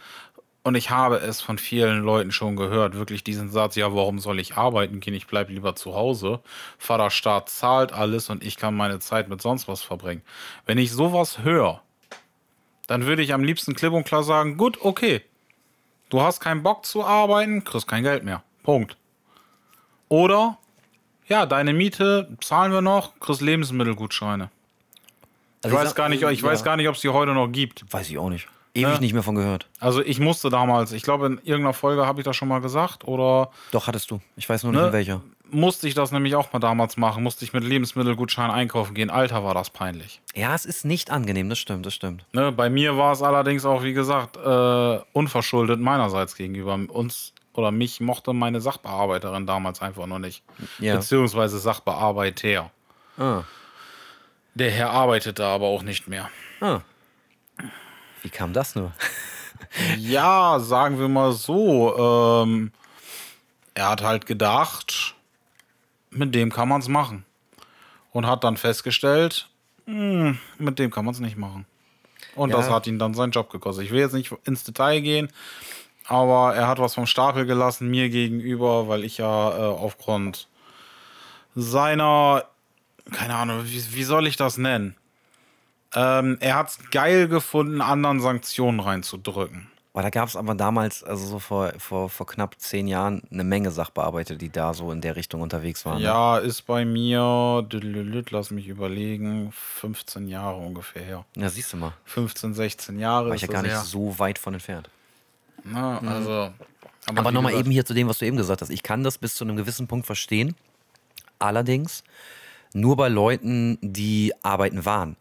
und 0.65 0.75
ich 0.75 0.91
habe 0.91 1.17
es 1.19 1.41
von 1.43 1.59
vielen 1.59 2.01
Leuten 2.03 2.33
schon 2.33 2.57
gehört, 2.57 2.95
wirklich 2.95 3.23
diesen 3.23 3.51
Satz, 3.51 3.77
ja, 3.77 3.95
warum 3.95 4.19
soll 4.19 4.41
ich 4.41 4.57
arbeiten 4.57 4.99
gehen? 5.01 5.15
Ich 5.15 5.27
bleibe 5.27 5.53
lieber 5.53 5.77
zu 5.77 5.95
Hause. 5.95 6.41
Vaterstaat 6.79 7.49
zahlt 7.51 7.93
alles 7.93 8.31
und 8.31 8.43
ich 8.43 8.57
kann 8.57 8.75
meine 8.75 8.99
Zeit 8.99 9.29
mit 9.29 9.43
sonst 9.43 9.69
was 9.69 9.83
verbringen. 9.83 10.23
Wenn 10.67 10.79
ich 10.79 10.91
sowas 10.91 11.39
höre, 11.41 11.83
dann 12.87 13.05
würde 13.07 13.23
ich 13.23 13.33
am 13.35 13.45
liebsten 13.45 13.75
klipp 13.75 13.93
und 13.93 14.05
klar 14.05 14.23
sagen, 14.25 14.57
gut, 14.57 14.79
okay. 14.81 15.23
Du 16.11 16.21
hast 16.23 16.41
keinen 16.41 16.63
Bock 16.63 16.85
zu 16.87 17.05
arbeiten, 17.05 17.65
kriegst 17.65 17.87
kein 17.87 18.03
Geld 18.03 18.25
mehr. 18.25 18.43
Punkt. 18.63 18.97
Oder 20.09 20.59
ja, 21.29 21.47
deine 21.47 21.73
Miete 21.73 22.37
zahlen 22.41 22.73
wir 22.73 22.81
noch, 22.83 23.19
kriegst 23.21 23.41
Lebensmittelgutscheine. 23.41 24.51
Ich 25.61 25.65
Also 25.67 25.77
weiß 25.77 25.89
sag- 25.89 25.97
gar 25.97 26.09
nicht, 26.09 26.23
ich 26.23 26.41
ja, 26.41 26.47
weiß 26.49 26.63
gar 26.65 26.77
nicht, 26.77 26.89
ob 26.89 26.95
es 26.95 27.01
die 27.01 27.09
heute 27.09 27.33
noch 27.33 27.49
gibt. 27.49 27.85
Weiß 27.93 28.09
ich 28.11 28.19
auch 28.19 28.29
nicht. 28.31 28.49
Ewig 28.75 28.95
Ja. 28.95 29.01
nicht 29.01 29.13
mehr 29.13 29.23
von 29.23 29.35
gehört. 29.37 29.67
Also 29.81 30.03
ich 30.03 30.19
musste 30.19 30.51
damals, 30.51 30.93
ich 30.93 31.03
glaube 31.05 31.27
in 31.27 31.39
irgendeiner 31.45 31.73
Folge 31.75 32.07
habe 32.07 32.21
ich 32.21 32.25
das 32.25 32.37
schon 32.37 32.49
mal 32.49 32.61
gesagt 32.61 33.05
oder 33.07 33.51
Doch, 33.71 33.87
hattest 33.87 34.11
du. 34.11 34.21
Ich 34.37 34.49
weiß 34.49 34.65
nur 34.65 34.73
nicht 34.73 34.81
Ne? 34.81 34.87
in 34.89 34.93
welcher. 34.93 35.21
musste 35.51 35.87
ich 35.87 35.95
das 35.95 36.11
nämlich 36.11 36.35
auch 36.35 36.53
mal 36.53 36.59
damals 36.59 36.97
machen, 36.97 37.23
musste 37.23 37.45
ich 37.45 37.53
mit 37.53 37.63
Lebensmittelgutschein 37.63 38.51
einkaufen 38.51 38.95
gehen. 38.95 39.11
Alter, 39.11 39.45
war 39.45 39.55
das 39.55 39.71
peinlich. 39.71 40.21
Ja, 40.35 40.55
es 40.57 40.65
ist 40.65 40.85
nicht 40.85 41.11
angenehm, 41.13 41.49
das 41.49 41.59
stimmt, 41.61 41.87
das 41.87 41.95
stimmt. 41.95 42.25
Ne, 42.33 42.51
bei 42.51 42.69
mir 42.69 42.97
war 42.97 43.13
es 43.13 43.23
allerdings 43.23 43.65
auch, 43.65 43.85
wie 43.85 43.93
gesagt, 43.93 44.37
äh, 44.37 44.99
unverschuldet 45.13 45.79
meinerseits 45.79 46.35
gegenüber 46.35 46.77
uns 46.89 47.33
oder 47.53 47.71
mich 47.71 48.01
mochte 48.01 48.33
meine 48.33 48.61
Sachbearbeiterin 48.61 49.47
damals 49.47 49.81
einfach 49.81 50.07
noch 50.07 50.19
nicht. 50.19 50.43
Ja. 50.81 50.97
Beziehungsweise 50.97 51.61
Sachbearbeiter. 51.61 52.73
Ah. 53.17 53.43
Der 54.57 54.73
Herr 54.73 54.91
arbeitet 54.91 55.39
da 55.39 55.55
aber 55.55 55.67
auch 55.67 55.83
nicht 55.85 56.09
mehr. 56.09 56.29
ah. 56.61 56.81
Wie 58.25 58.31
kam 58.31 58.53
das 58.55 58.75
nur? 58.75 58.91
Ja, 59.99 60.59
sagen 60.59 60.99
wir 60.99 61.09
mal 61.09 61.33
so. 61.33 62.43
Ähm, 62.45 62.73
er 63.75 63.91
hat 63.91 64.03
halt 64.03 64.25
gedacht, 64.27 65.15
mit 66.11 66.35
dem 66.35 66.51
kann 66.51 66.69
man 66.69 66.81
es 66.81 66.89
machen. 66.89 67.25
Und 68.13 68.27
hat 68.27 68.43
dann 68.45 68.57
festgestellt, 68.57 69.49
hm, 69.87 70.39
mit 70.59 70.79
dem 70.79 70.91
kann 70.91 71.05
man 71.05 71.13
es 71.15 71.21
nicht 71.21 71.37
machen. 71.37 71.67
Und 72.35 72.51
Ja. 72.51 72.57
das 72.57 72.71
hat 72.71 72.87
ihn 72.87 72.99
dann 72.99 73.13
seinen 73.15 73.33
Job 73.33 73.51
gekostet. 73.51 73.85
Ich 73.85 73.91
will 73.91 74.01
jetzt 74.01 74.15
nicht 74.15 74.33
ins 74.45 74.65
Detail 74.65 75.01
gehen, 75.01 75.29
aber 76.07 76.55
er 76.55 76.67
hat 76.67 76.79
was 76.79 76.95
vom 76.95 77.07
Stapel 77.07 77.45
gelassen 77.45 77.89
mir 77.91 78.09
gegenüber, 78.09 78.89
weil 78.89 79.05
ich 79.05 79.19
ja 79.19 79.51
äh, 79.51 79.61
aufgrund 79.77 80.49
seiner, 81.55 82.45
keine 83.13 83.35
Ahnung, 83.35 83.65
wie, 83.67 83.95
wie 83.95 84.05
soll 84.05 84.27
ich 84.27 84.37
das 84.37 84.57
nennen? 84.57 84.97
Ähm, 85.95 86.39
er 86.41 86.57
hat 86.57 86.69
es 86.71 86.79
geil 86.91 87.29
gefunden, 87.29 87.81
anderen 87.81 88.21
Sanktionen 88.21 88.81
reinzudrücken. 88.81 89.69
Weil 89.95 90.03
da 90.03 90.11
gab 90.11 90.29
es 90.29 90.35
aber 90.35 90.57
damals, 90.57 91.05
also 91.05 91.25
so 91.25 91.39
vor, 91.39 91.73
vor, 91.79 92.11
vor 92.11 92.27
knapp 92.27 92.57
zehn 92.59 92.89
Jahren, 92.89 93.23
eine 93.31 93.45
Menge 93.45 93.71
Sachbearbeiter, 93.71 94.35
die 94.35 94.51
da 94.51 94.75
so 94.75 94.91
in 94.91 95.01
der 95.01 95.15
Richtung 95.15 95.41
unterwegs 95.41 95.87
waren. 95.87 95.99
ne? 95.99 96.05
Ja, 96.05 96.39
ist 96.39 96.63
bei 96.63 96.85
mir, 96.85 97.65
lass 98.31 98.51
mich 98.51 98.67
überlegen, 98.67 99.53
15 99.53 100.27
Jahre 100.27 100.57
ungefähr 100.57 101.03
her. 101.03 101.25
Ja, 101.37 101.49
siehst 101.49 101.73
du 101.73 101.77
mal. 101.77 101.93
15, 102.07 102.55
16 102.55 102.99
Jahre. 102.99 103.29
War 103.29 103.37
ich 103.37 103.43
ja 103.43 103.47
gar 103.49 103.63
nicht 103.63 103.71
her. 103.71 103.83
so 103.83 104.19
weit 104.19 104.41
von 104.41 104.55
entfernt. 104.55 104.91
Na, 105.63 105.99
also, 105.99 106.53
Aber 107.07 107.31
wie 107.31 107.35
nochmal 107.35 107.55
eben 107.55 107.71
hier 107.71 107.85
zu 107.87 107.95
dem, 107.95 108.09
was 108.09 108.19
du 108.19 108.27
eben 108.27 108.37
gesagt 108.37 108.63
hast. 108.63 108.71
Ich 108.71 108.83
kann 108.83 109.05
das 109.05 109.19
bis 109.19 109.37
zu 109.37 109.45
einem 109.45 109.55
gewissen 109.55 109.87
Punkt 109.87 110.07
verstehen. 110.07 110.57
Allerdings 111.39 112.03
nur 112.75 112.97
bei 112.97 113.09
Leuten, 113.09 113.79
die 113.81 114.33
arbeiten 114.43 114.85
waren. 114.85 115.17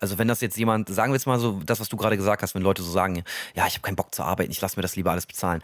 Also 0.00 0.18
wenn 0.18 0.28
das 0.28 0.40
jetzt 0.40 0.58
jemand, 0.58 0.88
sagen 0.88 1.12
wir 1.12 1.16
jetzt 1.16 1.26
mal 1.26 1.38
so, 1.38 1.60
das, 1.64 1.80
was 1.80 1.88
du 1.88 1.96
gerade 1.96 2.16
gesagt 2.16 2.42
hast, 2.42 2.54
wenn 2.54 2.62
Leute 2.62 2.82
so 2.82 2.90
sagen, 2.90 3.24
ja, 3.54 3.66
ich 3.66 3.74
habe 3.74 3.82
keinen 3.82 3.96
Bock 3.96 4.14
zu 4.14 4.22
arbeiten, 4.22 4.50
ich 4.50 4.60
lasse 4.60 4.76
mir 4.76 4.82
das 4.82 4.96
lieber 4.96 5.12
alles 5.12 5.26
bezahlen. 5.26 5.62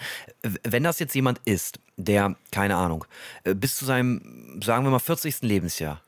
Wenn 0.62 0.84
das 0.84 0.98
jetzt 0.98 1.14
jemand 1.14 1.40
ist, 1.44 1.80
der, 1.96 2.36
keine 2.50 2.76
Ahnung, 2.76 3.04
äh, 3.44 3.54
bis 3.54 3.76
zu 3.76 3.84
seinem, 3.84 4.60
sagen 4.64 4.84
wir 4.84 4.90
mal, 4.90 4.98
40. 4.98 5.42
Lebensjahr 5.42 6.00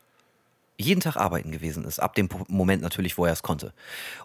jeden 0.85 1.01
Tag 1.01 1.17
arbeiten 1.17 1.51
gewesen 1.51 1.85
ist, 1.85 1.99
ab 1.99 2.15
dem 2.15 2.29
Moment 2.49 2.83
natürlich, 2.83 3.19
wo 3.19 3.25
er 3.25 3.33
es 3.33 3.43
konnte. 3.43 3.73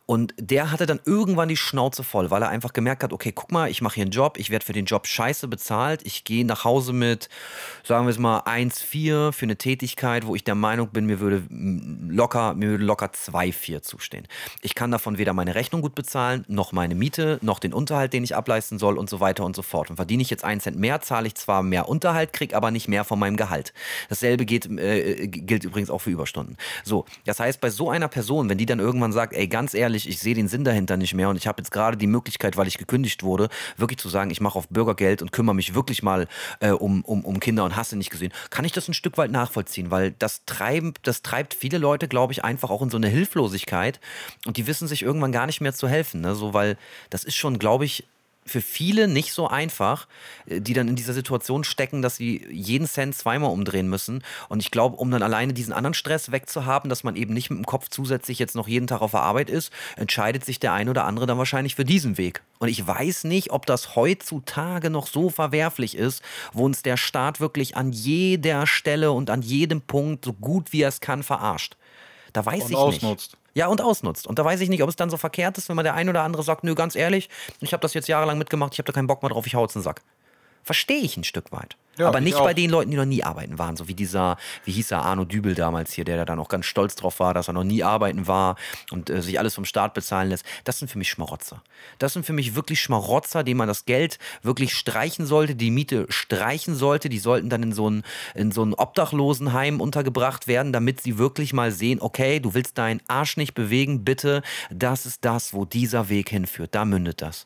Und 0.05 0.33
der 0.39 0.71
hatte 0.71 0.85
dann 0.85 0.99
irgendwann 1.05 1.49
die 1.49 1.57
Schnauze 1.57 2.03
voll, 2.03 2.31
weil 2.31 2.41
er 2.41 2.49
einfach 2.49 2.73
gemerkt 2.73 3.03
hat, 3.03 3.13
okay, 3.13 3.31
guck 3.31 3.51
mal, 3.51 3.69
ich 3.69 3.81
mache 3.81 3.95
hier 3.95 4.03
einen 4.03 4.11
Job, 4.11 4.37
ich 4.37 4.49
werde 4.49 4.65
für 4.65 4.73
den 4.73 4.85
Job 4.85 5.07
scheiße 5.07 5.47
bezahlt, 5.47 6.01
ich 6.03 6.23
gehe 6.23 6.45
nach 6.45 6.63
Hause 6.63 6.93
mit, 6.93 7.29
sagen 7.83 8.05
wir 8.05 8.11
es 8.11 8.17
mal, 8.17 8.39
1,4 8.39 9.31
für 9.31 9.45
eine 9.45 9.55
Tätigkeit, 9.55 10.25
wo 10.25 10.35
ich 10.35 10.43
der 10.43 10.55
Meinung 10.55 10.89
bin, 10.89 11.05
mir 11.05 11.19
würde 11.19 11.43
locker, 11.49 12.53
mir 12.55 12.69
würde 12.69 12.83
locker 12.83 13.07
2,4 13.07 13.81
zustehen. 13.81 14.27
Ich 14.61 14.75
kann 14.75 14.91
davon 14.91 15.17
weder 15.17 15.33
meine 15.33 15.55
Rechnung 15.55 15.81
gut 15.81 15.95
bezahlen, 15.95 16.43
noch 16.47 16.71
meine 16.71 16.95
Miete, 16.95 17.39
noch 17.41 17.59
den 17.59 17.73
Unterhalt, 17.73 18.13
den 18.13 18.23
ich 18.23 18.35
ableisten 18.35 18.79
soll 18.79 18.97
und 18.97 19.09
so 19.09 19.19
weiter 19.19 19.45
und 19.45 19.55
so 19.55 19.61
fort. 19.61 19.89
Und 19.89 19.97
verdiene 19.97 20.21
ich 20.21 20.29
jetzt 20.29 20.43
einen 20.43 20.61
Cent 20.61 20.77
mehr, 20.77 21.01
zahle 21.01 21.27
ich 21.27 21.35
zwar 21.35 21.63
mehr 21.63 21.87
Unterhalt, 21.87 22.33
krieg 22.33 22.53
aber 22.53 22.71
nicht 22.71 22.87
mehr 22.87 23.03
von 23.03 23.19
meinem 23.19 23.37
Gehalt. 23.37 23.73
Dasselbe 24.09 24.45
geht, 24.45 24.65
äh, 24.65 25.27
gilt 25.27 25.63
übrigens 25.63 25.89
auch 25.89 25.99
für 25.99 26.09
Überstunden. 26.09 26.48
So, 26.83 27.05
das 27.25 27.39
heißt, 27.39 27.61
bei 27.61 27.69
so 27.69 27.89
einer 27.89 28.07
Person, 28.07 28.49
wenn 28.49 28.57
die 28.57 28.65
dann 28.65 28.79
irgendwann 28.79 29.11
sagt, 29.11 29.33
ey, 29.33 29.47
ganz 29.47 29.73
ehrlich, 29.73 30.07
ich 30.07 30.19
sehe 30.19 30.35
den 30.35 30.47
Sinn 30.47 30.63
dahinter 30.63 30.97
nicht 30.97 31.13
mehr 31.13 31.29
und 31.29 31.37
ich 31.37 31.47
habe 31.47 31.61
jetzt 31.61 31.71
gerade 31.71 31.97
die 31.97 32.07
Möglichkeit, 32.07 32.57
weil 32.57 32.67
ich 32.67 32.77
gekündigt 32.77 33.23
wurde, 33.23 33.49
wirklich 33.77 33.99
zu 33.99 34.09
sagen, 34.09 34.31
ich 34.31 34.41
mache 34.41 34.57
auf 34.57 34.67
Bürgergeld 34.69 35.21
und 35.21 35.31
kümmere 35.31 35.55
mich 35.55 35.75
wirklich 35.75 36.03
mal 36.03 36.27
äh, 36.59 36.71
um, 36.71 37.03
um, 37.03 37.23
um 37.25 37.39
Kinder 37.39 37.63
und 37.63 37.75
hasse 37.75 37.95
nicht 37.97 38.09
gesehen, 38.09 38.31
kann 38.49 38.65
ich 38.65 38.71
das 38.71 38.87
ein 38.87 38.93
Stück 38.93 39.17
weit 39.17 39.31
nachvollziehen, 39.31 39.91
weil 39.91 40.11
das, 40.11 40.45
treiben, 40.45 40.93
das 41.03 41.21
treibt 41.21 41.53
viele 41.53 41.77
Leute, 41.77 42.07
glaube 42.07 42.33
ich, 42.33 42.43
einfach 42.43 42.69
auch 42.69 42.81
in 42.81 42.89
so 42.89 42.97
eine 42.97 43.07
Hilflosigkeit 43.07 43.99
und 44.45 44.57
die 44.57 44.67
wissen 44.67 44.87
sich 44.87 45.03
irgendwann 45.03 45.31
gar 45.31 45.45
nicht 45.45 45.61
mehr 45.61 45.73
zu 45.73 45.87
helfen. 45.87 46.21
Ne? 46.21 46.35
So, 46.35 46.53
weil 46.53 46.77
das 47.09 47.23
ist 47.23 47.35
schon, 47.35 47.59
glaube 47.59 47.85
ich, 47.85 48.05
für 48.49 48.61
viele 48.61 49.07
nicht 49.07 49.31
so 49.33 49.47
einfach, 49.47 50.07
äh, 50.45 50.59
die 50.61 50.73
dann 50.73 50.87
in 50.87 50.95
dieser 50.95 51.13
Situation 51.13 51.63
stecken, 51.63 52.01
dass 52.01 52.17
sie 52.17 52.45
jeden 52.51 52.87
Cent 52.87 53.15
zweimal 53.15 53.51
umdrehen 53.51 53.89
müssen. 53.89 54.23
Und 54.49 54.61
ich 54.61 54.71
glaube, 54.71 54.97
um 54.97 55.11
dann 55.11 55.23
alleine 55.23 55.53
diesen 55.53 55.73
anderen 55.73 55.93
Stress 55.93 56.31
wegzuhaben, 56.31 56.89
dass 56.89 57.03
man 57.03 57.15
eben 57.15 57.33
nicht 57.33 57.49
mit 57.49 57.59
dem 57.59 57.65
Kopf 57.65 57.89
zusätzlich 57.89 58.39
jetzt 58.39 58.55
noch 58.55 58.67
jeden 58.67 58.87
Tag 58.87 59.01
auf 59.01 59.11
der 59.11 59.21
Arbeit 59.21 59.49
ist, 59.49 59.71
entscheidet 59.95 60.43
sich 60.43 60.59
der 60.59 60.73
ein 60.73 60.89
oder 60.89 61.05
andere 61.05 61.25
dann 61.25 61.37
wahrscheinlich 61.37 61.75
für 61.75 61.85
diesen 61.85 62.17
Weg. 62.17 62.43
Und 62.59 62.67
ich 62.67 62.85
weiß 62.85 63.23
nicht, 63.23 63.51
ob 63.51 63.65
das 63.65 63.95
heutzutage 63.95 64.89
noch 64.89 65.07
so 65.07 65.29
verwerflich 65.29 65.95
ist, 65.95 66.21
wo 66.51 66.65
uns 66.65 66.81
der 66.81 66.97
Staat 66.97 67.39
wirklich 67.39 67.77
an 67.77 67.91
jeder 67.91 68.67
Stelle 68.67 69.11
und 69.11 69.29
an 69.29 69.41
jedem 69.41 69.81
Punkt 69.81 70.25
so 70.25 70.33
gut 70.33 70.73
wie 70.73 70.81
er 70.81 70.89
es 70.89 70.99
kann 70.99 71.23
verarscht. 71.23 71.77
Da 72.33 72.45
weiß 72.45 72.65
Und 72.65 72.71
ich 72.71 72.77
ausnutzt. 72.77 73.31
nicht. 73.31 73.38
Ja, 73.53 73.67
und 73.67 73.81
ausnutzt. 73.81 74.27
Und 74.27 74.39
da 74.39 74.45
weiß 74.45 74.61
ich 74.61 74.69
nicht, 74.69 74.83
ob 74.83 74.89
es 74.89 74.95
dann 74.95 75.09
so 75.09 75.17
verkehrt 75.17 75.57
ist, 75.57 75.69
wenn 75.69 75.75
man 75.75 75.85
der 75.85 75.95
ein 75.95 76.09
oder 76.09 76.23
andere 76.23 76.43
sagt, 76.43 76.63
nö, 76.63 76.75
ganz 76.75 76.95
ehrlich, 76.95 77.29
ich 77.61 77.73
habe 77.73 77.81
das 77.81 77.93
jetzt 77.93 78.07
jahrelang 78.07 78.37
mitgemacht, 78.37 78.73
ich 78.73 78.79
habe 78.79 78.85
da 78.87 78.93
keinen 78.93 79.07
Bock 79.07 79.21
mehr 79.21 79.29
drauf, 79.29 79.45
ich 79.47 79.55
hau 79.55 79.63
jetzt 79.63 79.75
in 79.75 79.81
den 79.81 79.83
Sack. 79.85 80.01
Verstehe 80.63 81.01
ich 81.01 81.17
ein 81.17 81.23
Stück 81.23 81.51
weit. 81.51 81.77
Ja, 81.99 82.07
Aber 82.07 82.19
ich 82.19 82.23
nicht 82.23 82.37
bei 82.37 82.53
den 82.53 82.69
Leuten, 82.69 82.91
die 82.91 82.97
noch 82.97 83.03
nie 83.03 83.23
arbeiten 83.25 83.59
waren, 83.59 83.75
so 83.75 83.89
wie 83.89 83.93
dieser, 83.93 84.37
wie 84.63 84.71
hieß 84.71 84.91
er, 84.91 85.01
Arno 85.01 85.25
Dübel 85.25 85.53
damals 85.53 85.91
hier, 85.91 86.05
der 86.05 86.15
da 86.15 86.23
dann 86.23 86.39
auch 86.39 86.47
ganz 86.47 86.65
stolz 86.65 86.95
drauf 86.95 87.19
war, 87.19 87.33
dass 87.33 87.49
er 87.49 87.53
noch 87.53 87.65
nie 87.65 87.83
arbeiten 87.83 88.25
war 88.25 88.55
und 88.89 89.09
äh, 89.09 89.21
sich 89.21 89.37
alles 89.37 89.53
vom 89.53 89.65
Staat 89.65 89.93
bezahlen 89.93 90.29
lässt. 90.29 90.45
Das 90.63 90.79
sind 90.79 90.89
für 90.89 90.97
mich 90.97 91.09
Schmarotzer. 91.09 91.61
Das 91.97 92.13
sind 92.13 92.25
für 92.25 92.31
mich 92.31 92.55
wirklich 92.55 92.79
Schmarotzer, 92.79 93.43
denen 93.43 93.57
man 93.57 93.67
das 93.67 93.83
Geld 93.83 94.17
wirklich 94.43 94.73
streichen 94.73 95.25
sollte, 95.25 95.55
die 95.55 95.71
Miete 95.71 96.05
streichen 96.07 96.73
sollte. 96.73 97.09
Die 97.09 97.19
sollten 97.19 97.49
dann 97.49 97.63
in 97.63 97.73
so 97.73 97.89
ein, 97.89 98.03
in 98.33 98.53
so 98.53 98.63
ein 98.63 98.73
Obdachlosenheim 98.73 99.81
untergebracht 99.81 100.47
werden, 100.47 100.71
damit 100.71 101.01
sie 101.01 101.17
wirklich 101.17 101.51
mal 101.51 101.71
sehen, 101.71 101.99
okay, 101.99 102.39
du 102.39 102.53
willst 102.53 102.77
deinen 102.77 103.01
Arsch 103.09 103.35
nicht 103.35 103.55
bewegen, 103.55 104.05
bitte, 104.05 104.41
das 104.71 105.05
ist 105.05 105.25
das, 105.25 105.53
wo 105.53 105.65
dieser 105.65 106.07
Weg 106.07 106.29
hinführt. 106.29 106.73
Da 106.73 106.85
mündet 106.85 107.21
das. 107.21 107.45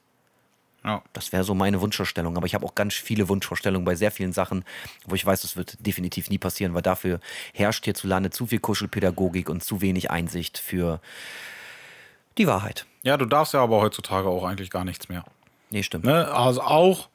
Ja. 0.84 1.02
Das 1.14 1.32
wäre 1.32 1.44
so 1.44 1.54
meine 1.54 1.80
Wunschvorstellung. 1.80 2.36
Aber 2.36 2.46
ich 2.46 2.56
habe 2.56 2.66
auch 2.66 2.76
ganz 2.76 2.94
viele 2.94 3.30
Wunschvorstellungen 3.30 3.86
bei 3.86 3.96
sehr 3.96 4.12
vielen 4.12 4.34
Sachen, 4.34 4.66
wo 5.06 5.16
ich 5.16 5.26
weiß, 5.26 5.42
das 5.42 5.56
wird 5.56 5.78
definitiv 5.86 6.30
nie 6.30 6.38
passieren, 6.38 6.74
weil 6.74 6.82
dafür 6.82 7.20
herrscht 7.54 7.86
hierzulande 7.86 8.30
zu 8.32 8.48
viel 8.48 8.60
Kuschelpädagogik 8.60 9.50
und 9.50 9.64
zu 9.64 9.82
wenig 9.82 10.12
Einsicht 10.12 10.58
für 10.58 11.00
die 12.38 12.48
Wahrheit. 12.48 12.86
ja, 13.04 13.16
du 13.16 13.26
darfst 13.26 13.54
ja 13.54 13.62
aber 13.62 13.80
heutzutage 13.80 14.28
auch 14.28 14.44
eigentlich 14.44 14.72
gar 14.72 14.84
nichts 14.84 15.08
mehr. 15.08 15.24
Nee, 15.70 15.84
stimmt. 15.84 16.06
Ne? 16.06 16.28
Also 16.32 16.62
auch 16.62 17.10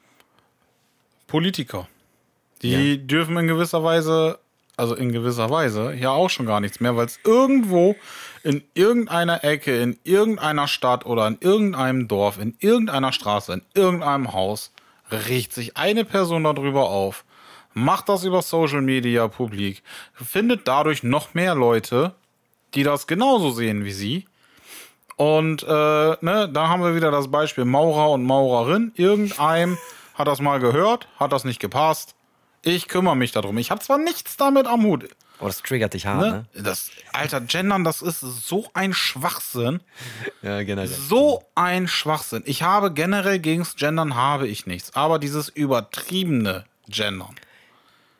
Politiker. 1.27 1.87
Die 2.61 3.05
dürfen 3.05 3.37
in 3.37 3.47
gewisser 3.47 3.83
Weise, 3.83 4.39
also 4.79 4.95
in 4.95 5.11
gewisser 5.11 5.49
Weise, 5.49 5.93
ja 5.93 6.11
auch 6.11 6.29
schon 6.29 6.45
gar 6.45 6.61
nichts 6.61 6.79
mehr, 6.79 6.95
weil 6.95 7.05
es 7.05 7.19
irgendwo 7.23 7.95
in 8.43 8.63
irgendeiner 8.73 9.43
Ecke, 9.43 9.79
in 9.81 9.99
irgendeiner 10.03 10.67
Stadt 10.67 11.05
oder 11.05 11.27
in 11.27 11.37
irgendeinem 11.41 12.07
Dorf, 12.07 12.39
in 12.39 12.55
irgendeiner 12.59 13.11
Straße, 13.11 13.53
in 13.53 13.61
irgendeinem 13.73 14.33
Haus, 14.33 14.71
riecht 15.11 15.53
sich 15.53 15.77
eine 15.77 16.05
Person 16.05 16.43
darüber 16.43 16.89
auf, 16.89 17.25
macht 17.73 18.09
das 18.09 18.23
über 18.23 18.41
Social 18.41 18.81
Media 18.81 19.27
publik, 19.27 19.83
findet 20.13 20.67
dadurch 20.67 21.03
noch 21.03 21.33
mehr 21.33 21.55
Leute, 21.55 22.13
die 22.73 22.83
das 22.83 23.07
genauso 23.07 23.51
sehen 23.51 23.83
wie 23.83 23.91
sie. 23.91 24.25
Und 25.15 25.63
äh, 25.63 25.67
ne, 25.67 26.49
da 26.51 26.69
haben 26.69 26.81
wir 26.81 26.95
wieder 26.95 27.11
das 27.11 27.29
Beispiel 27.29 27.65
Maurer 27.65 28.11
und 28.11 28.23
Maurerin. 28.23 28.93
Irgendeinem 28.95 29.77
hat 30.15 30.29
das 30.29 30.39
mal 30.39 30.59
gehört, 30.59 31.09
hat 31.19 31.33
das 31.33 31.43
nicht 31.43 31.59
gepasst. 31.59 32.15
Ich 32.61 32.87
kümmere 32.87 33.15
mich 33.15 33.31
darum. 33.31 33.57
Ich 33.57 33.71
habe 33.71 33.81
zwar 33.81 33.97
nichts 33.97 34.37
damit 34.37 34.67
am 34.67 34.83
Hut. 34.83 35.09
Aber 35.39 35.47
das 35.47 35.61
triggert 35.61 35.93
dich 35.93 36.05
hart, 36.05 36.21
Ne? 36.21 36.45
Das, 36.53 36.89
Alter, 37.13 37.39
Gendern, 37.39 37.85
das 37.85 38.01
ist 38.01 38.19
so 38.19 38.67
ein 38.73 38.93
Schwachsinn. 38.93 39.79
Ja, 40.41 40.63
generell. 40.63 40.87
So 40.87 41.43
ein 41.55 41.87
Schwachsinn. 41.87 42.43
Ich 42.45 42.63
habe 42.63 42.93
generell 42.93 43.39
gegens 43.39 43.75
Gendern 43.75 44.15
habe 44.15 44.47
ich 44.47 44.65
nichts. 44.67 44.95
Aber 44.95 45.19
dieses 45.19 45.49
übertriebene 45.49 46.65
Gendern. 46.87 47.35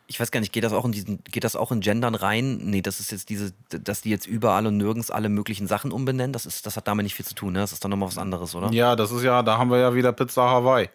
Ich 0.08 0.20
weiß 0.20 0.32
gar 0.32 0.40
nicht, 0.40 0.52
geht 0.52 0.64
das 0.64 0.74
auch 0.74 0.86
in 0.86 0.92
diesen, 0.92 1.24
geht 1.26 1.44
das 1.44 1.56
auch 1.56 1.72
in 1.72 1.82
Gendern 1.82 2.16
rein? 2.16 2.58
Nee, 2.64 2.82
das 2.82 3.00
ist 3.00 3.12
jetzt 3.12 3.30
diese, 3.30 3.54
dass 3.70 4.02
die 4.02 4.10
jetzt 4.10 4.26
überall 4.26 4.66
und 4.66 4.78
nirgends 4.78 5.12
alle 5.12 5.30
möglichen 5.30 5.68
Sachen 5.68 5.92
umbenennen. 5.92 6.34
Das 6.34 6.46
ist, 6.46 6.66
das 6.66 6.78
hat 6.78 6.88
damit 6.88 7.04
nicht 7.04 7.16
viel 7.16 7.26
zu 7.26 7.36
tun, 7.36 7.54
ne? 7.54 7.60
Das 7.60 7.72
ist 7.74 7.84
dann 7.84 7.92
nochmal 7.92 8.08
was 8.10 8.18
anderes, 8.18 8.56
oder? 8.56 8.72
Ja, 8.72 8.96
das 8.96 9.12
ist 9.12 9.24
ja, 9.24 9.44
da 9.44 9.58
haben 9.58 9.70
wir 9.70 9.78
ja 9.78 9.94
wieder 9.94 10.12
Pizza 10.12 10.42
Hawaii. 10.42 10.90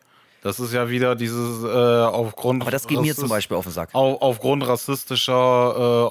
Das 0.44 0.60
ist 0.60 0.74
ja 0.74 0.90
wieder 0.90 1.16
dieses 1.16 1.64
äh, 1.64 1.66
aufgrund. 1.66 2.60
Aber 2.60 2.70
das 2.70 2.86
geht 2.86 3.00
mir 3.00 3.16
zum 3.16 3.30
Beispiel 3.30 3.56
auf 3.56 3.64
den 3.64 3.72
Sack. 3.72 3.88
Auf, 3.94 4.20
aufgrund 4.20 4.68
rassistischer 4.68 5.32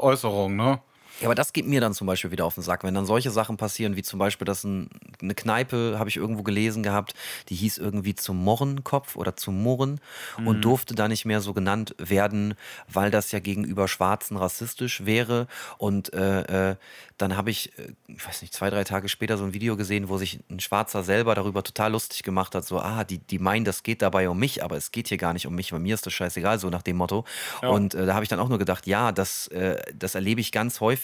äh, 0.02 0.04
Äußerungen, 0.04 0.58
ne? 0.58 0.80
Ja, 1.20 1.28
aber 1.28 1.36
das 1.36 1.53
geht 1.53 1.68
mir 1.68 1.80
dann 1.80 1.93
zum 1.93 2.07
Beispiel 2.07 2.32
wieder 2.32 2.45
auf 2.45 2.55
den 2.55 2.64
Sack, 2.64 2.84
wenn 2.84 2.93
dann 2.93 3.05
solche 3.05 3.32
Sachen 3.32 3.57
passieren, 3.57 3.95
wie 3.95 4.03
zum 4.03 4.20
Beispiel, 4.20 4.45
dass 4.45 4.64
ein, 4.64 4.89
eine 5.22 5.36
Kneipe, 5.36 5.95
habe 5.99 6.09
ich 6.09 6.18
irgendwo 6.18 6.43
gelesen 6.43 6.84
gehabt, 6.84 7.14
die 7.49 7.55
hieß 7.55 7.78
irgendwie 7.78 8.16
zum 8.16 8.43
Morrenkopf 8.43 9.16
oder 9.16 9.36
zum 9.36 9.61
Murren 9.61 10.01
und 10.45 10.61
durfte 10.66 10.95
da 10.95 11.07
nicht 11.07 11.26
mehr 11.26 11.41
so 11.41 11.53
genannt 11.53 11.95
werden, 11.97 12.55
weil 12.91 13.11
das 13.11 13.32
ja 13.32 13.39
gegenüber 13.39 13.88
Schwarzen 13.88 14.38
rassistisch 14.38 15.05
wäre. 15.05 15.47
Und 15.78 16.14
äh, 16.14 16.72
äh, 16.72 16.76
dann 17.18 17.38
habe 17.38 17.51
ich, 17.51 17.78
äh, 17.78 17.93
ich 18.07 18.28
weiß 18.28 18.41
nicht, 18.41 18.53
zwei, 18.53 18.70
drei 18.70 18.84
Tage 18.84 19.07
später 19.07 19.38
so 19.38 19.43
ein 19.43 19.53
Video 19.53 19.78
gesehen, 19.78 20.09
wo 20.09 20.18
sich 20.18 20.39
ein 20.49 20.59
Schwarzer 20.59 21.03
selber 21.03 21.36
darüber 21.36 21.64
total 21.64 21.91
lustig 21.91 22.24
gemacht 22.24 22.55
hat, 22.55 22.66
so, 22.66 22.80
ah, 22.80 23.03
die, 23.03 23.20
die 23.20 23.39
meinen, 23.39 23.66
das 23.66 23.84
geht 23.84 24.01
dabei 24.01 24.30
um 24.30 24.39
mich, 24.39 24.64
aber 24.64 24.78
es 24.78 24.91
geht 24.91 25.07
hier 25.07 25.18
gar 25.18 25.34
nicht 25.34 25.47
um 25.47 25.55
mich, 25.55 25.72
bei 25.72 25.80
mir 25.80 25.93
ist 25.93 26.05
das 26.05 26.14
scheißegal, 26.14 26.59
so 26.59 26.70
nach 26.70 26.82
dem 26.82 26.97
Motto. 26.97 27.26
Und 27.61 27.93
äh, 27.93 28.05
da 28.05 28.16
habe 28.16 28.24
ich 28.24 28.30
dann 28.30 28.39
auch 28.39 28.49
nur 28.49 28.59
gedacht, 28.59 28.88
ja, 28.88 29.11
das, 29.11 29.47
äh, 29.47 29.82
das 29.97 30.16
erlebe 30.16 30.41
ich 30.41 30.51
ganz 30.51 30.80
häufig, 30.80 31.03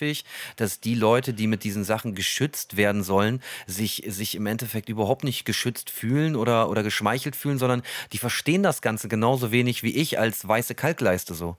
dass 0.56 0.80
die 0.80 0.96
Leute, 0.96 1.34
die 1.34 1.48
mit 1.48 1.64
diesen 1.64 1.84
Sachen 1.84 2.16
geschützt 2.16 2.78
werden 2.78 3.04
sollen, 3.04 3.42
sich, 3.68 4.04
sich 4.08 4.36
im 4.36 4.46
Endeffekt 4.46 4.90
überhaupt 4.90 5.24
nicht 5.24 5.46
geschützt 5.46 5.90
fühlen 5.90 6.36
oder, 6.36 6.70
oder 6.70 6.84
geschmeichelt 6.84 7.36
fühlen, 7.36 7.58
sondern 7.58 7.82
die 8.12 8.18
verstehen 8.18 8.64
das 8.64 8.82
Ganze 8.82 9.08
genauso 9.08 9.52
wenig 9.52 9.84
wie 9.84 9.96
ich 9.96 10.20
als 10.20 10.48
weiße 10.48 10.76
Kalkleiste 10.76 11.34
so. 11.34 11.58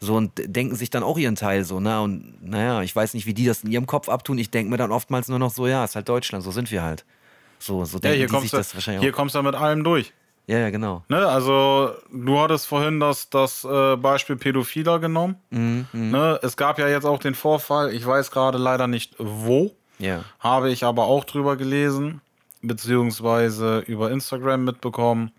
So 0.00 0.14
und 0.14 0.32
denken 0.36 0.76
sich 0.76 0.90
dann 0.90 1.02
auch 1.02 1.18
ihren 1.18 1.34
Teil 1.34 1.64
so, 1.64 1.80
na 1.80 2.00
und 2.00 2.42
naja, 2.48 2.82
ich 2.82 2.94
weiß 2.94 3.14
nicht, 3.14 3.26
wie 3.26 3.34
die 3.34 3.46
das 3.46 3.64
in 3.64 3.70
ihrem 3.72 3.86
Kopf 3.86 4.08
abtun. 4.08 4.38
Ich 4.38 4.50
denke 4.50 4.70
mir 4.70 4.76
dann 4.76 4.92
oftmals 4.92 5.28
nur 5.28 5.40
noch 5.40 5.52
so, 5.52 5.66
ja, 5.66 5.84
ist 5.84 5.96
halt 5.96 6.08
Deutschland, 6.08 6.44
so 6.44 6.52
sind 6.52 6.70
wir 6.70 6.82
halt. 6.82 7.04
So, 7.58 7.84
so 7.84 7.98
Ja, 7.98 8.10
denken 8.10 8.18
hier 8.18 8.28
die 8.28 8.36
sich 8.36 8.50
das 8.52 8.70
du, 8.70 8.76
wahrscheinlich 8.76 9.00
hier 9.02 9.10
auch. 9.10 9.16
kommst 9.16 9.34
du 9.34 9.42
mit 9.42 9.56
allem 9.56 9.82
durch. 9.82 10.12
Ja, 10.48 10.58
ja, 10.58 10.70
genau. 10.70 11.04
Ne, 11.08 11.24
also 11.26 11.90
du 12.10 12.38
hattest 12.40 12.66
vorhin 12.66 12.98
das, 13.00 13.28
das 13.30 13.64
äh, 13.64 13.96
Beispiel 13.96 14.34
Pädophiler 14.36 14.98
genommen. 14.98 15.36
Mhm, 15.50 15.86
Ne, 15.92 16.40
es 16.42 16.56
gab 16.56 16.78
ja 16.78 16.88
jetzt 16.88 17.04
auch 17.04 17.18
den 17.20 17.34
Vorfall, 17.34 17.92
ich 17.92 18.04
weiß 18.04 18.30
gerade 18.30 18.56
leider 18.58 18.86
nicht 18.86 19.14
wo, 19.18 19.72
Ja. 19.98 20.24
habe 20.40 20.70
ich 20.70 20.84
aber 20.84 21.04
auch 21.04 21.24
drüber 21.24 21.56
gelesen, 21.56 22.22
beziehungsweise 22.62 23.80
über 23.80 24.10
Instagram 24.10 24.64
mitbekommen, 24.64 25.32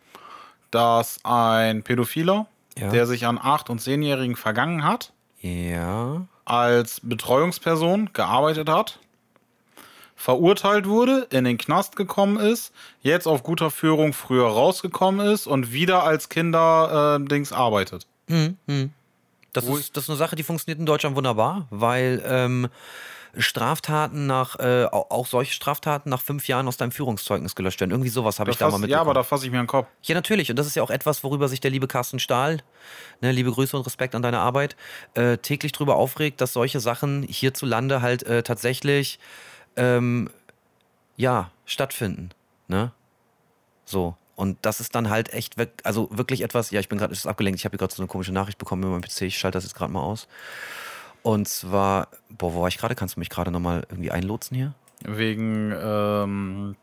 dass 0.72 1.20
ein 1.24 1.82
Pädophiler, 1.84 2.46
Ja. 2.78 2.90
der 2.92 3.08
sich 3.08 3.26
an 3.26 3.40
8- 3.40 3.70
und 3.72 3.82
10-Jährigen 3.82 4.36
vergangen 4.36 4.84
hat, 4.86 5.12
Ja. 5.42 6.22
als 6.46 7.02
Betreuungsperson 7.02 8.12
gearbeitet 8.14 8.70
hat, 8.70 9.00
verurteilt 10.20 10.86
wurde, 10.86 11.28
in 11.32 11.46
den 11.46 11.58
Knast 11.58 11.96
gekommen 11.96 12.38
ist, 12.38 12.74
jetzt 13.02 13.26
auf 13.26 13.42
guter 13.42 13.72
Führung 13.72 14.12
früher 14.12 14.48
rausgekommen 14.48 15.26
ist 15.26 15.48
und 15.48 15.72
wieder 15.72 16.04
als 16.04 16.28
Kinder-Dings 16.28 17.54
arbeitet. 17.54 18.06
Das 19.54 19.64
ist, 19.80 19.96
das 19.98 20.04
ist 20.04 20.10
eine 20.10 20.18
Sache, 20.18 20.36
die 20.36 20.44
funktioniert 20.44 20.78
in 20.80 20.86
Deutschland 20.86 21.16
wunderbar, 21.16 21.68
weil 21.72 22.22
ähm, 22.26 22.68
Straftaten 23.38 24.28
nach, 24.28 24.60
äh, 24.60 24.86
au- 24.92 25.06
auch 25.10 25.26
solche 25.26 25.54
Straftaten 25.54 26.10
nach 26.10 26.22
fünf 26.22 26.48
Jahren 26.48 26.68
aus 26.68 26.78
deinem 26.78 26.92
Führungszeugnis 26.92 27.56
gelöscht 27.56 27.80
werden. 27.80 27.92
Irgendwie 27.92 28.10
sowas 28.10 28.40
habe 28.40 28.52
ich 28.52 28.58
da 28.58 28.66
mal 28.66 28.72
mitbekommen. 28.78 28.92
ja, 28.92 29.02
aber 29.02 29.14
da 29.14 29.24
fasse 29.24 29.46
ich 29.46 29.52
mir 29.52 29.58
den 29.60 29.68
Kopf. 29.68 29.88
Ja, 30.04 30.16
natürlich. 30.16 30.50
Und 30.50 30.58
das 30.60 30.68
ist 30.68 30.76
ja 30.76 30.84
auch 30.84 30.90
etwas, 30.90 31.24
worüber 31.24 31.48
sich 31.48 31.60
der 31.62 31.72
liebe 31.72 31.88
Carsten 31.88 32.20
Stahl, 32.20 32.58
ne, 33.22 33.32
liebe 33.32 33.52
Grüße 33.52 33.78
und 33.78 33.86
Respekt 33.86 34.16
an 34.16 34.22
deine 34.22 34.40
Arbeit, 34.40 34.76
äh, 35.14 35.38
täglich 35.38 35.72
drüber 35.72 35.96
aufregt, 35.96 36.42
dass 36.42 36.54
solche 36.54 36.80
Sachen 36.80 37.24
hierzulande 37.24 38.02
halt 38.02 38.24
äh, 38.24 38.44
tatsächlich, 38.44 39.20
ähm, 39.76 40.30
ja, 41.18 41.52
stattfinden. 41.66 42.30
Ne? 42.68 42.92
So. 43.86 44.16
Und 44.36 44.58
das 44.62 44.80
ist 44.80 44.96
dann 44.96 45.10
halt 45.10 45.34
echt, 45.34 45.58
weg, 45.58 45.82
also 45.84 46.08
wirklich 46.12 46.44
etwas, 46.44 46.72
ja, 46.72 46.80
ich 46.80 46.88
bin 46.88 46.98
gerade 46.98 47.12
ist 47.12 47.28
abgelenkt, 47.28 47.60
ich 47.60 47.66
habe 47.66 47.76
gerade 47.76 47.94
so 47.94 48.02
eine 48.02 48.08
komische 48.08 48.32
Nachricht 48.32 48.58
bekommen 48.58 48.84
über 48.84 48.92
meinen 48.92 49.02
PC, 49.02 49.24
ich 49.24 49.38
schalte 49.38 49.58
das 49.58 49.66
jetzt 49.66 49.76
gerade 49.76 49.92
mal 49.92 50.02
aus. 50.02 50.30
Und 51.24 51.50
zwar, 51.50 52.08
boah, 52.30 52.54
wo 52.54 52.62
war 52.62 52.70
ich 52.70 52.78
gerade? 52.78 52.96
Kannst 52.96 53.18
du 53.18 53.20
mich 53.20 53.30
gerade 53.30 53.52
nochmal 53.52 53.86
irgendwie 53.90 54.12
einlotsen 54.12 54.56
hier? 54.56 54.74
Wegen 55.04 55.74
ähm, 55.78 56.76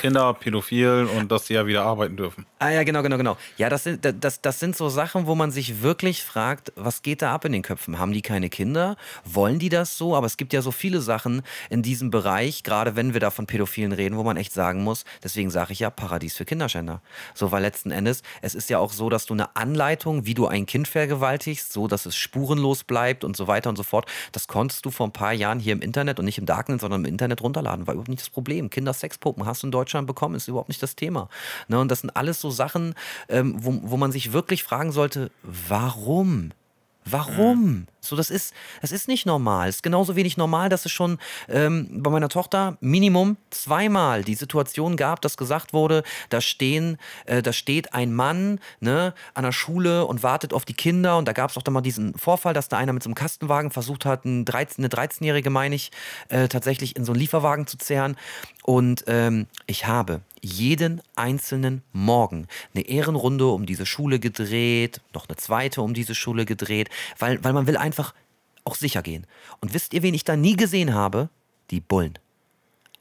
Kinder, 0.00 0.34
Pädophil 0.34 1.08
und 1.16 1.30
dass 1.30 1.44
die 1.44 1.54
ja 1.54 1.66
wieder 1.66 1.84
arbeiten 1.84 2.16
dürfen. 2.16 2.46
Ah 2.58 2.70
ja, 2.70 2.82
genau, 2.82 3.02
genau, 3.02 3.16
genau. 3.16 3.36
Ja, 3.56 3.68
das 3.68 3.84
sind, 3.84 4.04
das, 4.20 4.40
das 4.40 4.58
sind 4.58 4.76
so 4.76 4.88
Sachen, 4.88 5.26
wo 5.26 5.34
man 5.34 5.50
sich 5.50 5.82
wirklich 5.82 6.22
fragt, 6.22 6.72
was 6.74 7.02
geht 7.02 7.22
da 7.22 7.32
ab 7.32 7.44
in 7.44 7.52
den 7.52 7.62
Köpfen? 7.62 7.98
Haben 7.98 8.12
die 8.12 8.22
keine 8.22 8.48
Kinder? 8.48 8.96
Wollen 9.24 9.58
die 9.58 9.68
das 9.68 9.96
so? 9.96 10.16
Aber 10.16 10.26
es 10.26 10.36
gibt 10.36 10.52
ja 10.52 10.62
so 10.62 10.72
viele 10.72 11.00
Sachen 11.00 11.42
in 11.70 11.82
diesem 11.82 12.10
Bereich, 12.10 12.62
gerade 12.62 12.96
wenn 12.96 13.12
wir 13.12 13.20
da 13.20 13.30
von 13.30 13.46
Pädophilen 13.46 13.92
reden, 13.92 14.16
wo 14.16 14.24
man 14.24 14.36
echt 14.36 14.52
sagen 14.52 14.82
muss, 14.82 15.04
deswegen 15.22 15.50
sage 15.50 15.72
ich 15.72 15.80
ja 15.80 15.90
Paradies 15.90 16.36
für 16.36 16.44
Kinderschänder. 16.44 17.00
So, 17.34 17.52
weil 17.52 17.62
letzten 17.62 17.90
Endes, 17.90 18.22
es 18.42 18.54
ist 18.54 18.68
ja 18.68 18.78
auch 18.78 18.92
so, 18.92 19.10
dass 19.10 19.26
du 19.26 19.34
eine 19.34 19.54
Anleitung, 19.54 20.26
wie 20.26 20.34
du 20.34 20.46
ein 20.46 20.66
Kind 20.66 20.88
vergewaltigst, 20.88 21.72
so 21.72 21.86
dass 21.86 22.06
es 22.06 22.16
spurenlos 22.16 22.84
bleibt 22.84 23.22
und 23.22 23.36
so 23.36 23.46
weiter 23.46 23.70
und 23.70 23.76
so 23.76 23.82
fort, 23.82 24.10
das 24.32 24.48
konntest 24.48 24.84
du 24.84 24.90
vor 24.90 25.06
ein 25.06 25.12
paar 25.12 25.32
Jahren 25.32 25.60
hier 25.60 25.72
im 25.72 25.82
Internet 25.82 26.18
und 26.18 26.24
nicht 26.24 26.38
im 26.38 26.46
Darknet, 26.46 26.80
sondern 26.80 27.04
im 27.04 27.10
Internet 27.10 27.42
runterladen. 27.42 27.86
War 27.86 27.94
überhaupt 27.94 28.08
nicht 28.08 28.22
das 28.22 28.30
Problem. 28.30 28.70
Kinder 28.70 28.92
Sexpuppen 28.92 29.35
hast 29.44 29.62
du 29.62 29.66
in 29.66 29.70
Deutschland 29.72 30.06
bekommen, 30.06 30.34
ist 30.34 30.48
überhaupt 30.48 30.68
nicht 30.68 30.82
das 30.82 30.96
Thema. 30.96 31.28
Ne, 31.68 31.78
und 31.78 31.90
das 31.90 32.00
sind 32.00 32.16
alles 32.16 32.40
so 32.40 32.50
Sachen, 32.50 32.94
ähm, 33.28 33.56
wo, 33.58 33.78
wo 33.82 33.96
man 33.96 34.12
sich 34.12 34.32
wirklich 34.32 34.62
fragen 34.64 34.92
sollte, 34.92 35.30
warum? 35.42 36.52
Warum? 37.04 37.86
So, 38.08 38.16
das 38.16 38.30
ist, 38.30 38.54
das 38.80 38.92
ist 38.92 39.08
nicht 39.08 39.26
normal. 39.26 39.68
Es 39.68 39.76
ist 39.76 39.82
genauso 39.82 40.16
wenig 40.16 40.36
normal, 40.36 40.68
dass 40.68 40.84
es 40.86 40.92
schon 40.92 41.18
ähm, 41.48 41.88
bei 42.02 42.10
meiner 42.10 42.28
Tochter 42.28 42.76
Minimum 42.80 43.36
zweimal 43.50 44.24
die 44.24 44.34
Situation 44.34 44.96
gab, 44.96 45.20
dass 45.20 45.36
gesagt 45.36 45.72
wurde, 45.72 46.02
da 46.30 46.40
stehen, 46.40 46.98
äh, 47.26 47.42
da 47.42 47.52
steht 47.52 47.94
ein 47.94 48.14
Mann 48.14 48.60
ne, 48.80 49.14
an 49.34 49.44
der 49.44 49.52
Schule 49.52 50.06
und 50.06 50.22
wartet 50.22 50.52
auf 50.52 50.64
die 50.64 50.74
Kinder. 50.74 51.18
Und 51.18 51.26
da 51.26 51.32
gab 51.32 51.50
es 51.50 51.56
auch 51.56 51.62
dann 51.62 51.74
mal 51.74 51.80
diesen 51.80 52.14
Vorfall, 52.14 52.54
dass 52.54 52.68
da 52.68 52.76
einer 52.76 52.92
mit 52.92 53.02
so 53.02 53.08
einem 53.08 53.14
Kastenwagen 53.14 53.70
versucht 53.70 54.04
hat, 54.04 54.24
ein 54.24 54.44
13, 54.44 54.84
eine 54.84 54.88
13-Jährige, 54.92 55.50
meine 55.50 55.74
ich, 55.74 55.90
äh, 56.28 56.48
tatsächlich 56.48 56.96
in 56.96 57.04
so 57.04 57.12
einen 57.12 57.20
Lieferwagen 57.20 57.66
zu 57.66 57.78
zerren. 57.78 58.16
Und 58.62 59.04
ähm, 59.06 59.46
ich 59.66 59.86
habe 59.86 60.20
jeden 60.42 61.00
einzelnen 61.14 61.82
Morgen 61.92 62.46
eine 62.74 62.86
Ehrenrunde 62.86 63.46
um 63.46 63.66
diese 63.66 63.86
Schule 63.86 64.18
gedreht, 64.18 65.00
noch 65.14 65.28
eine 65.28 65.36
zweite 65.36 65.82
um 65.82 65.94
diese 65.94 66.14
Schule 66.14 66.44
gedreht, 66.44 66.88
weil, 67.18 67.42
weil 67.42 67.52
man 67.52 67.66
will 67.66 67.76
einfach 67.76 67.95
auch 68.64 68.74
sicher 68.74 69.02
gehen. 69.02 69.26
Und 69.60 69.74
wisst 69.74 69.94
ihr, 69.94 70.02
wen 70.02 70.14
ich 70.14 70.24
da 70.24 70.36
nie 70.36 70.56
gesehen 70.56 70.94
habe? 70.94 71.28
Die 71.70 71.80
Bullen. 71.80 72.18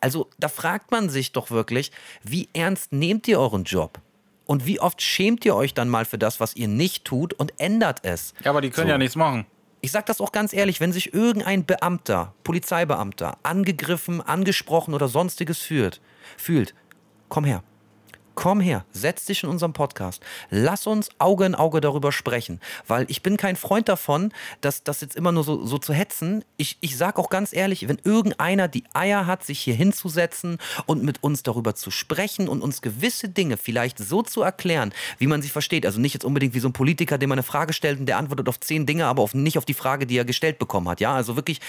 Also 0.01 0.29
da 0.37 0.49
fragt 0.49 0.91
man 0.91 1.09
sich 1.09 1.31
doch 1.31 1.49
wirklich, 1.51 1.91
wie 2.23 2.49
ernst 2.53 2.91
nehmt 2.93 3.27
ihr 3.27 3.39
euren 3.39 3.63
Job? 3.63 3.99
Und 4.45 4.67
wie 4.67 4.79
oft 4.79 5.01
schämt 5.01 5.43
ihr 5.45 5.55
euch 5.55 5.73
dann 5.73 5.89
mal 5.89 6.05
für 6.05 6.19
das, 6.19 6.39
was 6.39 6.55
ihr 6.55 6.67
nicht 6.67 7.05
tut 7.05 7.33
und 7.33 7.53
ändert 7.59 7.99
es? 8.03 8.33
Ja, 8.43 8.51
aber 8.51 8.61
die 8.61 8.69
können 8.69 8.87
So. 8.87 8.91
ja 8.91 8.97
nichts 8.99 9.15
machen. 9.15 9.45
Ich 9.81 9.91
sage 9.91 10.05
das 10.07 10.21
auch 10.21 10.31
ganz 10.31 10.53
ehrlich, 10.53 10.79
wenn 10.79 10.91
sich 10.91 11.13
irgendein 11.13 11.65
Beamter, 11.65 12.33
Polizeibeamter, 12.43 13.37
angegriffen, 13.43 14.21
angesprochen 14.21 14.93
oder 14.93 15.07
sonstiges 15.07 15.59
fühlt, 15.59 16.01
fühlt, 16.37 16.75
komm 17.29 17.43
her. 17.45 17.63
Komm 18.35 18.59
her, 18.59 18.85
setz 18.91 19.25
dich 19.25 19.43
in 19.43 19.49
unserem 19.49 19.71
Podcast. 19.71 20.21
Lass 20.49 20.87
uns 20.87 21.09
Auge 21.19 21.45
in 21.45 21.55
Auge 21.55 21.79
darüber 21.79 22.11
sprechen. 22.11 22.59
Weil 22.85 23.05
ich 23.09 23.23
bin 23.23 23.37
kein 23.37 23.55
Freund 23.55 23.87
davon, 23.87 24.33
dass 24.59 24.83
das 24.83 24.99
jetzt 25.01 25.15
immer 25.15 25.31
nur 25.31 25.43
so, 25.43 25.65
so 25.65 25.77
zu 25.77 25.93
hetzen. 25.93 26.43
Ich, 26.57 26.77
ich 26.81 26.97
sag 26.97 27.17
auch 27.17 27.29
ganz 27.29 27.53
ehrlich, 27.53 27.87
wenn 27.87 27.97
irgendeiner 28.03 28.67
die 28.67 28.83
Eier 28.93 29.25
hat, 29.25 29.45
sich 29.45 29.59
hier 29.59 29.73
hinzusetzen 29.73 30.57
und 30.85 31.03
mit 31.03 31.23
uns 31.23 31.43
darüber 31.43 31.75
zu 31.75 31.91
sprechen 31.91 32.49
und 32.49 32.61
uns 32.61 32.81
gewisse 32.81 33.29
Dinge 33.29 33.55
vielleicht 33.55 33.99
so 33.99 34.21
zu 34.21 34.41
erklären, 34.41 34.93
wie 35.17 35.27
man 35.27 35.41
sie 35.41 35.49
versteht. 35.49 35.85
Also 35.85 36.01
nicht 36.01 36.13
jetzt 36.13 36.25
unbedingt 36.25 36.53
wie 36.53 36.59
so 36.59 36.67
ein 36.67 36.73
Politiker, 36.73 37.17
dem 37.17 37.29
man 37.29 37.39
eine 37.39 37.43
Frage 37.43 37.71
stellt 37.71 37.99
und 37.99 38.05
der 38.05 38.17
antwortet 38.17 38.49
auf 38.49 38.59
zehn 38.59 38.85
Dinge, 38.85 39.05
aber 39.05 39.23
auf, 39.23 39.33
nicht 39.33 39.57
auf 39.57 39.65
die 39.65 39.73
Frage, 39.73 40.05
die 40.05 40.17
er 40.17 40.25
gestellt 40.25 40.59
bekommen 40.59 40.89
hat. 40.89 40.99
Ja, 40.99 41.15
also 41.15 41.37
wirklich 41.37 41.61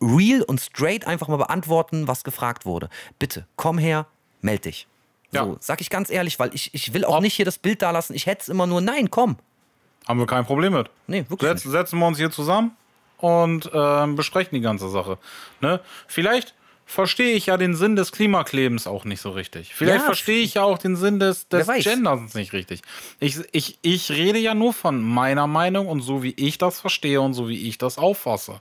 real 0.00 0.42
und 0.42 0.60
straight 0.60 1.06
einfach 1.06 1.28
mal 1.28 1.36
beantworten, 1.36 2.08
was 2.08 2.24
gefragt 2.24 2.66
wurde. 2.66 2.88
Bitte, 3.20 3.46
komm 3.54 3.78
her, 3.78 4.06
meld 4.40 4.64
dich. 4.64 4.88
Ja. 5.32 5.44
So, 5.44 5.56
sag 5.60 5.80
ich 5.80 5.90
ganz 5.90 6.10
ehrlich, 6.10 6.38
weil 6.38 6.54
ich, 6.54 6.72
ich 6.74 6.92
will 6.94 7.04
auch 7.04 7.20
nicht 7.20 7.34
hier 7.34 7.44
das 7.44 7.58
Bild 7.58 7.82
da 7.82 7.90
lassen. 7.90 8.14
Ich 8.14 8.26
hätte 8.26 8.42
es 8.42 8.48
immer 8.48 8.66
nur, 8.66 8.80
nein, 8.80 9.10
komm. 9.10 9.36
Haben 10.06 10.18
wir 10.18 10.26
kein 10.26 10.44
Problem 10.44 10.72
mit. 10.74 10.90
Nee, 11.06 11.24
wirklich 11.28 11.48
Setz, 11.48 11.62
setzen 11.62 11.98
wir 11.98 12.06
uns 12.06 12.18
hier 12.18 12.30
zusammen 12.30 12.76
und 13.18 13.70
ähm, 13.72 14.16
besprechen 14.16 14.54
die 14.54 14.60
ganze 14.60 14.88
Sache. 14.90 15.18
Ne? 15.60 15.80
Vielleicht 16.06 16.54
verstehe 16.92 17.34
ich 17.34 17.46
ja 17.46 17.56
den 17.56 17.74
Sinn 17.74 17.96
des 17.96 18.12
Klimaklebens 18.12 18.86
auch 18.86 19.04
nicht 19.04 19.20
so 19.20 19.30
richtig. 19.30 19.74
Vielleicht 19.74 20.00
Ja, 20.00 20.04
verstehe 20.04 20.42
ich 20.42 20.54
ja 20.54 20.62
auch 20.62 20.78
den 20.78 20.96
Sinn 20.96 21.18
des, 21.18 21.48
des. 21.48 21.66
Genderns 21.66 22.34
nicht 22.34 22.52
richtig. 22.52 22.82
Ich, 23.18 23.38
ich, 23.52 23.78
ich 23.82 24.10
rede 24.10 24.38
ja 24.38 24.54
nur 24.54 24.72
von 24.72 25.02
meiner 25.02 25.46
Meinung 25.46 25.88
und 25.88 26.02
so 26.02 26.22
wie 26.22 26.34
ich 26.36 26.58
das 26.58 26.80
verstehe 26.80 27.20
und 27.20 27.34
so 27.34 27.48
wie 27.48 27.68
ich 27.68 27.78
das 27.78 27.98
auffasse. 27.98 28.60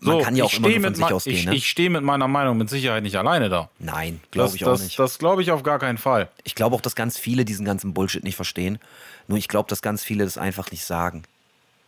Man 0.00 0.20
kann 0.20 0.36
ja 0.36 0.44
ich 0.44 0.54
auch 0.54 0.58
immer 0.58 0.70
von 0.70 0.82
mit 0.82 0.96
sich 0.96 1.04
ausgehen, 1.06 1.36
Ich, 1.36 1.46
ne? 1.46 1.54
ich 1.54 1.68
stehe 1.68 1.90
mit 1.90 2.02
meiner 2.02 2.28
Meinung 2.28 2.56
mit 2.58 2.70
Sicherheit 2.70 3.02
nicht 3.02 3.16
alleine 3.16 3.48
da. 3.48 3.70
Nein, 3.78 4.20
glaube 4.30 4.54
ich 4.56 4.64
auch 4.64 4.72
das, 4.72 4.82
nicht. 4.82 4.98
das 4.98 5.18
glaube 5.18 5.42
ich 5.42 5.50
auf 5.50 5.62
gar 5.62 5.78
keinen 5.78 5.98
Fall. 5.98 6.28
Ich 6.44 6.54
glaube 6.54 6.76
auch, 6.76 6.80
dass 6.80 6.94
ganz 6.94 7.18
viele 7.18 7.44
diesen 7.44 7.64
ganzen 7.64 7.94
Bullshit 7.94 8.22
nicht 8.24 8.36
verstehen. 8.36 8.78
Nur 9.26 9.38
ich 9.38 9.48
glaube, 9.48 9.68
dass 9.68 9.82
ganz 9.82 10.04
viele 10.04 10.24
das 10.24 10.38
einfach 10.38 10.70
nicht 10.70 10.84
sagen. 10.84 11.24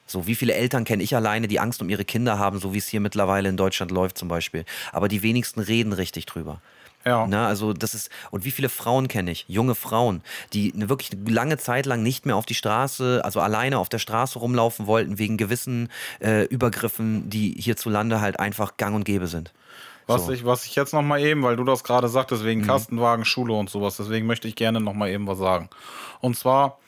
So, 0.07 0.27
wie 0.27 0.35
viele 0.35 0.55
Eltern 0.55 0.85
kenne 0.85 1.03
ich 1.03 1.15
alleine, 1.17 1.49
die 1.49 1.61
Angst 1.61 1.83
um 1.83 1.89
ihre 1.89 2.05
Kinder 2.05 2.39
haben, 2.39 2.59
so 2.59 2.73
wie 2.73 2.79
es 2.79 2.87
hier 2.89 3.01
mittlerweile 3.01 3.49
in 3.49 3.57
Deutschland 3.57 3.91
läuft 3.91 4.17
zum 4.19 4.29
Beispiel. 4.29 4.65
Aber 4.93 5.09
die 5.09 5.23
wenigsten 5.23 5.61
reden 5.61 5.93
richtig 5.93 6.27
drüber. 6.27 6.61
Ja. 7.05 7.25
Na, 7.29 7.47
also 7.47 7.73
das 7.73 7.95
ist, 7.95 8.11
und 8.33 8.45
wie 8.45 8.51
viele 8.51 8.69
Frauen 8.69 9.07
kenne 9.07 9.31
ich, 9.31 9.45
junge 9.47 9.77
Frauen, 9.77 10.23
die 10.53 10.73
eine 10.75 10.89
wirklich 10.89 11.11
lange 11.29 11.57
Zeit 11.57 11.87
lang 11.87 12.03
nicht 12.03 12.27
mehr 12.27 12.35
auf 12.35 12.47
die 12.47 12.57
Straße, 12.57 13.21
also 13.25 13.39
alleine 13.41 13.79
auf 13.79 13.89
der 13.89 14.01
Straße 14.01 14.41
rumlaufen 14.41 14.89
wollten, 14.89 15.17
wegen 15.19 15.37
gewissen 15.37 15.89
äh, 16.21 16.45
Übergriffen, 16.47 17.31
die 17.31 17.55
hierzulande 17.59 18.21
halt 18.21 18.41
einfach 18.41 18.77
gang 18.77 18.97
und 18.97 19.05
gäbe 19.05 19.29
sind. 19.29 19.53
Was, 20.09 20.27
So. 20.27 20.33
ich, 20.33 20.45
was 20.45 20.65
ich 20.67 20.75
jetzt 20.75 20.93
noch 20.95 21.03
mal 21.03 21.21
eben, 21.21 21.45
weil 21.45 21.55
du 21.57 21.63
das 21.63 21.85
gerade 21.85 22.09
sagtest, 22.09 22.45
wegen 22.45 22.63
Mhm. 22.63 22.67
Kastenwagen, 22.67 23.25
Schule 23.25 23.55
und 23.55 23.71
sowas, 23.71 23.97
deswegen 23.97 24.27
möchte 24.27 24.49
ich 24.49 24.57
gerne 24.57 24.81
noch 24.81 24.95
mal 24.95 25.09
eben 25.09 25.29
was 25.29 25.39
sagen. 25.39 25.69
Und 26.21 26.37
zwar 26.37 26.79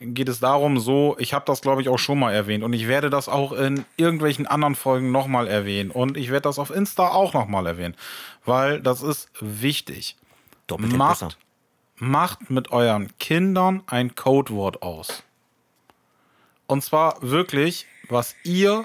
geht 0.00 0.28
es 0.28 0.40
darum, 0.40 0.78
so, 0.78 1.16
ich 1.18 1.32
habe 1.32 1.44
das 1.46 1.62
glaube 1.62 1.80
ich 1.82 1.88
auch 1.88 1.98
schon 1.98 2.18
mal 2.18 2.32
erwähnt 2.32 2.64
und 2.64 2.72
ich 2.72 2.86
werde 2.86 3.10
das 3.10 3.28
auch 3.28 3.52
in 3.52 3.84
irgendwelchen 3.96 4.46
anderen 4.46 4.74
Folgen 4.74 5.10
noch 5.10 5.26
mal 5.26 5.46
erwähnen 5.46 5.90
und 5.90 6.16
ich 6.16 6.30
werde 6.30 6.42
das 6.42 6.58
auf 6.58 6.70
Insta 6.70 7.08
auch 7.08 7.32
noch 7.32 7.46
mal 7.48 7.66
erwähnen, 7.66 7.94
weil 8.44 8.80
das 8.80 9.02
ist 9.02 9.30
wichtig. 9.40 10.16
Doppelt 10.66 10.96
Macht, 10.96 11.20
besser. 11.20 11.36
macht 11.96 12.50
mit 12.50 12.72
euren 12.72 13.16
Kindern 13.18 13.82
ein 13.86 14.14
Codewort 14.14 14.82
aus. 14.82 15.22
Und 16.66 16.82
zwar 16.82 17.18
wirklich, 17.22 17.86
was 18.08 18.34
ihr 18.42 18.84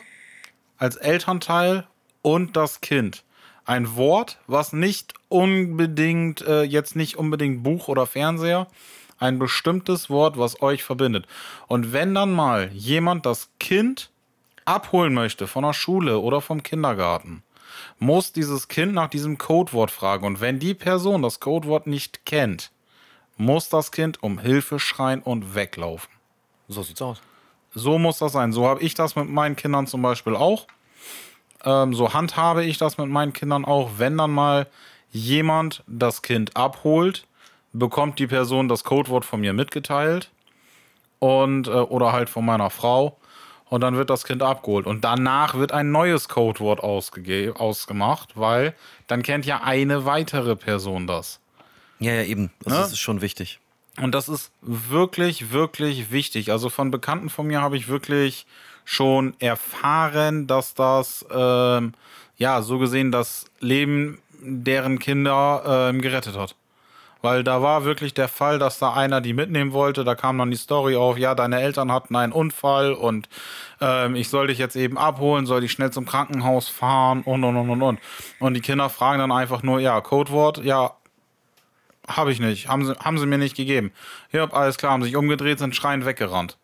als 0.77 0.95
Elternteil 0.95 1.87
und 2.21 2.55
das 2.55 2.81
Kind. 2.81 3.23
Ein 3.65 3.95
Wort, 3.95 4.39
was 4.47 4.73
nicht 4.73 5.13
unbedingt, 5.29 6.41
äh, 6.41 6.63
jetzt 6.63 6.95
nicht 6.95 7.17
unbedingt 7.17 7.63
Buch 7.63 7.87
oder 7.87 8.05
Fernseher, 8.05 8.67
ein 9.21 9.39
bestimmtes 9.39 10.09
Wort, 10.09 10.37
was 10.37 10.61
euch 10.61 10.83
verbindet. 10.83 11.27
Und 11.67 11.93
wenn 11.93 12.13
dann 12.15 12.33
mal 12.33 12.69
jemand 12.73 13.25
das 13.25 13.49
Kind 13.59 14.09
abholen 14.65 15.13
möchte 15.13 15.47
von 15.47 15.63
der 15.63 15.73
Schule 15.73 16.19
oder 16.19 16.41
vom 16.41 16.63
Kindergarten, 16.63 17.43
muss 17.99 18.33
dieses 18.33 18.67
Kind 18.67 18.93
nach 18.93 19.09
diesem 19.09 19.37
Codewort 19.37 19.91
fragen. 19.91 20.25
Und 20.25 20.41
wenn 20.41 20.59
die 20.59 20.73
Person 20.73 21.21
das 21.21 21.39
Codewort 21.39 21.87
nicht 21.87 22.25
kennt, 22.25 22.71
muss 23.37 23.69
das 23.69 23.91
Kind 23.91 24.21
um 24.23 24.39
Hilfe 24.39 24.79
schreien 24.79 25.21
und 25.21 25.55
weglaufen. 25.55 26.09
So 26.67 26.83
sieht's 26.83 27.01
aus. 27.01 27.21
So 27.73 27.97
muss 27.97 28.17
das 28.17 28.33
sein. 28.33 28.51
So 28.51 28.67
habe 28.67 28.81
ich 28.81 28.95
das 28.95 29.15
mit 29.15 29.29
meinen 29.29 29.55
Kindern 29.55 29.87
zum 29.87 30.01
Beispiel 30.01 30.35
auch. 30.35 30.67
Ähm, 31.63 31.93
so 31.93 32.13
handhabe 32.13 32.65
ich 32.65 32.77
das 32.77 32.97
mit 32.97 33.07
meinen 33.07 33.33
Kindern 33.33 33.65
auch. 33.65 33.91
Wenn 33.97 34.17
dann 34.17 34.31
mal 34.31 34.67
jemand 35.11 35.83
das 35.87 36.21
Kind 36.21 36.55
abholt, 36.55 37.27
bekommt 37.73 38.19
die 38.19 38.27
Person 38.27 38.67
das 38.67 38.83
Codewort 38.83 39.25
von 39.25 39.41
mir 39.41 39.53
mitgeteilt 39.53 40.29
und 41.19 41.67
äh, 41.67 41.71
oder 41.71 42.11
halt 42.11 42.29
von 42.29 42.45
meiner 42.45 42.69
Frau 42.69 43.17
und 43.69 43.81
dann 43.81 43.95
wird 43.95 44.09
das 44.09 44.25
Kind 44.25 44.43
abgeholt 44.43 44.85
und 44.85 45.03
danach 45.03 45.55
wird 45.55 45.71
ein 45.71 45.91
neues 45.91 46.27
Codewort 46.27 46.81
ausgemacht, 46.81 48.31
weil 48.35 48.73
dann 49.07 49.23
kennt 49.23 49.45
ja 49.45 49.61
eine 49.63 50.05
weitere 50.05 50.55
Person 50.55 51.07
das. 51.07 51.39
Ja, 51.99 52.13
ja, 52.13 52.23
eben. 52.23 52.51
Das 52.63 52.73
Ne? 52.73 52.83
ist 52.85 52.99
schon 52.99 53.21
wichtig. 53.21 53.59
Und 54.01 54.13
das 54.15 54.27
ist 54.27 54.51
wirklich, 54.61 55.51
wirklich 55.51 56.11
wichtig. 56.11 56.51
Also 56.51 56.69
von 56.69 56.91
Bekannten 56.91 57.29
von 57.29 57.47
mir 57.47 57.61
habe 57.61 57.77
ich 57.77 57.87
wirklich 57.87 58.45
schon 58.83 59.35
erfahren, 59.39 60.47
dass 60.47 60.73
das, 60.73 61.25
ähm, 61.31 61.93
ja, 62.37 62.61
so 62.63 62.79
gesehen 62.79 63.11
das 63.11 63.45
Leben 63.59 64.19
deren 64.41 64.97
Kinder 64.97 65.89
ähm, 65.89 66.01
gerettet 66.01 66.35
hat. 66.35 66.55
Weil 67.21 67.43
da 67.43 67.61
war 67.61 67.85
wirklich 67.85 68.13
der 68.13 68.27
Fall, 68.27 68.57
dass 68.57 68.79
da 68.79 68.93
einer 68.93 69.21
die 69.21 69.33
mitnehmen 69.33 69.73
wollte. 69.73 70.03
Da 70.03 70.15
kam 70.15 70.37
dann 70.37 70.49
die 70.49 70.57
Story 70.57 70.95
auf, 70.95 71.17
ja, 71.17 71.35
deine 71.35 71.61
Eltern 71.61 71.91
hatten 71.91 72.15
einen 72.15 72.33
Unfall 72.33 72.93
und 72.93 73.29
ähm, 73.79 74.15
ich 74.15 74.29
soll 74.29 74.47
dich 74.47 74.57
jetzt 74.57 74.75
eben 74.75 74.97
abholen, 74.97 75.45
soll 75.45 75.61
dich 75.61 75.71
schnell 75.71 75.91
zum 75.91 76.05
Krankenhaus 76.05 76.67
fahren 76.67 77.21
und 77.23 77.43
und 77.43 77.55
und 77.55 77.69
und 77.69 77.81
und. 77.81 77.99
Und 78.39 78.53
die 78.55 78.61
Kinder 78.61 78.89
fragen 78.89 79.19
dann 79.19 79.31
einfach 79.31 79.61
nur, 79.61 79.79
ja, 79.79 80.01
Codewort, 80.01 80.63
ja, 80.63 80.95
habe 82.07 82.31
ich 82.31 82.39
nicht. 82.39 82.67
Haben 82.67 82.85
sie, 82.85 82.95
haben 82.95 83.17
sie 83.17 83.25
mir 83.25 83.37
nicht 83.37 83.55
gegeben. 83.55 83.91
Ja, 84.31 84.49
alles 84.51 84.77
klar, 84.77 84.93
haben 84.93 85.03
sich 85.03 85.15
umgedreht, 85.15 85.59
sind 85.59 85.75
schreiend 85.75 86.05
weggerannt. 86.05 86.57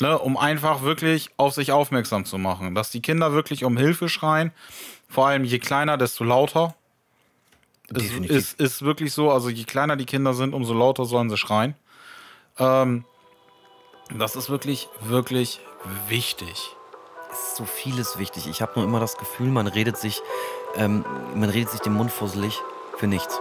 Ne, 0.00 0.18
um 0.18 0.38
einfach 0.38 0.80
wirklich 0.80 1.28
auf 1.36 1.52
sich 1.52 1.72
aufmerksam 1.72 2.24
zu 2.24 2.38
machen. 2.38 2.74
Dass 2.74 2.90
die 2.90 3.02
Kinder 3.02 3.32
wirklich 3.32 3.64
um 3.64 3.76
Hilfe 3.76 4.08
schreien. 4.08 4.50
Vor 5.08 5.26
allem 5.26 5.44
je 5.44 5.58
kleiner, 5.58 5.98
desto 5.98 6.24
lauter. 6.24 6.74
Es 7.92 8.02
Definitiv. 8.02 8.36
ist, 8.36 8.60
ist 8.60 8.82
wirklich 8.82 9.12
so, 9.12 9.30
also 9.32 9.48
je 9.48 9.64
kleiner 9.64 9.96
die 9.96 10.06
Kinder 10.06 10.32
sind, 10.32 10.54
umso 10.54 10.74
lauter 10.74 11.04
sollen 11.04 11.28
sie 11.28 11.36
schreien. 11.36 11.74
Ähm, 12.58 13.04
das 14.16 14.36
ist 14.36 14.48
wirklich, 14.48 14.88
wirklich 15.02 15.60
wichtig. 16.08 16.76
Es 17.32 17.38
ist 17.38 17.56
so 17.56 17.64
vieles 17.64 18.18
wichtig. 18.18 18.46
Ich 18.48 18.62
habe 18.62 18.72
nur 18.76 18.84
immer 18.84 19.00
das 19.00 19.16
Gefühl, 19.16 19.48
man 19.48 19.66
redet 19.66 19.96
sich, 19.96 20.20
ähm, 20.76 21.04
man 21.34 21.50
redet 21.50 21.70
sich 21.70 21.80
den 21.80 21.94
Mund 21.94 22.12
fusselig 22.12 22.58
für 22.96 23.06
nichts. 23.06 23.40